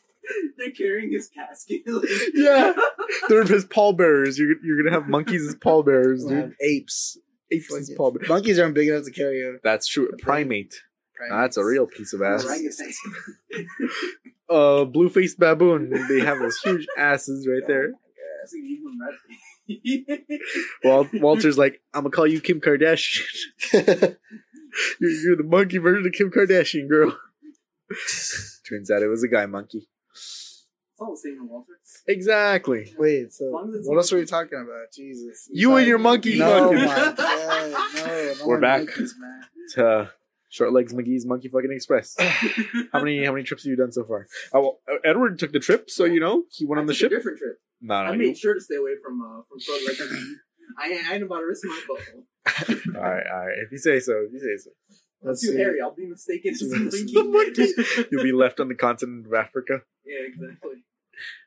They're 0.57 0.71
carrying 0.71 1.13
his 1.13 1.29
casket. 1.29 1.83
like- 1.87 2.09
Yeah. 2.35 2.73
They're 3.29 3.45
his 3.45 3.65
pallbearers. 3.65 4.39
You're, 4.39 4.55
you're 4.65 4.83
gonna 4.83 4.95
have 4.95 5.09
monkeys 5.09 5.47
as 5.47 5.55
pallbearers, 5.57 6.25
We'll 6.25 6.43
dude. 6.47 6.57
apes. 6.61 7.19
Apes 7.53 7.75
as 7.75 7.91
pallbearers. 7.97 8.29
Monkeys 8.29 8.59
aren't 8.59 8.75
big 8.75 8.89
enough 8.89 9.05
to 9.05 9.11
carry 9.11 9.43
a. 9.43 9.59
That's 9.63 9.87
true. 9.87 10.09
A 10.09 10.17
primate. 10.17 10.75
That's 11.31 11.57
a 11.59 11.65
real 11.65 11.87
piece 11.87 12.13
of 12.15 12.23
ass. 12.23 12.47
Uh, 14.49 14.85
blue 14.85 15.09
faced 15.09 15.39
baboon. 15.39 15.91
They 16.09 16.19
have 16.19 16.41
those 16.41 16.59
huge 16.59 16.85
asses 16.99 17.47
right 17.47 17.63
there. 17.69 17.93
That's 18.41 18.53
an 18.53 18.67
even 18.67 18.99
red. 20.29 20.41
Wal- 20.83 21.09
Walter's 21.21 21.57
like, 21.57 21.81
I'm 21.95 22.03
gonna 22.03 22.11
call 22.11 22.27
you 22.27 22.41
Kim 22.41 22.61
Kardashian. 22.61 23.23
you're, 23.73 25.11
you're 25.11 25.37
the 25.37 25.45
monkey 25.45 25.79
version 25.79 26.05
of 26.05 26.13
Kim 26.13 26.33
Kardashian, 26.33 26.89
girl. 26.89 27.17
Turns 28.69 28.91
out 28.91 29.03
it 29.03 29.09
was 29.09 29.23
a 29.23 29.29
guy 29.29 29.47
monkey. 29.47 29.89
It's 31.01 31.07
all 31.09 31.13
the 31.13 31.17
same 31.17 31.39
in 31.41 31.49
Walter. 31.49 31.73
Exactly. 32.07 32.93
Wait, 32.99 33.33
so 33.33 33.47
long 33.47 33.71
as 33.71 33.77
it's 33.77 33.89
what 33.89 33.97
else 33.97 34.13
were 34.13 34.19
we 34.19 34.27
talking 34.27 34.59
about? 34.61 34.93
Jesus. 34.95 35.49
You 35.51 35.75
and 35.77 35.87
your 35.87 35.97
monkey 35.99 36.39
No, 36.39 36.69
fucking. 36.69 36.85
my 36.85 37.15
God. 37.17 37.95
No, 37.95 38.07
no 38.07 38.35
We're 38.45 38.47
more 38.47 38.61
back. 38.61 38.79
monkeys, 38.87 39.15
man. 39.19 39.41
to 39.75 40.11
Short 40.51 40.73
Legs 40.75 40.93
McGee's 40.93 41.25
Monkey 41.25 41.49
Fucking 41.49 41.73
Express. 41.73 42.17
How 42.93 42.99
many 43.01 43.25
how 43.25 43.33
many 43.33 43.45
trips 43.45 43.63
have 43.65 43.71
you 43.71 43.77
done 43.77 43.93
so 43.93 44.05
far? 44.05 44.27
Oh, 44.53 44.61
well, 44.61 44.79
uh, 44.93 44.97
Edward 45.05 45.39
took 45.39 45.53
the 45.53 45.61
trip, 45.61 45.89
so 45.91 46.05
you 46.05 46.21
know 46.21 46.43
he 46.51 46.67
went 46.67 46.81
on 46.81 46.87
the 46.87 46.93
I 46.93 46.95
took 46.95 46.99
ship. 46.99 47.13
A 47.13 47.15
different 47.15 47.39
trip. 47.39 47.57
No, 47.81 47.95
I 47.95 48.11
no, 48.11 48.17
made 48.19 48.27
you, 48.29 48.35
sure 48.35 48.55
to 48.55 48.61
stay 48.61 48.75
away 48.77 48.93
from 49.03 49.23
uh, 49.23 49.43
from 49.49 49.59
Short 49.61 49.81
Leg. 49.87 49.97
I 50.79 51.03
I 51.11 51.15
ain't 51.15 51.23
about 51.23 51.39
to 51.39 51.47
risk 51.47 51.63
my 51.65 51.81
butthole. 51.89 52.97
all 52.97 53.03
right, 53.03 53.27
all 53.33 53.47
right. 53.47 53.59
If 53.65 53.73
you 53.73 53.79
say 53.79 54.01
so, 54.01 54.13
if 54.27 54.33
you 54.33 54.39
say 54.41 54.57
so, 54.63 54.71
I'm 55.23 55.29
Let's 55.29 55.41
too 55.41 55.49
see. 55.53 55.57
hairy. 55.57 55.81
I'll 55.81 55.95
be 55.95 56.07
mistaken 56.07 56.53
as 56.53 56.63
a 56.63 56.67
The 56.67 57.25
monkey. 57.25 58.07
you'll 58.13 58.23
be 58.25 58.33
left 58.33 58.59
on 58.61 58.69
the 58.69 58.75
continent 58.75 59.27
of 59.27 59.35
Africa. 59.35 59.83
yeah, 60.05 60.27
exactly. 60.27 60.83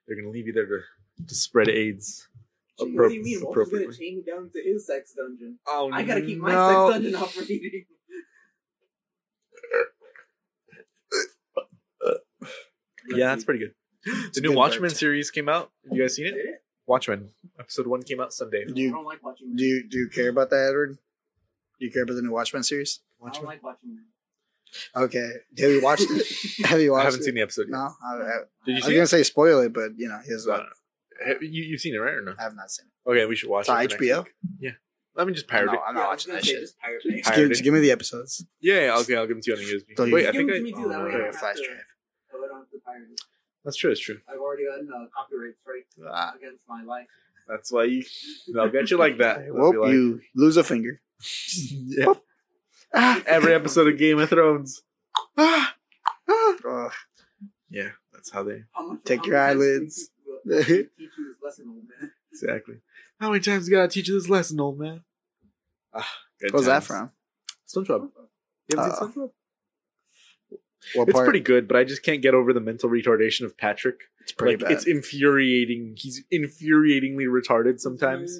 They're 0.07 0.17
gonna 0.17 0.29
leave 0.31 0.47
you 0.47 0.53
there 0.53 0.65
to, 0.65 0.79
to 1.27 1.35
spread 1.35 1.69
AIDS. 1.69 2.27
Gee, 2.79 2.85
Appro- 2.85 2.95
what 3.03 3.09
do 3.09 3.15
you 3.15 3.23
mean? 3.23 3.41
Walter's 3.43 3.69
gonna 3.69 3.93
chain 3.93 4.17
me 4.17 4.23
down 4.25 4.49
to 4.51 4.61
his 4.63 4.87
sex 4.87 5.13
dungeon. 5.15 5.59
Oh, 5.67 5.89
I 5.91 6.03
gotta 6.03 6.21
keep 6.21 6.39
my 6.39 6.51
no. 6.51 6.91
sex 6.91 6.93
dungeon 7.03 7.15
operating. 7.23 7.85
Yeah, 13.09 13.27
that's 13.27 13.43
pretty 13.43 13.59
good. 13.59 13.73
The 14.33 14.41
new 14.41 14.49
good 14.49 14.57
Watchmen 14.57 14.89
part. 14.89 14.97
series 14.97 15.31
came 15.31 15.47
out. 15.49 15.71
Have 15.87 15.95
you 15.97 16.03
guys 16.03 16.15
seen 16.15 16.27
it? 16.27 16.35
it? 16.35 16.63
Watchmen 16.85 17.29
episode 17.59 17.87
one 17.87 18.03
came 18.03 18.19
out 18.19 18.33
Sunday. 18.33 18.65
Do 18.65 18.73
I 18.75 18.79
you 18.79 18.91
don't 18.91 19.05
like 19.05 19.23
watching. 19.23 19.55
do 19.55 19.63
you 19.63 19.87
do 19.89 19.97
you 19.99 20.09
care 20.09 20.29
about 20.29 20.49
that, 20.49 20.67
Edward? 20.69 20.97
Do 21.79 21.85
you 21.85 21.91
care 21.91 22.03
about 22.03 22.15
the 22.15 22.21
new 22.21 22.31
Watchmen 22.31 22.63
series? 22.63 22.99
I 23.25 23.29
don't 23.29 23.45
like 23.45 23.63
watching. 23.63 23.97
Okay. 24.95 25.29
Have 25.59 25.69
you 25.71 25.81
watched 25.81 26.05
it? 26.09 26.65
Have 26.65 26.81
you 26.81 26.91
watched 26.91 26.99
it? 26.99 27.01
I 27.01 27.05
haven't 27.05 27.19
it? 27.21 27.23
seen 27.23 27.35
the 27.35 27.41
episode. 27.41 27.63
Yet. 27.69 27.71
No, 27.71 27.89
I, 28.03 28.13
I, 28.13 28.17
Did 28.17 28.23
I 28.23 28.27
you 28.67 28.75
was 28.75 28.83
see 28.85 28.91
gonna 28.91 29.03
it? 29.03 29.07
say 29.07 29.23
spoil 29.23 29.61
it, 29.61 29.73
but 29.73 29.91
you 29.97 30.07
know, 30.07 30.19
here's 30.25 30.45
what. 30.47 30.65
Have 31.25 31.41
You 31.43 31.63
you've 31.63 31.79
seen 31.81 31.93
it 31.95 31.99
right 31.99 32.13
or 32.15 32.21
no? 32.21 32.33
I 32.39 32.43
have 32.43 32.55
not 32.55 32.69
seen 32.71 32.85
it. 32.87 33.09
Okay, 33.09 33.25
we 33.25 33.35
should 33.35 33.49
watch 33.49 33.63
It's 33.63 33.69
on 33.69 33.81
it. 33.83 33.91
for 33.93 34.03
next 34.03 34.11
HBO? 34.11 34.25
week. 34.61 34.73
Let 35.15 35.27
me 35.27 35.33
just 35.33 35.47
pirate 35.47 35.69
I'm 35.69 35.75
it. 35.75 35.77
not, 35.77 35.83
I'm 35.89 35.95
not 35.95 36.07
watching 36.09 36.33
that 36.33 36.43
shit. 36.43 36.59
Just 36.61 36.79
pirate 36.79 37.05
me. 37.05 37.21
Give, 37.21 37.37
it. 37.45 37.49
just 37.49 37.63
give 37.63 37.73
me 37.73 37.79
the 37.81 37.91
episodes. 37.91 38.43
Yeah, 38.61 38.85
yeah, 38.85 38.97
okay, 38.97 39.15
I'll 39.15 39.27
give 39.27 39.35
them 39.35 39.41
to 39.43 39.51
you 39.51 39.57
on 39.57 39.63
the 39.63 39.69
USB. 39.71 39.95
Don't 39.95 40.11
Wait, 40.11 40.27
I 40.27 40.31
think 40.31 40.49
I, 40.49 40.55
to 40.55 40.61
me 40.63 40.71
too, 40.71 40.87
that 40.89 40.99
oh, 40.99 41.03
way 41.05 41.09
I 41.09 41.11
don't 41.11 41.21
a 41.21 41.25
have 41.25 41.35
flash 41.35 41.55
to- 41.57 41.65
drive. 41.65 41.77
I 42.33 42.47
don't 42.47 42.57
have 42.59 42.69
to 42.71 42.79
pirate 42.83 43.09
it. 43.11 43.21
That's 43.63 43.77
true. 43.77 43.91
That's 43.91 43.99
true. 43.99 44.17
I've 44.27 44.39
already 44.39 44.63
gotten 44.65 44.89
uh, 44.91 45.05
copyright 45.15 45.53
strike 45.61 45.85
Ah, 46.11 46.33
against 46.35 46.63
my 46.67 46.83
life. 46.83 47.07
that's 47.47 47.71
why 47.71 47.83
you. 47.85 48.03
They'll 48.53 48.69
get 48.69 48.89
you 48.89 48.97
like 48.97 49.19
that. 49.19 49.45
They'll 49.45 49.53
Whoop, 49.53 49.73
be 49.73 49.77
like, 49.77 49.91
you 49.93 50.19
lose 50.35 50.57
a 50.57 50.63
finger. 50.63 50.99
yeah. 51.71 52.13
Every 53.25 53.53
episode 53.53 53.87
of 53.91 53.97
Game 53.97 54.19
of 54.19 54.29
Thrones. 54.29 54.81
Ah, 55.37 55.75
ah. 56.29 56.55
Ugh. 56.67 56.91
Yeah, 57.69 57.89
that's 58.11 58.31
how 58.31 58.43
they 58.43 58.63
Take 59.03 59.25
your 59.25 59.37
eyelids. 59.37 60.09
teach 60.47 60.67
you 60.69 60.87
this 60.99 61.37
lesson, 61.43 61.65
old 61.69 61.83
man? 61.99 62.11
exactly. 62.31 62.75
How 63.19 63.29
many 63.29 63.39
times 63.41 63.67
you 63.67 63.75
gotta 63.75 63.87
teach 63.87 64.07
you 64.07 64.19
this 64.19 64.29
lesson, 64.29 64.59
old 64.59 64.79
man? 64.79 65.03
Ah, 65.93 66.07
good 66.39 66.53
What's 66.53 66.65
that 66.67 66.83
from? 66.83 67.11
SpongeBob. 67.67 68.09
You 68.69 68.77
haven't 68.77 68.91
Uh, 68.91 68.95
seen 68.99 69.07
SpongeBob? 69.09 69.29
What 70.95 71.07
It's 71.09 71.13
part? 71.13 71.25
pretty 71.25 71.39
good, 71.39 71.67
but 71.67 71.77
I 71.77 71.83
just 71.85 72.03
can't 72.03 72.21
get 72.21 72.33
over 72.35 72.51
the 72.53 72.59
mental 72.59 72.89
retardation 72.89 73.45
of 73.45 73.57
Patrick. 73.57 74.01
It's 74.21 74.33
pretty 74.33 74.57
like 74.57 74.63
bad. 74.65 74.71
it's 74.73 74.85
infuriating. 74.85 75.95
He's 75.97 76.23
infuriatingly 76.31 77.25
retarded 77.25 77.79
sometimes. 77.79 78.39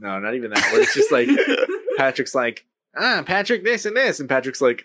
No, 0.00 0.18
not 0.18 0.34
even 0.34 0.50
that. 0.50 0.72
Where 0.72 0.80
it's 0.82 0.94
just 0.94 1.12
like 1.12 1.28
Patrick's 1.98 2.34
like, 2.34 2.66
ah, 2.96 3.22
Patrick, 3.26 3.64
this 3.64 3.84
and 3.84 3.96
this, 3.96 4.20
and 4.20 4.28
Patrick's 4.28 4.60
like, 4.60 4.84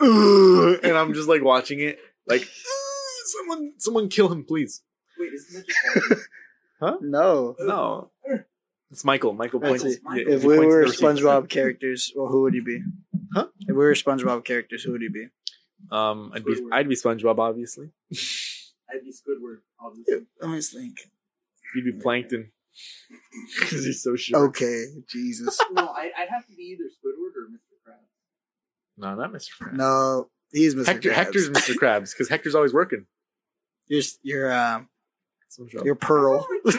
Ugh, 0.00 0.78
and 0.82 0.96
I'm 0.96 1.12
just 1.14 1.28
like 1.28 1.42
watching 1.42 1.80
it, 1.80 1.98
like, 2.26 2.48
someone, 3.26 3.72
someone 3.78 4.08
kill 4.08 4.30
him, 4.32 4.44
please. 4.44 4.82
Wait, 5.18 5.32
isn't 5.32 5.66
that 5.66 5.66
just 6.08 7.02
no. 7.02 7.54
No, 7.58 8.10
It's 8.90 9.04
Michael. 9.04 9.34
Michael 9.34 9.60
That's 9.60 9.82
points. 9.82 9.96
it. 9.98 10.02
yeah, 10.14 10.34
If 10.36 10.44
we 10.44 10.56
points 10.56 10.74
were. 10.74 10.84
SpongeBob 10.86 11.48
characters, 11.50 12.10
well, 12.16 12.28
who 12.28 12.42
would 12.42 12.54
you 12.54 12.64
be? 12.64 12.82
Huh? 13.34 13.46
If 13.60 13.68
we 13.68 13.74
were 13.74 13.92
SpongeBob 13.94 14.44
characters, 14.44 14.82
who 14.82 14.92
would 14.92 15.02
you 15.02 15.10
be? 15.10 15.26
um, 15.92 16.30
I'd 16.34 16.44
be 16.44 16.56
I'd 16.72 16.88
be 16.88 16.96
SpongeBob, 16.96 17.38
obviously. 17.38 17.90
I'd 18.10 19.02
be 19.04 19.12
Squidward, 19.12 19.58
obviously. 19.78 20.26
Let 20.40 20.50
me 20.50 20.60
think. 20.60 20.96
You'd 21.74 21.84
be 21.84 22.02
Plankton 22.02 22.50
because 23.60 23.84
he's 23.84 24.02
so 24.02 24.16
short. 24.16 24.48
Okay, 24.50 24.84
Jesus. 25.08 25.58
no, 25.72 25.86
I, 25.88 26.10
I'd 26.18 26.28
have 26.30 26.46
to 26.46 26.54
be 26.54 26.62
either 26.64 26.84
Squidward 26.84 27.36
or 27.36 27.48
Mr. 27.50 27.76
Krabs. 27.86 28.08
No, 28.96 29.14
not 29.14 29.32
Mr. 29.32 29.50
Krabs. 29.60 29.74
No, 29.74 30.28
he's 30.52 30.74
Mr. 30.74 30.86
Hector. 30.86 31.10
Krabs. 31.10 31.14
Hector's 31.14 31.50
Mr. 31.50 31.74
Krabs 31.80 32.12
because 32.12 32.28
Hector's 32.28 32.54
always 32.54 32.72
working. 32.72 33.06
You're 33.88 34.02
you're 34.22 34.52
um 34.52 34.88
SpongeBob. 35.50 35.84
you're 35.84 35.94
Pearl. 35.96 36.46
What's 36.62 36.76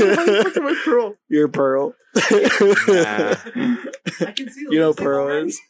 my- 0.00 0.40
what's 0.42 0.56
my 0.58 0.80
pearl? 0.84 1.14
You're 1.28 1.48
Pearl. 1.48 1.94
Nah. 2.30 3.34
I 4.20 4.32
can 4.34 4.48
see 4.50 4.64
You 4.70 4.78
know 4.80 4.92
the 4.92 5.02
Pearl 5.02 5.24
already. 5.26 5.48
is? 5.48 5.60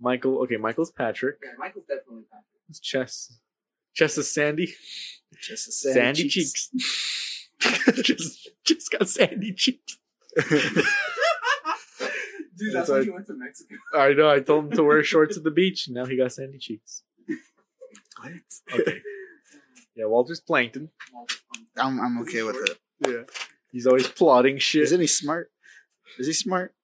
Michael. 0.00 0.42
Okay, 0.42 0.56
Michael's 0.58 0.92
Patrick. 0.92 1.38
Yeah, 1.42 1.50
Michael's 1.58 1.86
definitely 1.86 2.22
Patrick. 2.30 2.44
It's 2.68 2.78
Chess. 2.78 3.38
Chess 3.94 4.16
is 4.18 4.32
Sandy. 4.32 4.74
Just 5.40 5.68
is 5.68 5.80
Sandy, 5.80 5.98
sandy, 6.00 6.28
cheeks. 6.28 6.70
just, 8.02 8.50
just 8.64 8.90
got 8.90 9.08
sandy 9.08 9.52
cheeks. 9.54 9.98
Dude, 12.58 12.72
That's 12.72 12.88
that's 12.88 12.88
why 12.88 12.96
why- 12.98 13.04
he 13.04 13.10
went 13.10 13.26
to 13.26 13.34
Mexico. 13.34 13.74
I 13.94 14.12
know. 14.14 14.30
I 14.30 14.40
told 14.40 14.64
him 14.66 14.70
to 14.72 14.82
wear 14.84 15.02
shorts 15.04 15.36
at 15.36 15.44
the 15.44 15.50
beach. 15.50 15.86
and 15.86 15.94
Now 15.96 16.06
he 16.06 16.16
got 16.16 16.32
sandy 16.32 16.58
cheeks. 16.58 17.02
Okay. 18.72 19.00
Yeah, 19.94 20.06
Walter's 20.06 20.40
plankton. 20.40 20.90
I'm 21.76 22.00
I'm 22.00 22.18
okay 22.22 22.42
with 22.42 22.56
it. 22.56 22.78
Yeah. 23.06 23.22
He's 23.72 23.86
always 23.86 24.08
plotting 24.08 24.56
shit. 24.58 24.84
Isn't 24.84 25.00
he 25.02 25.06
smart? 25.06 25.50
Is 26.18 26.26
he 26.26 26.32
smart? 26.32 26.74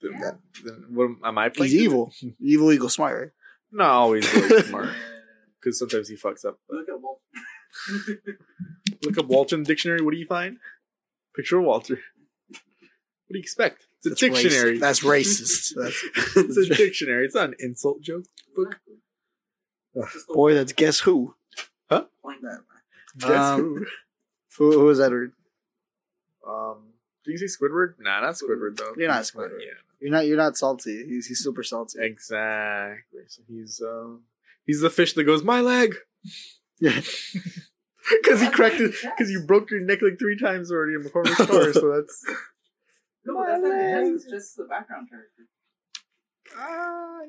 Then- 0.00 0.38
then 0.64 0.84
what 0.90 1.04
am- 1.04 1.20
am 1.24 1.38
I 1.38 1.48
He's 1.48 1.56
plankton? 1.56 1.78
evil. 1.80 2.12
Evil 2.40 2.72
equals 2.72 2.94
smart, 2.94 3.20
right? 3.20 3.30
Not 3.72 3.90
always 3.90 4.32
really 4.32 4.62
smart. 4.62 4.90
Because 5.60 5.78
sometimes 5.80 6.08
he 6.08 6.14
fucks 6.16 6.44
up. 6.44 6.60
But 6.68 6.86
Look 9.04 9.16
at 9.16 9.16
Walt. 9.16 9.16
look 9.16 9.18
up 9.18 9.26
Walter 9.30 9.56
in 9.56 9.62
the 9.62 9.66
dictionary. 9.66 10.00
What 10.02 10.12
do 10.12 10.18
you 10.18 10.26
find? 10.26 10.58
Picture 11.34 11.58
of 11.58 11.64
Walter. 11.64 11.98
What 12.48 13.32
do 13.32 13.38
you 13.38 13.40
expect? 13.40 13.86
It's 13.98 14.06
a 14.06 14.08
That's 14.10 14.20
dictionary. 14.20 14.78
racist. 14.78 14.80
That's 14.80 15.00
racist. 15.04 15.74
That's, 15.76 16.04
it's 16.36 16.56
a 16.70 16.74
dictionary. 16.74 17.24
It's 17.24 17.34
not 17.34 17.48
an 17.50 17.54
insult 17.58 18.00
joke. 18.02 18.24
Book. 18.54 18.78
Boy, 20.28 20.52
that's 20.54 20.72
guess 20.74 21.00
who? 21.00 21.34
point. 21.88 22.38
Guess 23.18 23.30
Um, 23.30 23.86
who, 24.58 24.84
was 24.84 25.00
Edward? 25.00 25.32
who? 26.42 26.50
Um, 26.52 26.78
do 27.24 27.32
you 27.32 27.38
say 27.38 27.46
Squidward? 27.46 27.94
Nah, 27.98 28.20
not 28.20 28.34
Squidward 28.34 28.76
though. 28.76 28.92
You're 28.96 29.08
not 29.08 29.22
Squidward. 29.22 29.58
Yeah, 29.60 29.72
You're 30.00 30.10
not 30.10 30.26
you're 30.26 30.36
not 30.36 30.56
salty. 30.58 31.04
He's 31.06 31.26
he's 31.26 31.38
super 31.42 31.62
salty. 31.62 31.98
exactly. 32.02 33.20
So 33.28 33.42
he's 33.48 33.80
um, 33.80 34.24
he's 34.66 34.80
the 34.82 34.90
fish 34.90 35.14
that 35.14 35.24
goes 35.24 35.42
my 35.42 35.60
leg 35.62 35.96
Yeah. 36.78 37.00
because 38.22 38.40
he 38.40 38.48
cracked 38.50 38.80
it 38.80 38.94
because 39.02 39.30
you 39.30 39.40
broke 39.46 39.70
your 39.70 39.80
neck 39.80 40.00
like 40.02 40.18
three 40.18 40.38
times 40.38 40.70
already 40.70 40.94
in 40.94 41.02
McCormick's 41.02 41.36
car. 41.46 41.72
So 41.72 41.94
that's 41.94 42.24
No, 43.24 43.34
but 43.38 43.46
that's 43.46 43.62
not 43.62 43.74
it. 44.06 44.14
It's 44.14 44.24
just 44.30 44.56
the 44.56 44.64
background 44.64 45.08
character. 45.10 45.42
I 46.56 47.26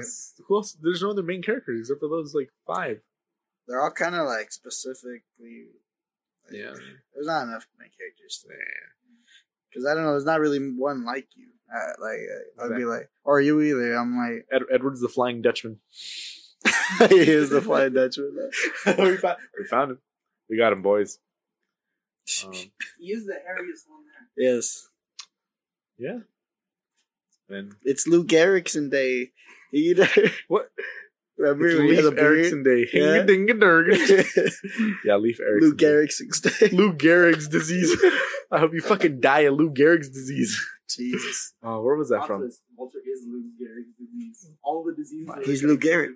guess. 0.00 0.34
Who 0.46 0.56
else? 0.56 0.76
There's 0.80 1.02
no 1.02 1.10
other 1.10 1.22
main 1.22 1.42
characters 1.42 1.80
except 1.80 2.00
for 2.00 2.08
those 2.08 2.34
like 2.34 2.50
five. 2.66 3.00
They're 3.66 3.80
all 3.80 3.90
kind 3.92 4.14
of 4.14 4.26
like 4.26 4.50
specifically. 4.50 5.66
like, 6.48 6.52
Yeah. 6.52 6.74
There's 7.14 7.26
not 7.26 7.44
enough 7.44 7.66
main 7.78 7.90
characters 7.96 8.44
Yeah. 8.48 8.54
because 9.70 9.86
I 9.86 9.94
don't 9.94 10.04
know. 10.04 10.12
There's 10.12 10.24
not 10.24 10.40
really 10.40 10.58
one 10.58 11.04
like 11.04 11.28
you. 11.36 11.48
Uh, 11.72 11.92
like 12.00 12.20
uh, 12.60 12.64
I'd 12.64 12.76
be 12.78 12.86
like, 12.86 13.10
or 13.24 13.40
you 13.40 13.60
either. 13.60 13.94
I'm 13.94 14.16
like, 14.16 14.46
Ed- 14.50 14.62
Edward's 14.72 15.00
the 15.02 15.08
Flying 15.08 15.42
Dutchman. 15.42 15.78
he 17.08 17.30
is 17.30 17.50
the 17.50 17.60
flying 17.62 17.92
Dutchman. 17.94 18.34
we, 18.86 19.16
found, 19.16 19.36
we 19.58 19.64
found 19.66 19.90
him. 19.92 19.98
We 20.48 20.56
got 20.56 20.72
him, 20.72 20.82
boys. 20.82 21.18
Um, 22.44 22.52
He 23.00 23.12
is 23.12 23.26
the 23.26 23.34
hairiest 23.34 23.88
one 23.88 24.02
there. 24.36 24.50
yes, 24.54 24.88
yeah. 25.98 26.18
And 27.48 27.72
it's 27.82 28.06
Luke 28.06 28.32
Erickson 28.32 28.90
Day. 28.90 29.30
Either 29.72 30.06
what? 30.48 30.70
remember 31.38 31.66
It's 31.68 31.76
when 31.78 31.84
he 31.86 31.90
Leif 31.92 32.04
had 32.04 32.12
a 32.12 32.16
beard? 32.16 32.38
Erickson 32.38 32.62
Day. 32.62 32.86
Yeah. 32.92 33.00
Hinga-dinga-durga. 33.24 34.50
yeah, 35.04 35.16
Leif 35.16 35.40
Erickson. 35.40 35.68
Luke 35.70 35.78
Day. 35.78 35.86
Erickson's 35.86 36.40
Day. 36.40 36.68
Lou 36.72 36.92
Gehrig's 36.94 37.48
disease. 37.48 37.96
I 38.50 38.58
hope 38.58 38.72
you 38.74 38.80
fucking 38.82 39.20
die 39.20 39.40
of 39.40 39.54
Lou 39.54 39.70
Gehrig's 39.70 40.10
disease. 40.10 40.58
Jesus, 40.90 41.54
Oh, 41.62 41.82
where 41.82 41.96
was 41.96 42.08
that 42.08 42.16
Plot 42.18 42.26
from? 42.28 42.40
twist, 42.42 42.62
Walter 42.76 42.98
is 42.98 43.24
Lou 43.26 43.44
Gehrig's 43.60 43.94
disease. 43.98 44.50
All 44.62 44.82
the 44.84 44.94
diseases. 44.94 45.30
he's 45.46 45.62
Lou 45.62 45.78
Gehrig. 45.78 46.14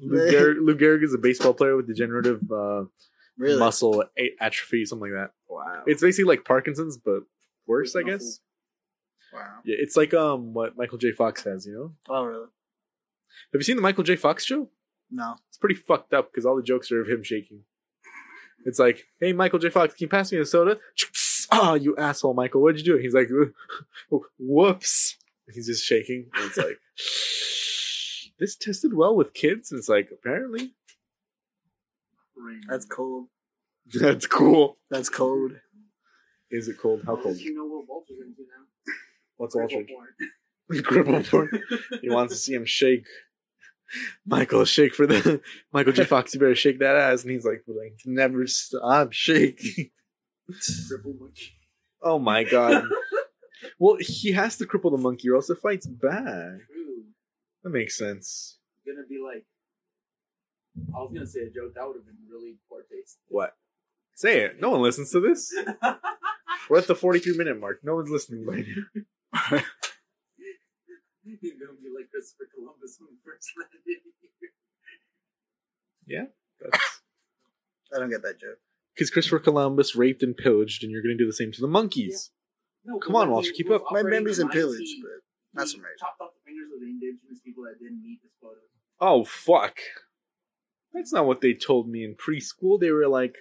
Lou 0.00 0.18
Gehrig, 0.30 0.56
Lou 0.64 0.76
Gehrig 0.76 1.02
is 1.04 1.14
a 1.14 1.18
baseball 1.18 1.54
player 1.54 1.76
with 1.76 1.86
degenerative 1.86 2.40
uh, 2.50 2.84
Really? 3.36 3.58
muscle 3.58 4.04
atrophy, 4.40 4.84
something 4.84 5.12
like 5.12 5.20
that. 5.20 5.32
Wow. 5.48 5.82
It's 5.86 6.02
basically 6.02 6.28
like 6.36 6.44
Parkinson's, 6.44 6.96
but 6.98 7.20
worse, 7.66 7.96
I 7.96 8.02
guess. 8.02 8.40
wow. 9.32 9.58
Yeah, 9.64 9.76
it's 9.78 9.96
like 9.96 10.14
um 10.14 10.54
what 10.54 10.76
Michael 10.76 10.98
J. 10.98 11.10
Fox 11.12 11.42
has. 11.44 11.66
You 11.66 11.74
know, 11.74 11.92
Oh 12.14 12.24
really? 12.24 12.46
have 13.52 13.60
you 13.60 13.62
seen 13.64 13.76
the 13.76 13.82
Michael 13.82 14.04
J. 14.04 14.14
Fox 14.16 14.44
show? 14.44 14.68
No. 15.10 15.36
It's 15.48 15.58
pretty 15.58 15.74
fucked 15.74 16.12
up 16.14 16.30
because 16.30 16.46
all 16.46 16.56
the 16.56 16.62
jokes 16.62 16.90
are 16.92 17.00
of 17.00 17.08
him 17.08 17.22
shaking. 17.22 17.60
It's 18.64 18.78
like, 18.78 19.04
hey, 19.20 19.32
Michael 19.32 19.58
J. 19.58 19.68
Fox, 19.68 19.94
can 19.94 20.04
you 20.04 20.08
pass 20.08 20.32
me 20.32 20.38
a 20.38 20.46
soda? 20.46 20.78
Ah, 21.52 21.74
you 21.74 21.94
asshole, 21.96 22.32
Michael. 22.34 22.62
What'd 22.62 22.80
you 22.84 22.94
do? 22.94 22.98
He's 22.98 23.12
like, 23.14 23.28
whoops. 24.38 25.16
He's 25.52 25.66
just 25.66 25.84
shaking. 25.84 26.26
And 26.34 26.46
it's 26.46 26.56
like, 26.56 26.78
this 28.38 28.56
tested 28.56 28.94
well 28.94 29.14
with 29.14 29.34
kids. 29.34 29.70
And 29.70 29.78
it's 29.78 29.88
like, 29.88 30.08
apparently, 30.12 30.74
That's 32.68 32.84
cold. 32.84 33.28
that's 33.94 34.26
cool. 34.26 34.78
That's 34.90 35.08
cold. 35.08 35.52
Is 36.50 36.68
it 36.68 36.78
cold? 36.78 37.02
How 37.06 37.16
How 37.16 37.22
cold? 37.22 37.36
You 37.38 37.54
know 37.54 37.64
what 37.64 37.86
Walter's 37.88 38.18
into 38.20 38.42
now. 38.42 38.92
What's 39.36 39.54
Walter? 39.54 39.76
Cripple 39.76 39.88
porn. 39.88 41.24
Cripple 41.24 41.30
porn. 41.30 41.62
He 42.00 42.10
wants 42.10 42.32
to 42.32 42.38
see 42.38 42.54
him 42.54 42.64
shake. 42.64 43.06
Michael, 44.26 44.64
shake 44.64 44.94
for 44.94 45.06
the 45.06 45.40
Michael 45.72 45.92
J. 45.92 46.04
Fox. 46.06 46.34
You 46.34 46.40
better 46.40 46.54
shake 46.54 46.78
that 46.80 46.96
ass. 46.96 47.22
And 47.22 47.32
he's 47.32 47.44
like, 47.44 47.62
well, 47.66 47.78
I 47.84 47.90
can 48.02 48.14
never 48.14 48.46
stop 48.46 49.12
shaking. 49.12 49.90
Cripple 50.50 51.18
monkey. 51.18 51.52
Oh 52.02 52.18
my 52.18 52.44
god. 52.44 52.84
well, 53.78 53.96
he 53.98 54.32
has 54.32 54.56
to 54.58 54.66
cripple 54.66 54.90
the 54.90 55.02
monkey 55.02 55.28
or 55.30 55.36
else 55.36 55.50
it 55.50 55.58
fights 55.58 55.86
back. 55.86 56.60
True. 57.64 57.72
That 57.72 57.78
makes 57.78 57.96
sense. 57.98 58.58
Gonna 58.86 59.06
be 59.08 59.18
like. 59.24 59.44
I 60.94 60.98
was 60.98 61.12
gonna 61.14 61.26
say 61.26 61.40
a 61.40 61.50
joke 61.50 61.74
that 61.74 61.86
would 61.86 61.96
have 61.96 62.04
been 62.06 62.18
really 62.30 62.56
poor 62.68 62.82
taste. 62.90 63.18
What? 63.28 63.56
Say 64.14 64.40
it. 64.42 64.60
No 64.60 64.70
one 64.70 64.82
listens 64.82 65.10
to 65.12 65.20
this. 65.20 65.52
We're 66.70 66.78
at 66.78 66.86
the 66.86 66.94
43 66.94 67.36
minute 67.36 67.58
mark. 67.60 67.80
No 67.84 67.96
one's 67.96 68.10
listening 68.10 68.44
by 68.46 68.56
now. 68.56 68.64
You're 71.24 71.54
gonna 71.58 71.78
be 71.80 71.88
like 71.94 72.10
Christopher 72.10 72.48
Columbus 72.54 72.98
when 73.00 73.10
he 73.10 73.16
first 73.24 73.48
landed 73.58 73.80
here. 73.84 73.98
That's 76.60 77.00
I 77.94 77.98
don't 77.98 78.10
get 78.10 78.22
that 78.22 78.38
joke. 78.40 78.58
because 78.94 79.10
Christopher 79.10 79.38
Columbus 79.38 79.94
raped 79.96 80.22
and 80.22 80.36
pillaged, 80.36 80.82
and 80.82 80.90
you're 80.92 81.02
going 81.02 81.16
to 81.16 81.22
do 81.22 81.26
the 81.26 81.32
same 81.32 81.52
to 81.52 81.60
the 81.60 81.66
monkeys. 81.68 82.30
No, 82.84 82.98
Come 82.98 83.16
on, 83.16 83.30
Walter, 83.30 83.50
keep 83.54 83.70
up. 83.70 83.82
My 83.90 84.00
operating 84.00 84.10
memory's 84.10 84.38
in 84.38 84.48
pillage, 84.48 84.80
he- 84.80 85.02
but 85.02 85.22
not 85.60 85.66
he 85.66 85.72
so 85.72 85.78
much. 85.78 85.86
Chopped 85.98 86.20
off 86.20 86.30
the 86.34 86.43
fingers 86.78 86.82
of 86.82 87.00
the 87.00 87.06
indigenous 87.08 87.40
people 87.44 87.64
that 87.64 87.78
didn't 87.80 88.02
meet 88.02 88.20
his 88.22 88.32
quota. 88.40 88.60
Oh, 89.00 89.24
fuck. 89.24 89.78
That's 90.92 91.12
not 91.12 91.26
what 91.26 91.40
they 91.40 91.54
told 91.54 91.88
me 91.88 92.04
in 92.04 92.14
preschool. 92.14 92.78
They 92.80 92.90
were 92.92 93.08
like, 93.08 93.34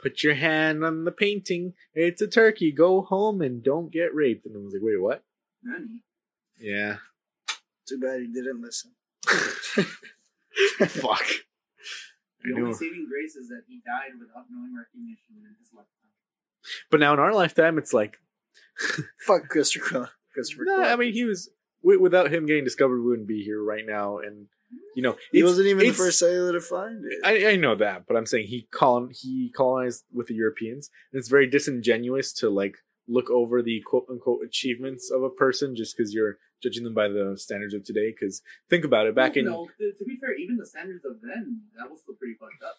put 0.00 0.22
your 0.22 0.34
hand 0.34 0.84
on 0.84 1.04
the 1.04 1.12
painting. 1.12 1.72
It's 1.94 2.20
a 2.20 2.28
turkey. 2.28 2.72
Go 2.72 3.02
home 3.02 3.40
and 3.40 3.62
don't 3.62 3.90
get 3.90 4.14
raped. 4.14 4.44
And 4.46 4.54
I 4.56 4.58
was 4.60 4.74
like, 4.74 4.82
wait, 4.82 5.00
what? 5.00 5.22
Nani? 5.62 6.02
Yeah. 6.60 6.96
Too 7.88 7.98
bad 7.98 8.20
he 8.20 8.26
didn't 8.26 8.60
listen. 8.60 8.90
Fuck. 10.86 11.22
I 12.44 12.50
The 12.50 12.54
only 12.60 12.74
saving 12.74 13.06
grace 13.10 13.34
is 13.36 13.48
that 13.48 13.62
he 13.66 13.80
died 13.86 14.12
without 14.20 14.44
knowing 14.50 14.74
recognition 14.76 15.36
in 15.38 15.56
his 15.58 15.70
lifetime. 15.74 15.92
But 16.90 17.00
now 17.00 17.14
in 17.14 17.18
our 17.18 17.32
lifetime, 17.34 17.78
it's 17.78 17.92
like, 17.94 18.18
Fuck 19.26 19.48
Christopher. 19.48 19.88
Col- 19.90 20.08
Christopher. 20.34 20.64
nah, 20.66 20.82
I 20.92 20.96
mean, 20.96 21.12
he 21.14 21.24
was, 21.24 21.46
wi- 21.48 21.57
without 21.82 22.32
him 22.32 22.46
getting 22.46 22.64
discovered, 22.64 23.00
we 23.00 23.08
wouldn't 23.08 23.28
be 23.28 23.42
here 23.42 23.62
right 23.62 23.84
now. 23.86 24.18
And, 24.18 24.46
you 24.94 25.02
know, 25.02 25.16
he 25.32 25.42
wasn't 25.42 25.68
even 25.68 25.86
the 25.86 25.92
first 25.92 26.18
sailor 26.18 26.52
to 26.52 26.60
find 26.60 27.04
it. 27.04 27.20
I, 27.24 27.52
I 27.52 27.56
know 27.56 27.74
that, 27.76 28.06
but 28.06 28.16
I'm 28.16 28.26
saying 28.26 28.48
he 28.48 28.68
colon 28.70 29.10
he 29.12 29.52
colonized 29.56 30.04
with 30.12 30.28
the 30.28 30.34
Europeans. 30.34 30.90
And 31.12 31.18
it's 31.18 31.28
very 31.28 31.48
disingenuous 31.48 32.32
to 32.34 32.50
like 32.50 32.76
look 33.06 33.30
over 33.30 33.62
the 33.62 33.82
quote 33.86 34.06
unquote 34.10 34.40
achievements 34.44 35.10
of 35.10 35.22
a 35.22 35.30
person 35.30 35.74
just 35.74 35.96
because 35.96 36.12
you're 36.12 36.38
judging 36.62 36.84
them 36.84 36.94
by 36.94 37.08
the 37.08 37.34
standards 37.36 37.74
of 37.74 37.84
today. 37.84 38.12
Because 38.12 38.42
think 38.68 38.84
about 38.84 39.06
it, 39.06 39.14
back 39.14 39.36
in 39.36 39.46
no, 39.46 39.68
to, 39.78 39.92
to 39.98 40.04
be 40.04 40.16
fair, 40.20 40.36
even 40.36 40.56
the 40.56 40.66
standards 40.66 41.04
of 41.04 41.20
then, 41.22 41.62
that 41.78 41.90
was 41.90 42.00
still 42.00 42.14
pretty 42.14 42.34
fucked 42.38 42.62
up. 42.62 42.76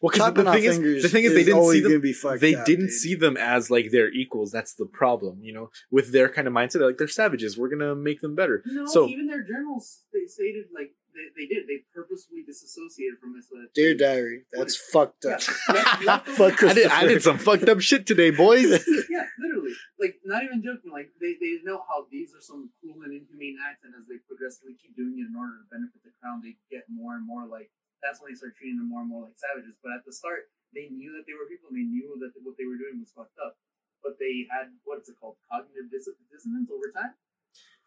Well, 0.00 0.10
because 0.12 0.34
the 0.34 0.44
thing 0.52 0.64
is, 0.64 1.02
the 1.02 1.08
thing 1.08 1.24
is, 1.24 1.34
they 1.34 1.44
didn't 1.44 1.70
see 1.70 1.80
them. 1.80 2.00
be 2.00 2.12
They 2.38 2.54
up, 2.54 2.66
didn't 2.66 2.86
dude. 2.86 2.94
see 2.94 3.14
them 3.14 3.36
as 3.36 3.70
like 3.70 3.90
their 3.90 4.10
equals. 4.12 4.52
That's 4.52 4.74
the 4.74 4.86
problem, 4.86 5.40
you 5.42 5.52
know. 5.52 5.70
With 5.90 6.12
their 6.12 6.28
kind 6.28 6.46
of 6.48 6.54
mindset, 6.54 6.74
they're 6.78 6.86
like 6.88 6.98
they're 6.98 7.08
savages. 7.08 7.56
We're 7.58 7.68
gonna 7.70 7.94
make 7.94 8.20
them 8.20 8.34
better. 8.34 8.62
No, 8.66 8.86
So- 8.86 9.08
even 9.08 9.26
their 9.26 9.42
journals 9.42 10.02
they 10.12 10.26
stated 10.26 10.66
like 10.74 10.92
they, 11.16 11.32
they 11.32 11.46
did. 11.48 11.64
They 11.66 11.80
purposely 11.94 12.44
disassociated 12.46 13.18
from 13.18 13.32
this. 13.32 13.48
Dear 13.74 13.94
diary, 13.96 14.44
that's 14.52 14.76
fucked 14.76 15.24
up. 15.24 15.40
Yeah. 15.72 16.18
Fuck 16.36 16.62
I 16.62 16.74
did, 16.74 16.86
I 16.92 17.06
did 17.06 17.22
some 17.22 17.38
fucked 17.38 17.68
up 17.70 17.80
shit 17.80 18.04
today, 18.06 18.28
boys. 18.30 18.68
yeah, 19.08 19.24
literally. 19.40 19.72
Like, 19.98 20.20
not 20.26 20.44
even 20.44 20.60
joking. 20.62 20.92
Like, 20.92 21.08
they, 21.18 21.32
they 21.40 21.56
know 21.64 21.80
how 21.88 22.04
these 22.12 22.34
are 22.36 22.44
some 22.44 22.68
cruel 22.80 23.00
and 23.00 23.12
inhumane 23.16 23.56
acts, 23.64 23.80
and 23.84 23.94
as 23.96 24.04
they 24.06 24.20
progressively 24.28 24.76
keep 24.76 24.94
doing 24.94 25.16
it 25.16 25.24
in 25.32 25.34
order 25.34 25.56
to 25.56 25.64
benefit 25.72 26.04
the 26.04 26.12
crown, 26.20 26.42
they 26.44 26.56
get 26.70 26.84
more 26.92 27.14
and 27.16 27.26
more 27.26 27.46
like. 27.48 27.70
That's 28.02 28.20
when 28.20 28.32
they 28.32 28.36
start 28.36 28.56
treating 28.56 28.78
them 28.78 28.88
more 28.88 29.00
and 29.00 29.10
more 29.10 29.24
like 29.28 29.36
savages. 29.40 29.74
But 29.82 29.92
at 29.98 30.04
the 30.04 30.12
start, 30.12 30.50
they 30.74 30.88
knew 30.92 31.12
that 31.16 31.24
they 31.26 31.32
were 31.34 31.48
people. 31.48 31.70
They 31.72 31.86
knew 31.86 32.16
that 32.20 32.32
what 32.44 32.56
they 32.58 32.66
were 32.68 32.76
doing 32.76 33.00
was 33.00 33.10
fucked 33.14 33.38
up. 33.42 33.56
But 34.02 34.18
they 34.20 34.46
had 34.50 34.70
what 34.84 35.00
is 35.02 35.08
it 35.08 35.16
called? 35.20 35.36
Cognitive 35.50 35.90
dis- 35.90 36.08
dissonance 36.30 36.70
over 36.70 36.88
time. 36.94 37.14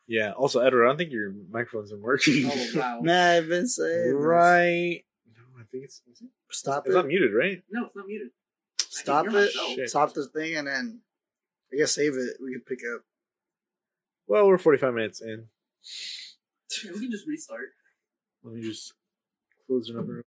yeah. 0.08 0.32
Also, 0.34 0.60
Edward, 0.60 0.86
I 0.86 0.88
don't 0.90 0.98
think 0.98 1.12
your 1.14 1.32
microphone's 1.50 1.92
been 1.92 2.02
working. 2.02 2.50
Oh 2.52 2.68
wow! 2.76 3.00
Nah, 3.04 3.38
I've 3.38 3.48
been 3.48 3.68
saying 3.68 4.16
this. 4.18 4.26
right. 4.26 5.06
No, 5.32 5.44
I 5.60 5.64
think 5.72 5.86
it's 5.86 6.02
it's 6.10 6.22
Stop 6.52 6.86
it's 6.88 6.94
it. 6.94 6.98
not 6.98 7.08
muted, 7.08 7.32
right? 7.34 7.62
No, 7.70 7.86
it's 7.86 7.96
not 7.96 8.08
muted. 8.08 8.30
Stop 8.82 9.22
I 9.22 9.30
can 9.30 9.32
hear 9.32 9.42
it. 9.44 9.56
myself. 9.56 9.88
Stop 9.90 10.14
this 10.14 10.28
thing, 10.34 10.56
and 10.58 10.68
then 10.68 11.02
I 11.72 11.78
guess 11.78 11.94
save 11.94 12.14
it. 12.18 12.38
We 12.44 12.52
can 12.54 12.62
pick 12.68 12.80
up. 12.94 13.04
Well, 14.28 14.48
we're 14.48 14.58
forty-five 14.58 14.94
minutes 14.94 15.22
in. 15.22 15.48
Yeah, 16.84 16.92
we 16.94 17.00
can 17.02 17.12
just 17.12 17.28
restart. 17.28 17.70
Let 18.44 18.56
me 18.56 18.62
just 18.62 18.94
close 19.70 19.88
the 19.88 19.94
number. 19.94 20.24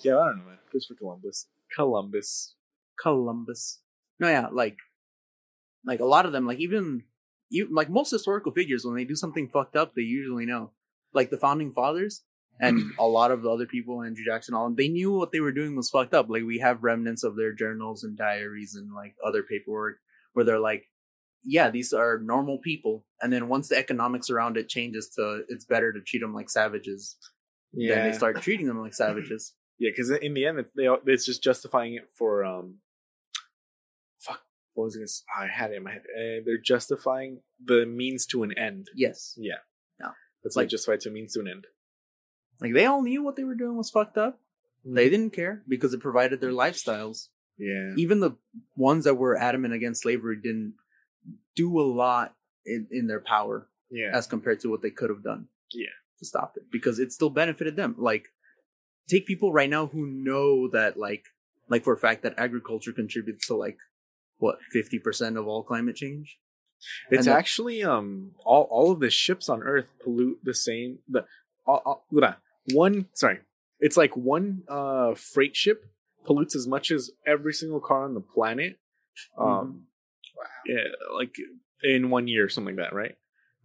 Yeah, 0.00 0.18
I 0.18 0.28
don't 0.28 0.38
know, 0.38 0.44
man. 0.44 0.58
Just 0.72 0.88
for 0.88 0.94
Columbus. 0.94 1.46
Columbus. 1.74 2.54
Columbus. 2.98 3.80
No, 4.18 4.28
yeah, 4.28 4.46
like, 4.50 4.76
like 5.84 6.00
a 6.00 6.04
lot 6.04 6.24
of 6.26 6.32
them, 6.32 6.46
like 6.46 6.58
even, 6.58 7.02
you 7.50 7.68
like 7.70 7.90
most 7.90 8.10
historical 8.10 8.52
figures, 8.52 8.84
when 8.84 8.94
they 8.94 9.04
do 9.04 9.14
something 9.14 9.48
fucked 9.48 9.76
up, 9.76 9.94
they 9.94 10.02
usually 10.02 10.46
know. 10.46 10.70
Like 11.12 11.30
the 11.30 11.38
founding 11.38 11.72
fathers 11.72 12.22
and 12.60 12.92
a 12.98 13.06
lot 13.06 13.30
of 13.30 13.42
the 13.42 13.50
other 13.50 13.66
people, 13.66 14.02
Andrew 14.02 14.24
Jackson, 14.24 14.54
all 14.54 14.70
they 14.70 14.88
knew 14.88 15.12
what 15.12 15.32
they 15.32 15.40
were 15.40 15.52
doing 15.52 15.76
was 15.76 15.90
fucked 15.90 16.14
up. 16.14 16.28
Like 16.28 16.44
we 16.44 16.58
have 16.60 16.82
remnants 16.82 17.22
of 17.24 17.36
their 17.36 17.52
journals 17.52 18.02
and 18.04 18.16
diaries 18.16 18.74
and 18.74 18.92
like 18.94 19.14
other 19.26 19.42
paperwork 19.42 19.96
where 20.32 20.44
they're 20.44 20.58
like, 20.60 20.84
yeah, 21.44 21.70
these 21.70 21.92
are 21.92 22.18
normal 22.18 22.58
people. 22.58 23.04
And 23.20 23.32
then 23.32 23.48
once 23.48 23.68
the 23.68 23.76
economics 23.76 24.30
around 24.30 24.56
it 24.56 24.68
changes 24.68 25.10
to 25.16 25.42
it's 25.48 25.64
better 25.64 25.92
to 25.92 26.00
treat 26.00 26.20
them 26.20 26.34
like 26.34 26.50
savages, 26.50 27.16
then 27.72 28.10
they 28.10 28.16
start 28.16 28.40
treating 28.42 28.66
them 28.66 28.80
like 28.80 28.94
savages. 28.94 29.54
Yeah, 29.78 29.90
because 29.90 30.10
in 30.10 30.32
the 30.34 30.46
end, 30.46 30.64
they 30.76 30.88
it's 31.06 31.26
just 31.26 31.42
justifying 31.42 31.94
it 31.94 32.08
for 32.16 32.44
um. 32.44 32.76
Fuck. 34.18 34.40
What 34.74 34.84
was 34.84 34.96
it? 34.96 35.00
gonna 35.00 35.08
oh, 35.38 35.44
I 35.44 35.46
had 35.54 35.70
it 35.70 35.76
in 35.76 35.84
my 35.84 35.92
head. 35.92 36.02
Uh, 36.16 36.42
they're 36.44 36.58
justifying 36.62 37.40
the 37.64 37.86
means 37.86 38.26
to 38.26 38.42
an 38.42 38.56
end. 38.58 38.88
Yes. 38.94 39.34
Yeah. 39.36 39.56
No. 40.00 40.08
That's 40.42 40.56
Like- 40.56 40.64
like 40.64 40.70
justified 40.70 41.00
to 41.00 41.10
means 41.10 41.34
to 41.34 41.40
an 41.40 41.48
end. 41.48 41.66
Like 42.60 42.72
they 42.74 42.86
all 42.86 43.02
knew 43.02 43.22
what 43.22 43.36
they 43.36 43.44
were 43.44 43.54
doing 43.54 43.76
was 43.76 43.90
fucked 43.90 44.16
up. 44.18 44.38
They 44.84 45.10
didn't 45.10 45.32
care 45.34 45.62
because 45.68 45.92
it 45.94 46.00
provided 46.00 46.40
their 46.40 46.52
lifestyles. 46.52 47.28
Yeah. 47.58 47.94
Even 47.96 48.20
the 48.20 48.36
ones 48.76 49.04
that 49.04 49.14
were 49.14 49.36
adamant 49.36 49.74
against 49.74 50.02
slavery 50.02 50.36
didn't 50.42 50.74
do 51.54 51.80
a 51.80 51.82
lot 51.82 52.34
in, 52.64 52.86
in 52.90 53.06
their 53.06 53.20
power 53.20 53.68
Yeah. 53.90 54.10
as 54.12 54.26
compared 54.26 54.60
to 54.60 54.68
what 54.68 54.82
they 54.82 54.90
could 54.90 55.10
have 55.10 55.24
done. 55.24 55.48
Yeah. 55.72 55.88
To 56.20 56.24
stop 56.24 56.54
it. 56.56 56.64
Because 56.70 56.98
it 56.98 57.12
still 57.12 57.30
benefited 57.30 57.76
them. 57.76 57.94
Like 57.98 58.26
take 59.08 59.26
people 59.26 59.52
right 59.52 59.70
now 59.70 59.86
who 59.86 60.06
know 60.06 60.68
that 60.68 60.96
like 60.98 61.24
like 61.68 61.82
for 61.82 61.94
a 61.94 61.98
fact 61.98 62.22
that 62.22 62.34
agriculture 62.38 62.92
contributes 62.92 63.48
to 63.48 63.56
like 63.56 63.78
what, 64.38 64.58
fifty 64.70 64.98
percent 64.98 65.36
of 65.36 65.46
all 65.48 65.62
climate 65.62 65.96
change? 65.96 66.38
It's 67.10 67.26
And 67.26 67.36
actually 67.36 67.82
um 67.82 68.32
all 68.44 68.68
all 68.70 68.92
of 68.92 69.00
the 69.00 69.10
ships 69.10 69.48
on 69.48 69.62
Earth 69.62 69.86
pollute 70.02 70.38
the 70.44 70.54
same 70.54 70.98
the 71.08 71.24
all, 71.66 71.82
all. 71.84 72.06
One 72.74 73.06
sorry 73.14 73.38
it's 73.80 73.96
like 73.96 74.16
one 74.16 74.62
uh 74.68 75.14
freight 75.14 75.54
ship 75.56 75.84
pollutes 76.24 76.56
as 76.56 76.66
much 76.66 76.90
as 76.90 77.10
every 77.26 77.52
single 77.52 77.80
car 77.80 78.04
on 78.04 78.14
the 78.14 78.20
planet 78.20 78.78
um 79.38 79.46
Mm-hmm. 79.46 80.72
yeah 80.72 81.16
like 81.16 81.34
in 81.82 82.10
one 82.10 82.28
year 82.28 82.48
something 82.48 82.76
like 82.76 82.84
that 82.90 82.94
right 82.94 83.16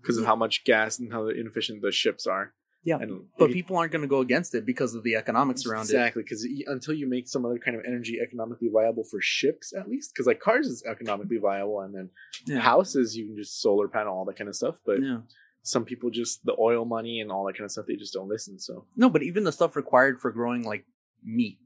because 0.01 0.17
of 0.17 0.25
how 0.25 0.35
much 0.35 0.63
gas 0.63 0.99
and 0.99 1.11
how 1.11 1.27
inefficient 1.27 1.81
the 1.81 1.91
ships 1.91 2.25
are 2.25 2.53
Yeah. 2.83 2.97
and 3.01 3.25
But 3.37 3.51
people 3.51 3.77
aren't 3.77 3.91
gonna 3.91 4.07
go 4.07 4.21
against 4.21 4.55
it 4.55 4.65
because 4.65 4.95
of 4.95 5.03
the 5.03 5.15
economics 5.15 5.65
around 5.65 5.81
it. 5.81 5.93
exactly 5.93 6.23
because 6.23 6.47
until 6.67 6.93
you 6.93 7.07
make 7.07 7.27
some 7.27 7.45
other 7.45 7.59
kind 7.59 7.75
of 7.77 7.83
energy 7.85 8.19
economically 8.21 8.69
viable 8.71 9.03
for 9.03 9.19
ships 9.21 9.73
at 9.79 9.87
least 9.89 10.11
because 10.13 10.25
like 10.27 10.39
cars 10.39 10.67
is 10.67 10.83
economically 10.93 11.37
viable 11.37 11.81
and 11.81 11.93
then 11.95 12.09
Yeah. 12.47 12.59
houses 12.59 13.15
you 13.17 13.25
can 13.27 13.35
just 13.35 13.61
solar 13.61 13.87
panel 13.87 14.13
all 14.15 14.25
that 14.25 14.37
kind 14.37 14.47
of 14.49 14.55
stuff 14.55 14.77
but 14.85 15.01
Yeah. 15.01 15.19
Some 15.63 15.85
people 15.85 16.09
just 16.09 16.43
the 16.45 16.55
oil 16.59 16.85
money 16.85 17.19
and 17.21 17.31
all 17.31 17.45
that 17.45 17.53
kind 17.53 17.65
of 17.65 17.71
stuff 17.71 17.85
they 17.87 17.95
just 17.95 18.13
don't 18.13 18.27
listen 18.29 18.57
so 18.59 18.85
No, 18.95 19.09
but 19.09 19.23
even 19.23 19.43
the 19.43 19.51
stuff 19.51 19.75
required 19.75 20.19
for 20.19 20.31
growing 20.31 20.63
like 20.63 20.85
meat, 21.23 21.59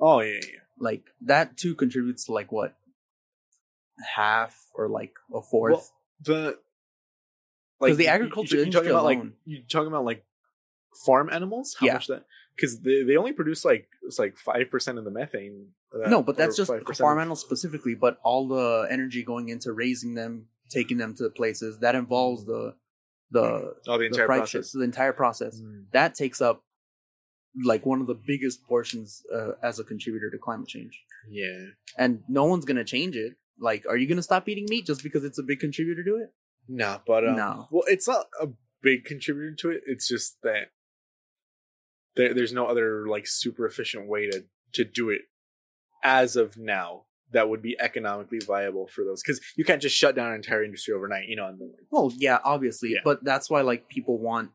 oh 0.00 0.20
yeah 0.20 0.34
yeah, 0.42 0.58
like 0.78 1.04
that 1.22 1.56
too 1.56 1.74
contributes 1.74 2.26
to 2.26 2.32
like 2.32 2.52
what 2.52 2.74
half 4.16 4.56
or 4.74 4.88
like 4.88 5.12
a 5.34 5.42
fourth. 5.42 5.72
Well, 5.72 5.86
the 6.24 6.58
'Cause 7.80 7.96
the 7.96 8.04
you- 8.04 8.08
you- 8.08 8.14
agriculture 8.14 8.56
you're, 8.56 8.66
talking 8.70 8.90
about 8.90 9.04
like 9.04 9.18
alone- 9.18 9.34
you 9.44 9.62
talking 9.68 9.88
about 9.88 10.04
like 10.04 10.24
farm 11.04 11.30
animals 11.30 11.74
how 11.80 11.86
Yeah. 11.86 11.94
much 11.94 12.06
that 12.08 12.26
because 12.54 12.80
they, 12.80 13.02
they 13.02 13.16
only 13.16 13.32
produce 13.32 13.64
like 13.64 13.88
it's 14.02 14.18
like 14.18 14.36
five 14.36 14.70
percent 14.70 14.98
of 14.98 15.04
the 15.04 15.10
methane 15.10 15.72
that- 15.92 16.08
no, 16.08 16.22
but 16.22 16.36
that's 16.36 16.56
just 16.56 16.70
5% 16.70 16.96
farm 16.96 17.18
animals 17.18 17.40
specifically. 17.40 17.94
But 17.94 18.18
all 18.22 18.48
the 18.48 18.86
energy 18.90 19.22
going 19.22 19.48
into 19.50 19.72
raising 19.72 20.14
them, 20.14 20.48
taking 20.70 20.96
them 20.96 21.14
to 21.16 21.28
places 21.30 21.78
that 21.80 21.94
involves 21.94 22.44
mm. 22.44 22.46
the 22.46 22.76
the, 23.32 23.74
oh 23.88 23.92
the 23.92 23.98
the 23.98 24.04
entire 24.06 24.26
fried 24.26 24.38
process 24.38 24.72
the 24.72 24.82
entire 24.82 25.12
process. 25.12 25.60
Mm. 25.60 25.84
That 25.92 26.14
takes 26.14 26.40
up 26.40 26.62
like 27.64 27.84
one 27.84 28.00
of 28.00 28.06
the 28.06 28.18
biggest 28.26 28.64
portions 28.66 29.22
uh, 29.34 29.52
as 29.62 29.78
a 29.78 29.84
contributor 29.84 30.30
to 30.30 30.38
climate 30.38 30.68
change. 30.68 30.98
yeah 31.30 31.66
And 31.98 32.22
no 32.28 32.44
one's 32.44 32.64
gonna 32.64 32.84
change 32.84 33.16
it. 33.16 33.34
Like, 33.60 33.84
are 33.88 33.96
you 33.96 34.08
gonna 34.08 34.22
stop 34.22 34.48
eating 34.48 34.66
meat 34.68 34.86
just 34.86 35.02
because 35.02 35.24
it's 35.24 35.38
a 35.38 35.42
big 35.42 35.60
contributor 35.60 36.02
to 36.04 36.16
it? 36.16 36.30
no 36.68 37.00
but 37.06 37.26
um, 37.26 37.36
No. 37.36 37.66
well 37.72 37.82
it's 37.88 38.06
not 38.06 38.26
a 38.40 38.48
big 38.82 39.04
contributor 39.04 39.52
to 39.62 39.70
it 39.70 39.80
it's 39.86 40.06
just 40.08 40.36
that 40.42 40.68
there, 42.14 42.32
there's 42.34 42.52
no 42.52 42.66
other 42.66 43.06
like 43.08 43.26
super 43.26 43.66
efficient 43.66 44.06
way 44.08 44.30
to 44.30 44.44
to 44.74 44.84
do 44.84 45.10
it 45.10 45.22
as 46.04 46.36
of 46.36 46.56
now 46.56 47.06
that 47.32 47.48
would 47.48 47.62
be 47.62 47.76
economically 47.80 48.38
viable 48.46 48.86
for 48.88 49.04
those 49.04 49.22
because 49.22 49.40
you 49.56 49.64
can't 49.64 49.80
just 49.82 49.96
shut 49.96 50.14
down 50.14 50.28
an 50.30 50.34
entire 50.36 50.62
industry 50.64 50.94
overnight 50.94 51.28
you 51.28 51.36
know 51.36 51.46
and 51.46 51.60
then, 51.60 51.72
Well, 51.90 52.12
yeah, 52.16 52.38
obviously, 52.44 52.90
Yeah. 52.92 53.00
but 53.04 53.24
that's 53.24 53.48
why 53.50 53.60
like 53.62 53.88
people 53.88 54.18
want 54.18 54.50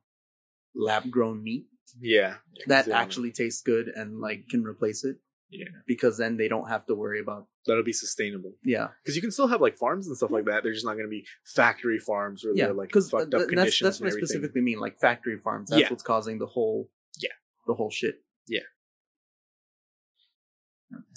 lab 0.75 1.09
grown 1.09 1.43
meat 1.43 1.65
yeah 1.99 2.35
that 2.67 2.85
they 2.85 2.91
actually 2.91 3.31
tastes 3.31 3.61
good 3.63 3.87
and 3.87 4.19
like 4.19 4.47
can 4.49 4.63
replace 4.63 5.03
it 5.03 5.15
yeah 5.49 5.65
because 5.87 6.17
then 6.17 6.35
they 6.37 6.47
don't 6.49 6.67
have 6.69 6.85
to 6.85 6.93
worry 6.93 7.19
about 7.21 7.47
that'll 7.65 7.83
be 7.83 7.93
sustainable 7.93 8.51
yeah 8.63 8.87
because 9.01 9.15
you 9.15 9.21
can 9.21 9.31
still 9.31 9.47
have 9.47 9.61
like 9.61 9.77
farms 9.77 10.05
and 10.07 10.15
stuff 10.17 10.29
like 10.29 10.45
that. 10.45 10.61
They're 10.63 10.73
just 10.73 10.85
not 10.85 10.93
going 10.93 11.05
to 11.05 11.09
be 11.09 11.25
factory 11.55 11.97
farms 11.99 12.43
where 12.43 12.53
yeah 12.53 12.65
they're 12.65 12.73
like 12.73 12.89
because 12.89 13.11
uh, 13.13 13.19
fucked 13.19 13.33
up 13.33 13.39
that's 13.39 13.49
conditions 13.49 13.85
that's 13.87 13.99
what 14.01 14.07
and 14.11 14.17
I 14.17 14.19
specifically 14.25 14.61
mean 14.61 14.79
like 14.79 14.99
factory 14.99 15.37
farms. 15.39 15.69
That's 15.69 15.83
Yeah. 15.83 15.89
what's 15.89 16.03
causing 16.03 16.37
the 16.37 16.45
whole 16.45 16.89
Yeah. 17.19 17.29
the 17.65 17.73
whole 17.73 17.89
shit. 17.89 18.15
Yeah. 18.47 18.59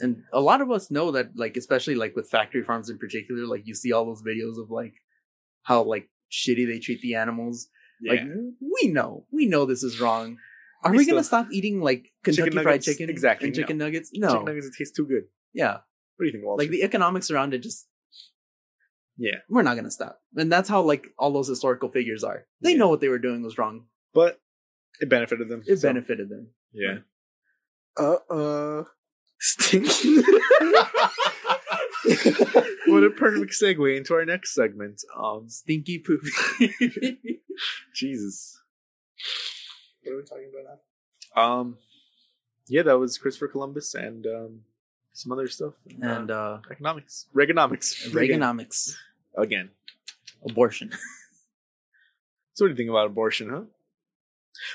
And 0.01 0.23
a 0.33 0.41
lot 0.41 0.61
of 0.61 0.71
us 0.71 0.91
know 0.91 1.13
that, 1.13 1.37
like, 1.37 1.57
especially 1.57 1.95
like 1.95 2.17
with 2.17 2.29
factory 2.31 2.63
farms 2.65 2.91
in 2.91 2.99
particular, 2.99 3.47
like 3.47 3.67
you 3.67 3.75
see 3.75 3.93
all 3.93 4.05
those 4.05 4.23
videos 4.23 4.61
of 4.61 4.71
like 4.71 4.95
how 5.63 5.83
like 5.83 6.09
shitty 6.33 6.67
they 6.67 6.79
treat 6.81 7.01
the 7.03 7.15
animals. 7.15 7.69
Yeah. 8.03 8.13
Like 8.13 8.23
we 8.83 8.89
know, 8.89 9.27
we 9.31 9.47
know 9.47 9.67
this 9.67 9.83
is 9.83 10.01
wrong. 10.01 10.39
Are 10.83 10.91
We 10.91 10.99
we, 10.99 11.07
gonna 11.07 11.23
stop 11.23 11.49
eating 11.53 11.81
like 11.81 12.11
Kentucky 12.25 12.51
Fried 12.51 12.65
nuggets? 12.65 12.87
Chicken 12.87 13.11
Exactly, 13.11 13.49
and 13.49 13.55
chicken 13.55 13.77
no. 13.79 13.85
nuggets? 13.85 14.11
No, 14.15 14.29
chicken 14.31 14.45
nuggets 14.47 14.67
it 14.67 14.73
tastes 14.79 14.97
too 14.97 15.07
good. 15.07 15.25
yeah, 15.53 15.73
What 16.17 16.21
do 16.21 16.27
you 16.27 16.33
think, 16.33 16.45
Walter? 16.45 16.63
like 16.63 16.71
the 16.71 16.83
economics 16.83 17.31
around 17.31 17.53
it 17.55 17.59
just 17.59 17.87
yeah, 19.19 19.37
we're 19.51 19.63
not 19.63 19.75
gonna 19.77 19.91
stop. 19.91 20.21
And 20.35 20.51
that's 20.51 20.69
how 20.71 20.81
like 20.81 21.09
all 21.19 21.31
those 21.31 21.47
historical 21.49 21.91
figures 21.91 22.25
are. 22.25 22.47
They 22.63 22.73
Yeah. 22.73 22.79
know 22.79 22.89
what 22.89 23.01
they 23.01 23.09
were 23.09 23.19
doing 23.19 23.43
was 23.43 23.59
wrong. 23.59 23.85
but 24.15 24.41
it 25.01 25.09
benefited 25.11 25.49
them. 25.49 25.63
It 25.67 25.77
so, 25.79 25.89
benefited 25.89 26.29
them. 26.31 26.49
Yeah. 26.73 26.99
Uh 27.99 28.17
uh. 28.31 28.85
Stinky. 29.41 30.17
what 32.87 33.05
a 33.05 33.11
perfect 33.11 33.53
segue 33.53 33.97
into 33.97 34.15
our 34.15 34.25
next 34.25 34.55
segment. 34.55 35.03
Um, 35.17 35.49
Stinky 35.49 35.99
poop. 35.99 36.21
Jesus. 37.95 38.61
what 40.03 40.13
are 40.13 40.17
we 40.17 40.23
talking 40.23 40.51
about 40.53 40.79
now? 41.37 41.43
Um, 41.43 41.79
yeah, 42.69 42.83
that 42.83 42.99
was 42.99 43.17
Christopher 43.19 43.49
Columbus 43.49 43.95
and 43.95 44.27
um, 44.27 44.61
some 45.13 45.33
other 45.33 45.49
stuff, 45.49 45.75
and 46.03 46.31
uh, 46.31 46.59
economics, 46.71 47.27
Reaganomics, 47.35 48.09
Reaganomics, 48.11 48.95
again. 49.37 49.71
abortion. 50.47 50.93
So 52.53 52.65
what 52.67 52.69
do 52.69 52.73
you 52.73 52.77
think 52.77 52.91
about 52.91 53.07
abortion, 53.07 53.49
huh? 53.49 53.63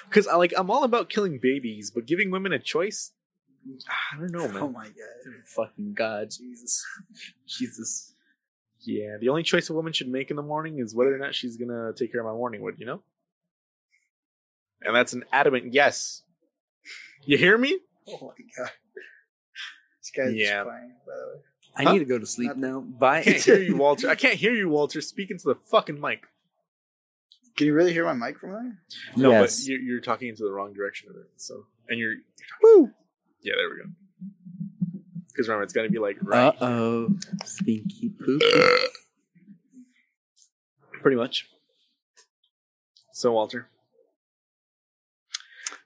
Because 0.09 0.28
I 0.28 0.38
like 0.38 0.53
I'm 0.57 0.72
all 0.72 0.84
about 0.84 1.07
killing 1.09 1.38
babies, 1.39 1.91
but 1.91 2.07
giving 2.07 2.32
women 2.32 2.51
a 2.51 2.57
choice, 2.57 3.11
I 3.68 4.20
don't 4.20 4.32
know, 4.32 4.47
man. 4.47 4.57
Oh 4.63 4.70
my 4.70 4.86
god. 4.86 5.34
Fucking 5.45 5.93
god, 5.93 6.30
Jesus. 6.32 6.86
Jesus. 7.47 8.13
Yeah, 8.82 9.18
the 9.20 9.30
only 9.30 9.41
choice 9.43 9.70
a 9.70 9.74
woman 9.74 9.91
should 9.93 10.07
make 10.09 10.30
in 10.30 10.36
the 10.36 10.43
morning 10.43 10.78
is 10.80 10.93
whether 10.93 11.13
or 11.16 11.18
not 11.18 11.34
she's 11.34 11.57
gonna 11.57 11.91
take 11.95 12.11
care 12.11 12.22
of 12.22 12.28
my 12.28 12.34
morning 12.34 12.61
wood, 12.61 12.76
you 12.78 12.86
know? 12.86 13.01
And 14.82 14.95
that's 14.95 15.13
an 15.13 15.24
adamant 15.32 15.74
yes. 15.74 16.22
You 17.26 17.38
hear 17.38 17.57
me? 17.57 17.80
Oh 18.07 18.20
my 18.38 18.45
god. 18.55 18.72
This 19.99 20.11
guy's 20.16 20.36
Yeah. 20.36 20.63
just 20.63 20.68
playing, 20.70 20.95
by 21.07 21.13
the 21.16 21.34
way. 21.36 21.41
I 21.78 21.84
Huh? 21.84 21.93
need 21.93 21.99
to 21.99 22.05
go 22.05 22.20
to 22.20 22.26
sleep 22.28 22.55
Nothing. 22.55 22.61
now. 22.61 22.80
I 22.80 22.99
Bye. 22.99 23.24
can't 23.24 23.43
hear 23.43 23.61
you, 23.61 23.76
Walter. 23.78 24.07
I 24.09 24.16
can't 24.16 24.36
hear 24.36 24.53
you, 24.53 24.70
Walter. 24.70 25.01
Speaking 25.01 25.39
to 25.39 25.47
the 25.47 25.55
fucking 25.55 25.99
mic. 25.99 26.28
Can 27.57 27.68
you 27.68 27.74
really 27.74 27.93
hear 27.93 28.05
my 28.05 28.13
mic 28.13 28.38
from 28.38 28.51
there? 28.51 28.78
No, 29.18 29.32
Yes. 29.32 29.59
but 29.61 29.68
you're, 29.68 29.80
you're 29.80 30.01
talking 30.01 30.28
into 30.30 30.43
the 30.43 30.51
wrong 30.51 30.74
direction 30.74 31.09
of 31.09 31.16
it. 31.16 31.32
So, 31.38 31.66
and 31.89 31.97
you're 31.99 32.16
Woo! 32.61 32.91
Yeah, 33.45 33.53
there 33.55 33.69
we 33.69 33.77
go. 33.77 33.89
Because 35.27 35.47
remember, 35.47 35.63
it's 35.63 35.73
gonna 35.73 35.89
be 35.89 35.99
like 35.99 36.17
Uh 36.31 36.51
oh, 36.61 37.09
stinky 37.45 38.09
poop. 38.09 38.41
pretty 41.01 41.17
much. 41.17 41.47
So, 43.13 43.31
Walter, 43.31 43.67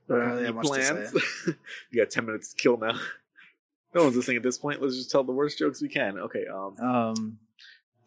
I 0.09 0.13
don't 0.13 0.19
really 0.19 0.37
any 0.37 0.45
have 0.47 0.55
much 0.55 0.65
to 0.65 0.69
plans? 0.69 1.11
say. 1.45 1.51
you 1.91 2.01
got 2.01 2.09
ten 2.11 2.25
minutes 2.25 2.53
to 2.53 2.61
kill 2.61 2.77
now. 2.77 2.93
No 3.95 4.03
one's 4.03 4.15
listening 4.15 4.37
at 4.37 4.43
this 4.43 4.59
point. 4.59 4.83
Let's 4.83 4.95
just 4.97 5.09
tell 5.09 5.23
the 5.23 5.31
worst 5.31 5.57
jokes 5.57 5.81
we 5.81 5.89
can. 5.89 6.19
Okay. 6.19 6.45
Um, 6.45 6.75
Um, 6.79 7.39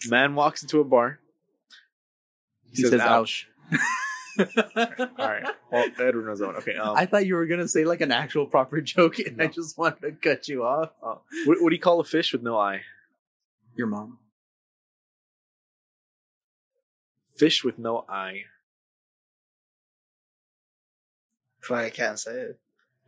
man 0.08 0.36
walks 0.36 0.62
into 0.62 0.78
a 0.78 0.84
bar. 0.84 1.18
he 2.70 2.82
says, 2.84 3.00
"Ouch." 3.00 3.48
All 4.38 4.46
right. 5.18 5.44
Well, 5.70 5.86
Edward 6.00 6.26
knows 6.26 6.38
that 6.38 6.46
one. 6.46 6.56
Okay. 6.56 6.76
Um, 6.76 6.96
I 6.96 7.06
thought 7.06 7.26
you 7.26 7.34
were 7.34 7.46
gonna 7.46 7.68
say 7.68 7.84
like 7.84 8.00
an 8.00 8.12
actual 8.12 8.46
proper 8.46 8.80
joke, 8.82 9.18
and 9.18 9.40
I 9.42 9.46
just 9.46 9.76
wanted 9.76 10.00
to 10.02 10.12
cut 10.12 10.48
you 10.48 10.64
off. 10.64 10.90
uh, 11.02 11.16
what, 11.46 11.60
what 11.62 11.70
do 11.70 11.74
you 11.76 11.80
call 11.80 12.00
a 12.00 12.04
fish 12.04 12.32
with 12.32 12.42
no 12.42 12.58
eye? 12.58 12.80
Your 13.76 13.86
mom. 13.86 14.18
Fish 17.36 17.64
with 17.64 17.78
no 17.78 18.04
eye. 18.08 18.42
Fuck, 21.60 21.78
I 21.78 21.90
can't 21.90 22.18
say 22.18 22.32
it. 22.32 22.60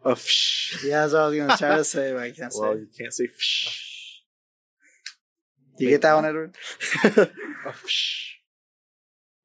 A 0.04 0.14
fish. 0.16 0.78
Yeah, 0.84 1.00
that's 1.02 1.12
what 1.12 1.22
I 1.22 1.26
was 1.28 1.38
gonna 1.38 1.56
try 1.56 1.76
to 1.76 1.84
say, 1.84 2.12
but 2.12 2.22
I 2.22 2.30
can't 2.32 2.52
say 2.52 2.60
Well, 2.60 2.78
you 2.78 2.88
can't 2.96 3.12
say 3.12 3.26
fish. 3.26 4.22
Do 5.76 5.84
you 5.84 5.90
get 5.90 6.02
that 6.02 6.14
one, 6.14 6.24
Edward? 6.24 6.54
A 7.66 7.72
fish. 7.72 8.38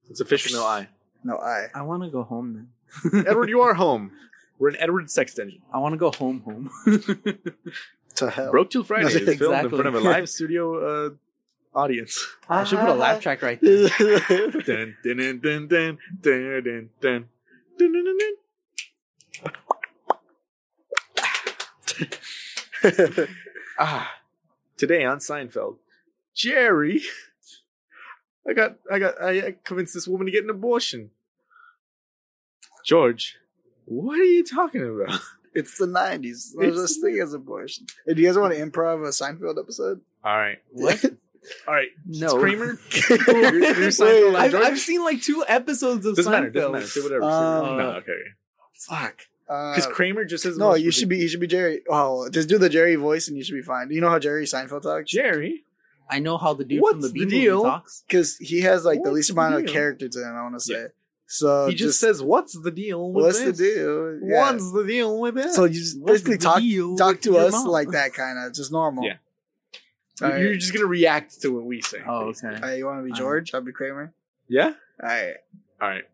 It's 0.10 0.20
a 0.20 0.26
fish 0.26 0.44
with 0.46 0.54
no 0.54 0.64
eye. 0.64 0.88
No, 1.24 1.38
I. 1.38 1.68
I 1.74 1.82
want 1.84 2.04
to 2.04 2.10
go 2.10 2.24
home 2.24 2.70
then. 3.14 3.26
Edward, 3.28 3.50
you 3.50 3.62
are 3.62 3.74
home. 3.74 4.12
We're 4.58 4.70
an 4.70 4.78
Edward 4.80 5.10
sex 5.10 5.34
dungeon. 5.36 5.62
I 5.74 5.78
want 5.80 5.94
to 5.94 5.98
go 5.98 6.12
home. 6.12 6.42
Home. 6.42 6.70
To 8.16 8.30
hell. 8.30 8.52
Broke 8.52 8.70
Till 8.70 8.84
Friday 8.84 9.08
is 9.08 9.38
filmed 9.38 9.64
in 9.66 9.70
front 9.70 9.88
of 9.88 9.96
a 9.96 10.00
live 10.00 10.28
studio 10.28 11.08
uh, 11.08 11.10
audience. 11.74 12.28
I 12.50 12.64
should 12.66 12.80
put 12.80 12.90
a 12.90 12.94
laugh 12.94 13.22
track 13.22 13.42
right 13.42 13.60
there. 13.62 13.88
dun, 13.98 14.98
dun, 15.04 15.18
dun, 15.18 15.40
dun, 15.40 15.68
dun, 15.68 15.98
dun, 16.22 16.64
dun, 16.64 16.90
dun. 17.02 17.30
Dun, 17.78 17.94
dun, 17.94 18.06
dun, 18.06 18.18
dun. 22.84 23.28
Ah, 23.78 24.16
today 24.76 25.06
on 25.06 25.20
Seinfeld, 25.20 25.78
Jerry, 26.34 27.02
I 28.50 28.54
got, 28.54 28.76
I 28.92 29.00
got, 29.00 29.22
I 29.22 29.30
I 29.48 29.56
convinced 29.64 29.94
this 29.94 30.08
woman 30.08 30.26
to 30.26 30.32
get 30.32 30.44
an 30.44 30.50
abortion. 30.50 31.12
George, 32.86 33.38
what 33.86 34.20
are 34.20 34.24
you 34.24 34.44
talking 34.44 34.82
about? 34.82 35.20
it's 35.54 35.78
the 35.78 35.88
nineties. 35.88 36.56
There's 36.58 36.74
It's 36.80 36.82
this 36.82 36.98
thing 37.04 37.20
as 37.22 37.34
abortion. 37.34 37.86
Hey, 38.06 38.14
do 38.14 38.22
you 38.22 38.28
guys 38.28 38.38
want 38.38 38.54
to 38.54 38.60
improv 38.66 39.06
a 39.06 39.10
Seinfeld 39.10 39.60
episode? 39.60 40.02
All 40.24 40.38
right, 40.38 40.60
What? 40.72 41.04
all 41.68 41.74
right, 41.74 41.90
No. 42.06 42.38
Kramer. 42.40 42.78
You're- 43.10 43.18
you're 43.68 43.90
Seinfeld, 43.90 44.30
I'm 44.36 44.36
I've, 44.36 44.56
I've 44.56 44.80
seen 44.80 45.04
like 45.04 45.22
two 45.22 45.44
episodes 45.48 46.06
of 46.06 46.16
Doesn't 46.16 46.32
matter. 46.32 46.50
Seinfeld. 46.50 46.54
Doesn't 46.54 46.72
matter. 46.74 46.86
Say 46.88 47.02
whatever. 47.02 47.24
Um, 47.24 47.78
no, 47.78 47.90
okay. 47.98 48.20
Fuck. 48.74 49.22
Because 49.48 49.88
Uh, 49.88 49.90
Kramer 49.92 50.26
just 50.26 50.44
says 50.44 50.58
no, 50.58 50.70
most 50.70 50.82
you 50.82 50.92
should 50.92 51.10
be. 51.10 51.18
You 51.18 51.28
should 51.28 51.40
be 51.40 51.48
Jerry. 51.48 51.82
Oh, 51.90 52.30
just 52.30 52.48
do 52.50 52.58
the 52.60 52.70
Jerry 52.70 52.96
voice, 52.96 53.28
and 53.28 53.36
you 53.38 53.44
should 53.44 53.56
be 53.56 53.64
fine. 53.64 53.88
Do 53.88 53.96
you 53.96 54.02
know 54.02 54.10
how 54.10 54.20
Jerry 54.20 54.46
Seinfeld 54.46 54.84
talks? 54.84 55.10
Jerry. 55.10 55.64
I 56.10 56.20
know 56.20 56.38
how 56.38 56.54
the 56.54 56.66
dude 56.66 56.82
What's 56.82 56.94
from 56.94 57.02
the 57.02 57.10
the 57.10 57.26
deal? 57.26 57.64
talks. 57.64 58.04
Because 58.08 58.38
he 58.38 58.62
has 58.62 58.84
like 58.86 59.04
the 59.04 59.12
least 59.12 59.28
the 59.30 59.34
amount 59.34 59.56
of 59.56 59.66
deal? 59.66 59.74
character 59.74 60.10
to 60.10 60.20
him. 60.20 60.36
I 60.36 60.42
want 60.44 60.56
to 60.56 60.60
say. 60.60 60.74
Yeah. 60.74 60.88
So 61.32 61.68
he 61.68 61.76
just, 61.76 62.00
says, 62.00 62.24
"What's 62.24 62.58
the 62.60 62.72
deal 62.72 63.12
with 63.12 63.26
"What's 63.26 63.44
the 63.44 63.54
deal?" 63.54 64.20
Yeah. 64.24 64.52
What's 64.52 64.72
the 64.72 64.84
deal 64.84 65.20
with 65.20 65.36
this?" 65.36 65.56
So 65.56 65.66
you 65.66 65.76
just 65.80 66.00
What's 66.00 66.24
basically 66.24 66.38
talk 66.40 66.64
talk 66.98 67.22
to 67.22 67.38
us 67.38 67.52
mom? 67.52 67.68
like 67.68 67.92
that, 67.92 68.14
kind 68.16 68.40
of 68.40 68.52
just 68.56 68.72
normal. 68.72 69.04
Yeah. 69.06 69.18
All 70.24 70.28
You- 70.30 70.34
right. 70.34 70.42
You're 70.42 70.56
just 70.56 70.74
gonna 70.74 70.88
react 70.88 71.40
to 71.42 71.50
what 71.50 71.66
we 71.66 71.82
say. 71.84 72.00
Oh, 72.08 72.30
okay. 72.30 72.48
All 72.48 72.54
right, 72.62 72.78
you 72.80 72.86
want 72.88 73.00
to 73.02 73.04
be 73.06 73.12
Um, 73.12 73.16
George? 73.18 73.54
I'll 73.54 73.62
be 73.62 73.72
Kramer. 73.72 74.12
Yeah. 74.48 74.74
All 75.04 75.08
right. 75.10 75.36
All 75.80 75.88
right. 75.90 76.06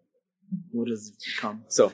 What 0.71 0.87
does 0.89 1.07
it 1.09 1.15
come? 1.39 1.63
So, 1.69 1.93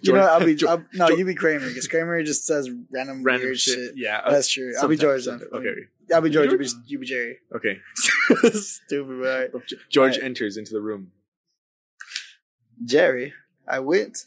You 0.00 0.12
know, 0.14 0.20
I'll 0.20 0.44
be. 0.44 0.56
George- 0.56 0.70
I'll, 0.70 0.84
no, 0.92 1.06
George- 1.08 1.18
you 1.20 1.24
be 1.24 1.34
Kramer 1.36 1.68
because 1.68 1.86
Kramer 1.88 2.20
just 2.24 2.46
says 2.46 2.68
random, 2.90 3.22
random 3.22 3.46
weird 3.46 3.60
shit. 3.60 3.74
shit. 3.74 3.92
Yeah. 3.96 4.22
That's 4.28 4.48
true. 4.48 4.72
I'll 4.80 4.88
be 4.88 4.96
George 4.96 5.24
then. 5.24 5.38
sometimes. 5.38 5.52
Okay. 5.66 5.86
I'll 6.14 6.20
be 6.20 6.30
George. 6.30 6.50
You 6.52 6.58
be, 6.58 6.68
you 6.86 6.98
be 6.98 7.06
Jerry. 7.06 7.38
Okay. 7.54 7.80
Stupid, 8.52 9.12
right. 9.14 9.50
George 9.90 10.16
Right. 10.16 10.24
enters 10.24 10.56
into 10.56 10.72
the 10.72 10.80
room. 10.80 11.12
Jerry, 12.84 13.32
I 13.66 13.80
went 13.80 14.26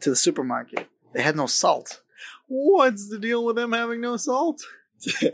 to 0.00 0.10
the 0.10 0.16
supermarket. 0.16 0.88
They 1.12 1.22
had 1.22 1.36
no 1.36 1.46
salt. 1.46 2.02
What's 2.46 3.08
the 3.08 3.18
deal 3.18 3.44
with 3.44 3.56
them 3.56 3.72
having 3.72 4.00
no 4.00 4.16
salt? 4.16 4.62
I 5.22 5.30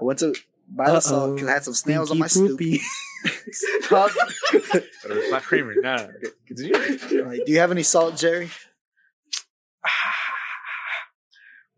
went 0.00 0.18
to 0.20 0.34
buy 0.68 0.90
the 0.90 1.00
salt 1.00 1.34
because 1.36 1.48
I 1.48 1.52
had 1.52 1.64
some 1.64 1.74
snails 1.74 2.10
on 2.10 2.18
my. 2.18 2.26
Stop. 2.28 4.10
But 4.52 4.84
it's 5.10 5.30
not 5.30 5.42
Kramer. 5.42 5.74
No. 5.76 5.96
no. 5.96 6.10
Continue. 6.46 7.24
Like, 7.24 7.44
do 7.44 7.52
you 7.52 7.58
have 7.58 7.70
any 7.70 7.82
salt, 7.82 8.16
Jerry? 8.16 8.50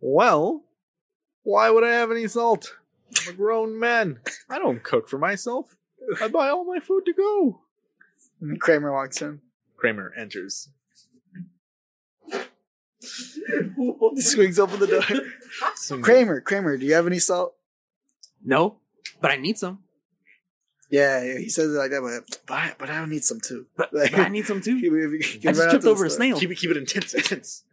Well, 0.04 0.64
why 1.42 1.70
would 1.70 1.84
I 1.84 1.90
have 1.92 2.10
any 2.10 2.26
salt? 2.28 2.76
I'm 3.26 3.34
a 3.34 3.36
grown 3.36 3.78
man. 3.78 4.20
I 4.48 4.58
don't 4.58 4.82
cook 4.82 5.08
for 5.08 5.18
myself. 5.18 5.76
I 6.20 6.28
buy 6.28 6.48
all 6.48 6.64
my 6.64 6.80
food 6.80 7.04
to 7.06 7.12
go. 7.12 7.60
And 8.40 8.60
Kramer 8.60 8.92
walks 8.92 9.20
in. 9.22 9.40
Kramer 9.76 10.12
enters. 10.16 10.68
Swings 14.16 14.58
open 14.58 14.78
the 14.80 14.86
door. 14.86 15.02
Swings 15.74 16.04
Kramer, 16.04 16.40
Kramer, 16.40 16.76
do 16.76 16.86
you 16.86 16.94
have 16.94 17.06
any 17.06 17.18
salt? 17.18 17.54
No, 18.44 18.76
but 19.20 19.30
I 19.30 19.36
need 19.36 19.58
some. 19.58 19.80
Yeah, 20.90 21.22
yeah, 21.24 21.38
he 21.38 21.48
says 21.48 21.72
it 21.72 21.78
like 21.78 21.90
that, 21.90 22.02
but 22.02 22.40
but 22.46 22.54
I, 22.54 22.74
but 22.78 22.90
I 22.90 23.04
need 23.06 23.24
some 23.24 23.40
too. 23.40 23.66
But, 23.76 23.92
Like, 23.94 24.10
but 24.12 24.20
I 24.20 24.28
need 24.28 24.46
some 24.46 24.60
too. 24.60 24.76
if 24.76 24.82
you- 24.82 25.18
if 25.20 25.46
I 25.46 25.52
just 25.52 25.70
tripped 25.70 25.84
over 25.86 26.04
a 26.04 26.10
store. 26.10 26.16
snail. 26.18 26.38
Keep 26.38 26.50
it, 26.50 26.58
keep 26.58 26.70
it 26.70 26.76
intense, 26.76 27.14
intense. 27.14 27.64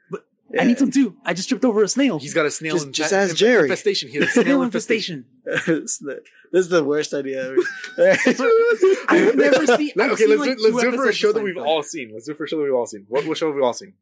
Yeah. 0.52 0.62
I 0.64 0.66
need 0.66 0.80
some 0.80 0.90
too. 0.92 1.16
I 1.24 1.34
just 1.34 1.48
tripped 1.50 1.64
over 1.66 1.84
a 1.84 1.88
snail. 1.88 2.18
He's 2.20 2.34
got 2.34 2.46
a 2.46 2.52
snail 2.52 2.74
Just- 2.76 2.88
in- 2.88 2.94
just 2.94 3.12
in- 3.14 3.20
ask 3.20 3.36
Jerry. 3.36 3.64
infestation. 3.64 4.10
He 4.10 4.18
has 4.18 4.30
a 4.30 4.32
snail 4.32 4.44
snail 4.46 4.62
infestation. 4.64 5.26
infestation. 5.46 5.82
this, 5.84 5.92
is 5.92 5.98
the, 6.00 6.22
this 6.52 6.62
is 6.66 6.70
the 6.70 6.84
worst 6.84 7.14
idea 7.14 7.44
ever. 7.52 7.56
I've 9.10 9.36
never 9.36 9.66
seen. 9.78 9.92
I've 10.00 10.12
okay, 10.12 10.24
seen, 10.26 10.30
let's 10.30 10.40
like, 10.40 10.58
do, 10.58 10.64
let's 10.72 10.82
do 10.84 10.90
it 10.94 10.96
for 10.96 11.10
a 11.10 11.14
show 11.14 11.32
that 11.34 11.44
we've 11.44 11.56
Seinfeld. 11.56 11.66
all 11.68 11.84
seen. 11.84 12.12
Let's 12.14 12.26
do 12.26 12.32
it 12.32 12.38
for 12.38 12.46
a 12.46 12.48
show 12.48 12.58
that 12.58 12.64
we've 12.64 12.74
all 12.74 12.86
seen. 12.88 13.06
What, 13.10 13.26
what 13.28 13.38
show 13.38 13.48
have 13.48 13.56
we 13.56 13.62
all 13.62 13.74
seen? 13.74 13.94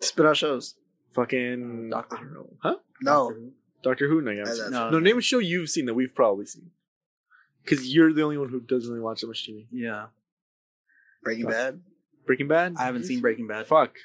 Spit 0.00 0.24
out 0.26 0.36
shows. 0.36 0.74
Fucking 1.14 1.90
Doctor 1.90 2.16
I. 2.16 2.68
Huh? 2.68 2.76
No. 3.02 3.34
Doctor 3.82 4.08
Who? 4.08 4.20
No, 4.20 4.30
you 4.30 4.38
haven't 4.40 4.60
Uh. 4.60 4.68
No, 4.70 4.90
No, 4.90 4.98
name 5.00 5.18
a 5.18 5.20
show 5.22 5.38
you've 5.38 5.68
seen 5.70 5.86
that 5.86 5.94
we've 5.94 6.14
probably 6.14 6.46
seen. 6.46 6.70
Because 7.64 7.92
you're 7.92 8.12
the 8.12 8.22
only 8.22 8.38
one 8.38 8.48
who 8.48 8.60
doesn't 8.60 8.88
really 8.90 9.02
watch 9.02 9.20
that 9.20 9.26
much 9.26 9.46
TV. 9.48 9.66
Yeah, 9.70 10.06
Breaking 11.22 11.46
Bad. 11.46 11.80
Breaking 12.26 12.48
Bad. 12.48 12.76
I 12.78 12.84
haven't 12.84 13.04
seen 13.04 13.20
Breaking 13.20 13.46
Bad. 13.46 13.66
Fuck. 13.66 13.96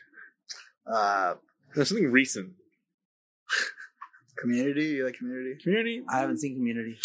Uh, 0.88 1.36
There's 1.74 1.90
something 1.90 2.12
recent. 2.12 2.54
community. 4.38 4.86
You 4.86 5.06
like 5.06 5.18
Community? 5.18 5.56
Community. 5.62 6.04
I 6.10 6.20
haven't 6.20 6.38
seen 6.40 6.56
Community. 6.56 6.98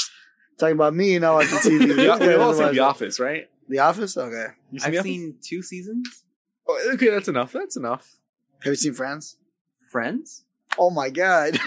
Talking 0.59 0.75
about 0.75 0.95
me 0.95 1.19
not 1.19 1.35
watching 1.35 1.59
TV. 1.59 1.81
We 1.81 1.87
This 1.95 2.09
all- 2.11 2.19
guy 2.19 2.27
We've 2.29 2.41
all 2.41 2.55
seen 2.55 2.73
The. 2.73 2.81
Office, 2.81 3.19
right? 3.21 3.49
The 3.69 3.79
Office. 3.79 4.17
Okay. 4.17 4.47
You 4.71 4.81
I've 4.85 4.93
Office? 4.95 5.03
seen 5.05 5.37
two 5.43 5.63
seasons. 5.63 6.25
Oh, 6.69 6.91
okay, 6.95 7.09
that's 7.11 7.29
enough. 7.29 7.53
That's 7.53 7.77
enough. 7.77 8.17
Have 8.63 8.73
you 8.73 8.77
seen 8.77 8.93
Friends? 8.95 9.37
Friends. 9.91 10.45
Oh 10.79 10.91
my 10.91 11.09
god. 11.11 11.59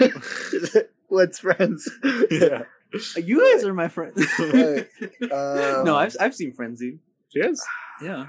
What's 1.08 1.38
Friends? 1.40 1.90
Yeah. 2.30 2.62
You 3.16 3.40
guys 3.56 3.64
are 3.64 3.74
my 3.74 3.88
friends. 3.88 4.24
Right. 4.38 4.86
Uh, 5.20 5.82
no, 5.84 5.96
I've 5.96 6.14
I've 6.20 6.32
seen 6.32 6.52
Friends, 6.52 6.78
dude. 6.78 7.00
Yes. 7.34 7.60
Yeah. 8.00 8.26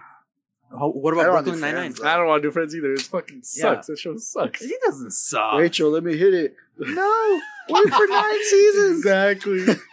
How, 0.77 0.89
what 0.89 1.13
about 1.13 1.31
Brooklyn 1.43 1.59
Nine 1.61 1.75
Nine? 1.75 1.93
I 2.03 2.17
don't 2.17 2.27
want 2.27 2.41
to 2.43 2.47
do 2.49 2.51
Friends 2.51 2.75
either. 2.75 2.93
It 2.93 3.01
fucking 3.01 3.41
sucks. 3.43 3.87
That 3.87 3.97
show 3.99 4.17
sucks. 4.17 4.61
He 4.61 4.75
doesn't 4.85 5.11
suck. 5.11 5.55
Rachel, 5.59 5.89
let 5.91 6.03
me 6.03 6.17
hit 6.17 6.33
it. 6.33 6.55
No, 6.77 7.41
wait 7.69 7.89
for 7.93 8.07
nine 8.07 8.43
seasons. 8.49 8.97
Exactly. 8.99 9.65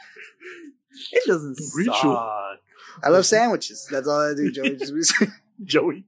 It 1.11 1.23
doesn't 1.27 1.59
Rachel. 1.75 1.95
suck. 2.15 2.59
I 3.03 3.09
love 3.09 3.25
sandwiches. 3.27 3.89
That's 3.91 4.07
all 4.07 4.21
I 4.31 4.35
do, 4.35 4.53
Joey. 4.53 4.79
Joey. 5.65 6.05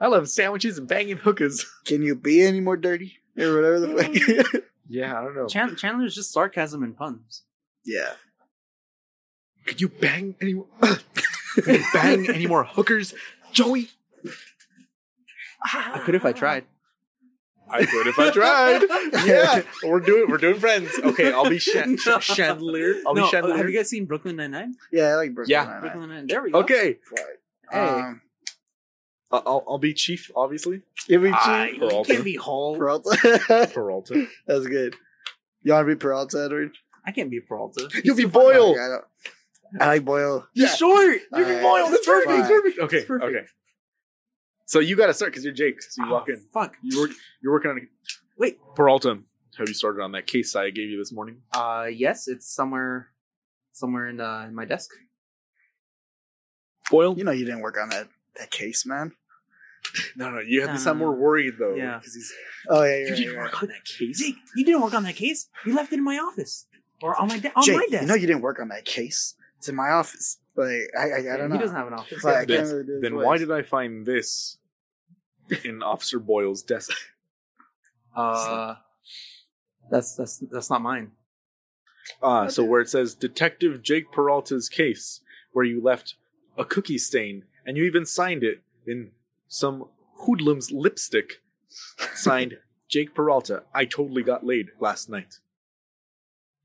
I 0.00 0.08
love 0.08 0.28
sandwiches 0.28 0.76
and 0.76 0.88
banging 0.88 1.16
hookers. 1.18 1.64
can 1.84 2.02
you 2.02 2.14
be 2.14 2.42
any 2.42 2.60
more 2.60 2.76
dirty 2.76 3.18
or 3.38 3.54
whatever 3.54 3.80
the 3.80 4.42
fuck? 4.52 4.62
Yeah, 4.88 5.18
I 5.18 5.22
don't 5.24 5.36
know. 5.36 5.46
Chan- 5.46 5.76
Chandler's 5.76 6.14
just 6.14 6.32
sarcasm 6.32 6.82
and 6.82 6.96
puns. 6.96 7.42
yeah. 7.86 8.12
Could 9.66 9.80
you 9.80 9.88
bang 9.88 10.34
any 10.40 10.52
you 10.52 10.66
bang 11.92 12.28
any 12.30 12.46
more 12.46 12.64
hookers, 12.64 13.14
Joey? 13.52 13.90
I 15.64 16.00
could 16.04 16.14
if 16.14 16.24
I 16.24 16.32
tried. 16.32 16.64
I 17.70 17.84
could 17.84 18.06
if 18.06 18.18
I 18.18 18.30
tried. 18.30 18.82
yeah, 19.26 19.62
we're 19.84 20.00
doing 20.00 20.30
we're 20.30 20.38
doing 20.38 20.58
friends. 20.58 20.90
Okay, 21.02 21.32
I'll 21.32 21.48
be 21.50 21.58
Sh- 21.58 21.70
Sh- 21.98 22.20
Chandelier. 22.22 23.02
I'll 23.06 23.14
No, 23.14 23.24
be 23.24 23.30
Chandelier. 23.30 23.56
have 23.58 23.68
you 23.68 23.76
guys 23.76 23.90
seen 23.90 24.06
Brooklyn 24.06 24.36
Nine 24.36 24.52
Nine? 24.52 24.74
Yeah, 24.92 25.08
I 25.08 25.14
like 25.16 25.34
Brooklyn. 25.34 25.50
Yeah. 25.52 25.64
Nine-Nine. 25.64 25.80
Brooklyn 25.82 26.08
Nine. 26.10 26.26
There 26.28 26.42
we 26.42 26.50
go. 26.52 26.60
okay, 26.60 26.98
Hey. 27.70 27.78
Um, 27.78 28.22
I- 29.30 29.42
I'll 29.44 29.64
I'll 29.68 29.78
be 29.78 29.92
Chief, 29.92 30.30
obviously. 30.34 30.80
give 31.06 31.20
me 31.22 31.30
Ah, 31.34 31.66
two. 31.68 31.74
you 31.74 31.80
Peralta. 31.80 32.12
can't 32.12 32.24
be 32.24 32.36
Holt. 32.36 32.78
Peralta. 32.78 33.70
Peralta. 33.74 34.26
That's 34.46 34.66
good. 34.66 34.96
You 35.62 35.72
want 35.74 35.86
to 35.86 35.94
be 35.94 35.98
Peralta, 35.98 36.44
Edward? 36.46 36.70
I 37.04 37.10
can't 37.12 37.30
be 37.30 37.40
Peralta. 37.40 37.90
You'll 38.04 38.16
be 38.16 38.24
Boyle. 38.24 38.74
don't- 38.74 39.04
I 39.78 39.86
like 39.88 40.04
Boyle. 40.06 40.46
He's 40.54 40.74
short. 40.78 41.18
You 41.34 41.44
be 41.44 41.56
Uh, 41.56 41.60
Boyle. 41.60 41.90
That's 41.90 42.06
perfect. 42.06 42.30
That's 42.30 42.48
perfect. 42.48 42.78
Okay, 42.78 42.96
It's 42.98 43.06
perfect. 43.06 43.36
okay. 43.36 43.46
So 44.68 44.80
you 44.80 44.96
got 44.96 45.06
to 45.06 45.14
start 45.14 45.32
because 45.32 45.44
you're 45.44 45.54
Jake. 45.54 45.80
So 45.80 46.02
you 46.04 46.10
Oh, 46.10 46.12
walk 46.12 46.28
in. 46.28 46.44
Fuck. 46.52 46.76
You 46.82 47.00
work. 47.00 47.10
You're 47.42 47.52
working 47.54 47.70
on. 47.70 47.78
A, 47.78 47.80
Wait. 48.36 48.58
Peralta. 48.76 49.18
Have 49.56 49.66
you 49.66 49.72
started 49.72 50.02
on 50.02 50.12
that 50.12 50.26
case 50.26 50.54
I 50.54 50.68
gave 50.68 50.90
you 50.90 50.98
this 50.98 51.10
morning? 51.10 51.38
Uh, 51.54 51.86
yes, 51.90 52.28
it's 52.28 52.46
somewhere, 52.46 53.08
somewhere 53.72 54.06
in 54.08 54.20
uh 54.20 54.44
in 54.46 54.54
my 54.54 54.66
desk. 54.66 54.90
Boyle. 56.90 57.16
You 57.18 57.24
know 57.24 57.32
you 57.32 57.44
didn't 57.46 57.60
work 57.60 57.78
on 57.80 57.88
that 57.88 58.08
that 58.38 58.50
case, 58.50 58.84
man. 58.86 59.12
No, 60.16 60.30
no. 60.30 60.40
You 60.40 60.60
have 60.62 60.72
to 60.72 60.78
sound 60.78 60.98
more 60.98 61.12
worried 61.14 61.54
though. 61.58 61.74
Yeah. 61.74 61.96
because 61.98 62.14
he's. 62.14 62.32
Oh 62.68 62.82
yeah, 62.84 62.88
You 62.90 62.98
you're 62.98 63.08
right. 63.08 63.16
didn't 63.16 63.22
You're 63.32 63.36
right. 63.42 63.52
work 63.52 63.62
on 63.62 63.68
that 63.70 63.84
case. 63.86 64.18
Jake, 64.20 64.34
you 64.54 64.64
didn't 64.66 64.82
work 64.82 64.94
on 64.94 65.02
that 65.04 65.16
case. 65.16 65.48
You 65.64 65.74
left 65.74 65.92
it 65.92 65.96
in 65.96 66.04
my 66.04 66.18
office 66.18 66.66
or 67.02 67.18
on 67.20 67.28
my 67.28 67.38
de- 67.38 67.52
on 67.56 67.64
Jake, 67.64 67.76
my 67.76 67.86
desk. 67.90 68.02
you 68.02 68.08
know 68.08 68.14
you 68.14 68.26
didn't 68.26 68.42
work 68.42 68.60
on 68.60 68.68
that 68.68 68.84
case. 68.84 69.34
It's 69.56 69.68
in 69.68 69.74
my 69.74 69.88
office. 69.90 70.38
Like 70.56 70.90
I, 70.96 71.02
I, 71.30 71.34
I 71.34 71.36
don't 71.38 71.48
know. 71.48 71.56
He 71.56 71.62
doesn't 71.62 71.76
have 71.76 71.86
an 71.86 71.94
office. 71.94 72.22
Like, 72.22 72.34
I 72.36 72.44
Then- 72.44 72.56
can't 72.58 72.68
really 72.72 72.84
do 72.84 73.00
Then 73.00 73.16
why 73.16 73.38
did 73.38 73.50
I 73.50 73.62
find 73.62 74.04
this 74.06 74.57
in 75.64 75.82
Officer 75.82 76.18
Boyle's 76.18 76.62
desk? 76.62 76.90
Uh, 78.14 78.74
that's 79.90 80.14
that's 80.16 80.38
that's 80.50 80.70
not 80.70 80.82
mine. 80.82 81.12
Ah, 82.22 82.48
so 82.48 82.64
where 82.64 82.80
it 82.80 82.88
says 82.88 83.14
Detective 83.14 83.82
Jake 83.82 84.10
Peralta's 84.12 84.68
case, 84.68 85.20
where 85.52 85.64
you 85.64 85.80
left 85.82 86.14
a 86.56 86.64
cookie 86.64 86.98
stain, 86.98 87.44
and 87.66 87.76
you 87.76 87.84
even 87.84 88.04
signed 88.06 88.42
it 88.42 88.62
in 88.86 89.10
some 89.46 89.84
hoodlum's 90.20 90.70
lipstick, 90.72 91.42
signed 92.14 92.58
Jake 92.88 93.14
Peralta. 93.14 93.62
I 93.74 93.84
totally 93.84 94.22
got 94.22 94.44
laid 94.44 94.70
last 94.80 95.08
night. 95.08 95.38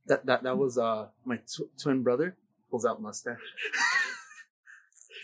That 0.07 0.25
that 0.25 0.43
that 0.43 0.57
was 0.57 0.77
uh 0.77 1.07
my 1.25 1.37
tw- 1.37 1.69
twin 1.81 2.03
brother. 2.03 2.35
Pulls 2.71 2.85
out 2.85 3.01
mustache. 3.01 3.37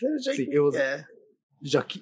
that 0.02 0.20
a 0.20 0.22
Jake? 0.24 0.36
See, 0.36 0.52
it 0.52 0.60
was- 0.60 0.74
yeah. 0.76 1.02
Jacques. 1.62 1.96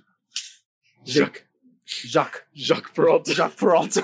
Jacques. 1.05 1.45
Jacques. 1.89 2.45
Jacques 2.55 2.93
Peralta. 2.95 3.33
Jacques 3.35 3.57
Peralta. 3.57 4.03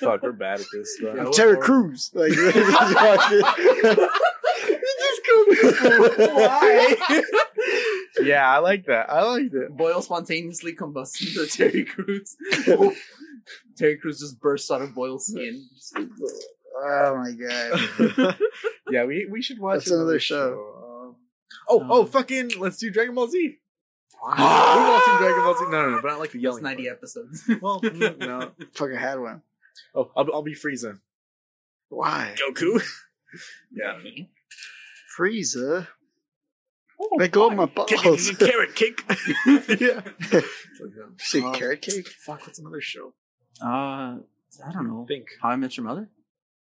Fuck, 0.00 0.22
we're 0.22 0.32
bad 0.32 0.60
at 0.60 0.66
this. 0.72 0.98
Yeah, 1.00 1.10
I'm 1.10 1.24
what- 1.24 1.32
Terry 1.32 1.54
what- 1.54 1.64
Crews. 1.64 2.10
Like, 2.14 2.32
Why? 6.18 6.96
yeah, 8.22 8.48
I 8.50 8.58
like 8.58 8.86
that. 8.86 9.10
I 9.10 9.22
like 9.22 9.50
that. 9.52 9.76
Boyle 9.76 10.02
spontaneously 10.02 10.72
combusts 10.74 11.20
into 11.22 11.46
Terry 11.50 11.84
Crews. 11.84 12.36
Terry 13.76 13.96
Crews 13.98 14.20
just 14.20 14.40
bursts 14.40 14.70
out 14.70 14.82
of 14.82 14.94
Boyle's 14.94 15.26
skin. 15.26 15.66
oh 16.76 17.16
my 17.16 17.32
god. 17.32 18.36
yeah, 18.90 19.04
we 19.04 19.26
we 19.30 19.42
should 19.42 19.58
watch 19.58 19.80
That's 19.80 19.90
another 19.90 20.18
show. 20.18 20.52
Um, 21.08 21.16
oh, 21.68 21.86
oh, 21.90 22.04
fucking! 22.06 22.52
Let's 22.58 22.78
do 22.78 22.90
Dragon 22.90 23.14
Ball 23.14 23.28
Z. 23.28 23.58
we 24.26 24.42
Wow. 24.42 24.88
want 24.90 25.04
to 25.04 25.10
do 25.12 25.18
Dragon 25.18 25.42
Ball 25.44 25.54
Z. 25.58 25.64
No, 25.64 25.82
no, 25.82 25.90
no, 25.96 26.02
but 26.02 26.10
I 26.10 26.14
like 26.16 26.30
the 26.32 26.38
That's 26.38 26.42
yelling. 26.44 26.62
90 26.62 26.84
part. 26.84 26.96
episodes. 26.98 27.44
Well, 27.62 27.80
mm, 27.82 28.18
no. 28.18 28.52
Fucking 28.74 28.96
had 28.96 29.20
one. 29.20 29.42
Oh, 29.94 30.10
I'll, 30.16 30.26
I'll 30.34 30.42
be 30.42 30.54
Frieza. 30.54 30.98
Why? 31.88 32.34
Goku. 32.38 32.82
yeah. 33.72 33.98
Frieza. 35.16 35.86
Oh, 37.00 37.16
Let 37.18 37.32
go 37.32 37.48
of 37.48 37.54
my 37.56 37.66
balls. 37.66 38.30
Carrot 38.38 38.74
cake. 38.76 39.02
yeah. 39.80 40.00
See, 41.18 41.42
Um, 41.42 41.52
carrot 41.54 41.82
cake? 41.82 42.08
Fuck, 42.08 42.46
what's 42.46 42.58
another 42.58 42.80
show? 42.80 43.12
Uh, 43.60 44.18
I 44.64 44.72
don't 44.72 44.86
know. 44.88 45.04
Think. 45.06 45.26
How 45.42 45.50
I 45.50 45.56
Met 45.56 45.76
Your 45.76 45.84
Mother? 45.84 46.08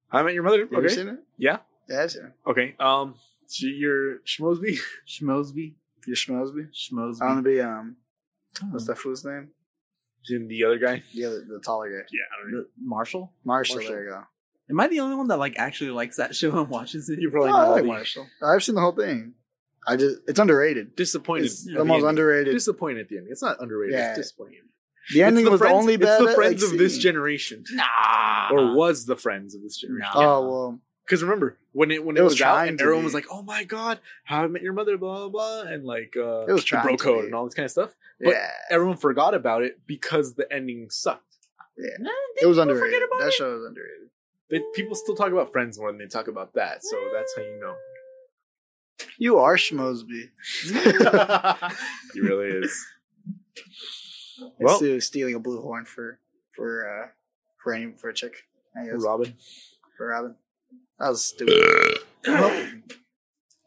How 0.09 0.19
I 0.19 0.23
met 0.23 0.33
your 0.33 0.43
mother. 0.43 0.57
You 0.59 0.65
ever 0.71 0.85
Okay. 0.85 0.95
seen 0.95 1.07
it? 1.09 1.19
Yeah. 1.37 1.57
Yeah, 1.89 2.03
I've 2.03 2.11
seen 2.11 2.25
it. 2.25 2.33
Okay. 2.49 2.75
Um, 2.79 3.15
so 3.45 3.67
you're 3.67 4.19
Schmosby. 4.19 4.79
Schmosby. 5.07 5.73
You 6.07 6.13
Schmosby? 6.15 6.69
Schmosby. 6.73 7.21
I 7.21 7.25
want 7.27 7.43
to 7.43 7.49
be, 7.49 7.61
um, 7.61 7.97
Oh. 8.63 8.67
what's 8.71 8.87
that 8.87 8.97
fool's 8.97 9.23
name? 9.23 9.49
The 10.29 10.63
other 10.63 10.79
guy. 10.79 11.03
The 11.13 11.25
other, 11.25 11.45
the 11.47 11.59
taller 11.63 11.89
guy. 11.89 12.05
Yeah, 12.11 12.21
I 12.33 12.41
don't 12.41 12.51
know. 12.51 12.61
The- 12.63 12.69
Marshall? 12.81 13.33
Marshall, 13.45 13.75
Marshall. 13.75 13.91
there 13.93 14.03
you 14.05 14.09
go. 14.09 14.23
Am 14.69 14.79
I 14.79 14.87
the 14.87 14.99
only 15.01 15.15
one 15.15 15.27
that 15.27 15.37
like 15.37 15.57
actually 15.57 15.91
likes 15.91 16.17
that 16.17 16.35
show 16.35 16.57
and 16.59 16.69
watches 16.69 17.07
it? 17.09 17.19
Oh, 17.25 17.29
probably 17.29 17.49
I 17.49 17.53
not 17.53 17.69
like 17.71 17.85
Marshall. 17.85 18.27
I've 18.41 18.63
seen 18.63 18.75
the 18.75 18.81
whole 18.81 18.91
thing. 18.93 19.33
I 19.87 19.95
just, 19.95 20.17
it's 20.27 20.39
underrated. 20.39 20.95
disappointed. 20.97 21.45
It's 21.45 21.67
at 21.69 21.75
the 21.75 21.85
most 21.85 21.95
ending. 21.97 22.09
underrated. 22.09 22.53
Disappointed 22.53 23.01
at 23.01 23.09
the 23.09 23.17
end. 23.17 23.27
It's 23.29 23.41
not 23.43 23.61
underrated. 23.61 23.97
Yeah. 23.97 24.09
It's 24.09 24.17
disappointing. 24.19 24.59
the 25.13 25.23
ending 25.23 25.45
it's 25.45 25.51
was 25.51 25.59
friends, 25.61 25.73
the 25.73 25.77
only 25.79 25.97
bad. 25.97 26.21
It's 26.21 26.29
the 26.31 26.35
friends 26.35 26.63
like, 26.63 26.71
of 26.73 26.77
this 26.79 26.97
generation, 26.97 27.63
Nah. 27.71 28.49
or 28.51 28.75
was 28.75 29.05
the 29.05 29.15
friends 29.15 29.55
of 29.55 29.61
this 29.61 29.77
generation. 29.77 30.09
Nah. 30.13 30.19
Oh 30.21 30.49
well, 30.49 30.79
Because 31.07 31.23
remember 31.23 31.57
when 31.71 31.89
it 31.89 32.03
when 32.03 32.17
it, 32.17 32.19
It 32.19 32.23
was, 32.23 32.33
was 32.33 32.41
out 32.41 32.67
and 32.67 32.79
everyone 32.81 33.01
be. 33.03 33.05
was 33.05 33.13
like, 33.13 33.27
"Oh 33.31 33.41
my 33.41 33.63
god, 33.63 33.99
how 34.25 34.43
I 34.43 34.47
met 34.47 34.61
your 34.61 34.73
mother," 34.73 34.97
blah 34.97 35.29
blah, 35.29 35.61
blah 35.63 35.71
and 35.71 35.85
like 35.85 36.15
uh, 36.17 36.45
It 36.47 36.51
was 36.51 36.65
the 36.65 36.77
bro 36.83 36.97
code 36.97 37.23
and 37.25 37.33
all 37.33 37.45
this 37.45 37.53
kind 37.53 37.63
of 37.65 37.71
stuff. 37.71 37.95
But 38.19 38.31
yeah, 38.31 38.49
everyone 38.69 38.97
forgot 38.97 39.33
about 39.33 39.63
it 39.63 39.79
because 39.87 40.33
the 40.33 40.51
ending 40.51 40.89
sucked. 40.89 41.23
yeah. 41.77 41.87
It 42.41 42.45
was 42.45 42.57
people 42.57 42.61
underrated. 42.61 42.93
forget 42.93 43.07
about 43.09 43.19
That 43.21 43.27
it? 43.29 43.33
show 43.33 43.53
was 43.53 43.65
underrated. 43.65 44.09
They, 44.49 44.61
people 44.75 44.95
still 44.95 45.15
talk 45.15 45.31
about 45.31 45.51
Friends 45.53 45.79
more 45.79 45.91
than 45.91 45.97
they 45.99 46.07
talk 46.07 46.27
about 46.27 46.53
that, 46.55 46.83
so 46.83 46.97
that's 47.13 47.33
how 47.35 47.41
you 47.41 47.59
know. 47.61 47.75
You 49.17 49.37
are 49.37 49.55
Schmosby. 49.55 50.29
He 52.13 52.19
really 52.19 52.47
is. 52.49 52.85
Well, 54.39 54.51
Well- 54.59 54.77
still 54.77 54.99
stealing 55.01 55.35
a 55.35 55.39
blue 55.39 55.61
horn 55.61 55.85
for 55.85 56.19
for 56.55 56.87
uh 56.89 57.07
for 57.63 57.73
any 57.73 57.93
for 57.93 58.09
a 58.09 58.13
chick. 58.13 58.43
I 58.75 58.85
guess 58.85 58.95
Robin. 59.03 59.33
for 59.97 60.07
Robin. 60.07 60.35
That 60.99 61.09
was 61.09 61.25
stupid. 61.25 61.99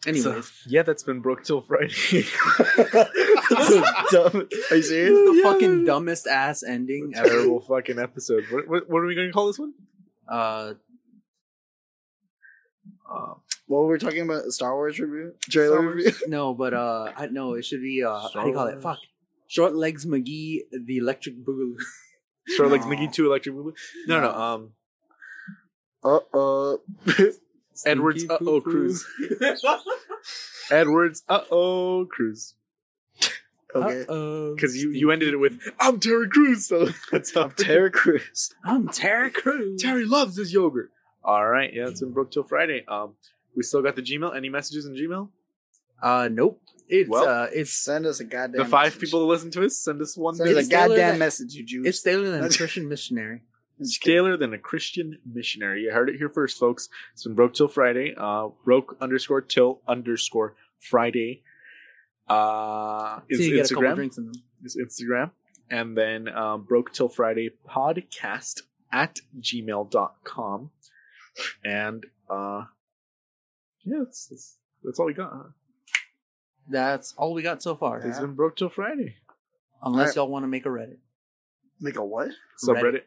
Anyways, 0.07 0.25
So, 0.25 0.43
yeah, 0.67 0.83
that's 0.83 1.03
been 1.03 1.21
broke 1.21 1.45
till 1.45 1.61
Friday. 1.61 1.91
so 2.23 3.83
dumb. 4.11 4.49
Are 4.71 4.77
you 4.77 4.83
serious? 4.83 5.11
the 5.13 5.41
Yeah. 5.45 5.53
fucking 5.53 5.85
dumbest 5.85 6.27
ass 6.27 6.63
ending 6.63 7.13
ever. 7.15 7.29
Terrible 7.29 7.61
fucking 7.61 7.99
episode. 7.99 8.45
What, 8.51 8.67
what, 8.67 8.89
what 8.91 8.99
are 9.03 9.07
we 9.07 9.15
going 9.15 9.29
to 9.29 9.33
call 9.33 9.49
this 9.49 9.59
one? 9.59 9.75
Uh, 10.27 10.75
Uh, 13.13 13.35
What 13.67 13.81
were 13.83 13.93
we 13.93 13.99
talking 13.99 14.23
about? 14.23 14.45
Star 14.53 14.75
Wars 14.75 14.99
review? 14.99 15.35
Trailer 15.51 15.83
Wars? 15.83 15.97
review? 16.05 16.13
no, 16.29 16.55
but 16.55 16.73
uh, 16.73 17.13
I 17.17 17.27
no, 17.27 17.55
it 17.55 17.65
should 17.67 17.83
be 17.83 18.03
uh, 18.03 18.27
Star 18.29 18.41
how 18.41 18.43
do 18.45 18.49
you 18.49 18.55
call 18.57 18.67
it? 18.69 18.81
Fuck. 18.81 18.99
Short 19.49 19.75
legs 19.75 20.07
McGee, 20.07 20.61
the 20.73 20.97
electric 20.97 21.37
boogaloo. 21.45 21.77
Short 22.57 22.71
Legs 22.71 22.85
No. 22.85 22.91
Mickey 22.91 23.09
2 23.09 23.27
Electric 23.27 23.55
Boogaloo? 23.55 23.75
No, 24.09 24.21
no, 24.21 24.31
um, 24.33 24.73
Uh 26.05 26.21
oh. 26.33 26.81
Edwards 27.87 28.25
Uh 28.29 28.39
Oh. 28.47 28.61
Cruz. 28.61 29.07
Edwards 30.71 31.23
Uh 31.29 31.41
Oh 31.51 32.07
Cruz. 32.11 32.55
okay. 33.75 34.03
Uh-oh, 34.03 34.55
Because 34.55 34.77
you, 34.77 34.91
you 34.91 35.11
ended 35.11 35.29
it 35.35 35.37
with, 35.37 35.61
I'm 35.79 36.01
Terry 36.01 36.29
Crews, 36.29 36.67
so 36.67 36.89
that's 37.13 37.35
how 37.35 37.49
Terry 37.49 37.91
Crews. 37.91 38.53
I'm 38.65 38.89
Terry 38.89 39.31
Crews. 39.31 39.81
Terry 39.81 40.05
loves 40.05 40.37
his 40.37 40.53
yogurt. 40.53 40.91
All 41.23 41.47
right, 41.47 41.73
yeah, 41.73 41.87
it's 41.89 42.01
been 42.01 42.13
broke 42.13 42.33
till 42.33 42.43
Friday. 42.45 42.85
Um, 42.89 43.15
we 43.57 43.63
still 43.63 43.83
got 43.83 43.95
the 43.95 44.03
Gmail. 44.03 44.35
Any 44.35 44.49
messages 44.49 44.87
in 44.87 44.95
Gmail? 44.95 45.29
Uh, 46.03 46.29
nope. 46.33 46.61
It's 46.89 47.09
Well, 47.09 47.29
uh, 47.29 47.47
it's 47.53 47.73
Send 47.73 48.07
us 48.07 48.19
a 48.21 48.25
goddamn. 48.25 48.59
The 48.59 48.65
five 48.65 48.87
message. 48.87 49.01
people 49.03 49.21
that 49.21 49.27
listen 49.27 49.51
to 49.53 49.65
us, 49.65 49.79
send 49.79 50.01
us 50.03 50.17
one. 50.17 50.35
Send 50.35 50.49
us 50.57 50.67
a 50.67 50.71
goddamn 50.71 51.19
message, 51.19 51.55
you 51.55 51.65
Jews. 51.65 51.87
it's 51.87 52.03
Taylor 52.03 52.25
than 52.25 52.31
a 52.35 52.37
That's- 52.39 52.57
Christian 52.57 52.89
missionary. 52.89 53.43
Just. 53.81 54.03
Scalar 54.03 54.39
than 54.39 54.53
a 54.53 54.59
Christian 54.59 55.19
missionary. 55.25 55.83
You 55.83 55.93
heard 55.93 56.09
it 56.09 56.17
here 56.17 56.29
first, 56.29 56.59
folks. 56.59 56.89
It's 57.15 57.25
been 57.25 57.35
broke 57.35 57.55
till 57.55 57.69
Friday. 57.69 58.15
Uh, 58.17 58.49
broke 58.65 58.97
underscore 59.01 59.41
till 59.41 59.81
underscore 59.89 60.55
Friday. 60.79 61.43
Uh, 62.29 63.21
is 63.29 63.39
Till 63.39 63.49
you 63.49 63.57
get 63.57 63.71
a 63.71 63.75
couple 63.75 63.89
Instagram. 63.89 63.95
drinks 63.97 64.19
is 64.65 64.77
Instagram. 64.77 65.31
And 65.71 65.97
then 65.97 66.29
um, 66.29 66.63
Broke 66.63 66.93
Till 66.93 67.09
Friday 67.09 67.51
podcast 67.69 68.63
at 68.93 69.21
gmail.com. 69.41 70.71
And 71.65 72.07
uh, 72.29 72.65
yeah, 73.85 73.99
that's, 74.05 74.27
that's, 74.27 74.57
that's 74.85 75.01
all 75.01 75.07
we 75.07 75.15
got. 75.15 75.31
Huh? 75.33 75.43
That's 76.69 77.15
all 77.17 77.35
we 77.35 77.43
got 77.43 77.63
so 77.63 77.75
far. 77.75 78.01
It's 78.01 78.21
been 78.21 78.35
Broke 78.35 78.57
Till 78.57 78.69
Friday. 78.69 79.17
Unless 79.83 80.01
Alright. 80.01 80.17
y'all 80.17 80.29
want 80.29 80.43
to 80.45 80.49
make 80.49 80.67
a 80.67 80.69
Reddit. 80.69 80.99
Make 81.81 81.97
a 81.97 82.05
what? 82.05 82.29
Subreddit. 82.63 83.03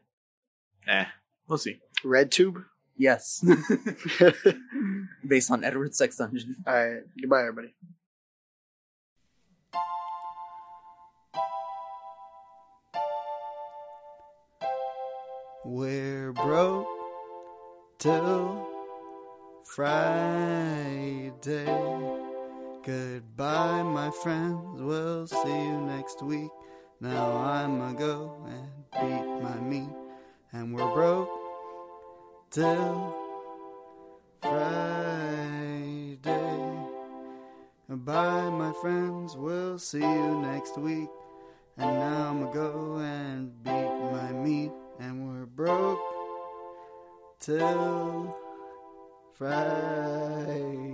Eh, 0.88 1.06
we'll 1.48 1.58
see. 1.58 1.80
Red 2.04 2.32
tube. 2.32 2.64
Yes. 2.98 3.44
Based 5.28 5.50
on 5.52 5.64
Edward's 5.64 5.98
Sex 5.98 6.18
Dungeon. 6.18 6.58
All 6.68 6.74
right. 6.74 7.02
Goodbye, 7.20 7.42
everybody. 7.42 7.74
We're 15.66 16.34
broke 16.34 16.88
till 17.98 18.68
Friday. 19.66 21.34
Goodbye, 22.84 23.82
my 23.84 24.12
friends. 24.22 24.82
We'll 24.82 25.26
see 25.26 25.38
you 25.48 25.82
next 25.82 26.22
week. 26.22 26.52
Now 27.00 27.38
I'ma 27.38 27.94
go 27.94 28.46
and 28.46 28.70
beat 28.92 29.42
my 29.42 29.60
meat. 29.62 30.03
And 30.54 30.74
we're 30.76 30.93
broke 30.93 31.32
till 32.51 33.16
Friday. 34.39 36.20
Bye, 37.89 38.49
my 38.49 38.72
friends. 38.80 39.36
We'll 39.36 39.80
see 39.80 40.01
you 40.01 40.41
next 40.41 40.78
week. 40.78 41.10
And 41.78 41.95
now 41.97 42.30
I'ma 42.30 42.51
go 42.51 42.97
and 42.97 43.64
beat 43.64 43.72
my 43.72 44.32
meat. 44.32 44.72
And 44.99 45.28
we're 45.28 45.47
broke 45.47 45.99
till 47.39 48.38
Friday. 49.34 50.93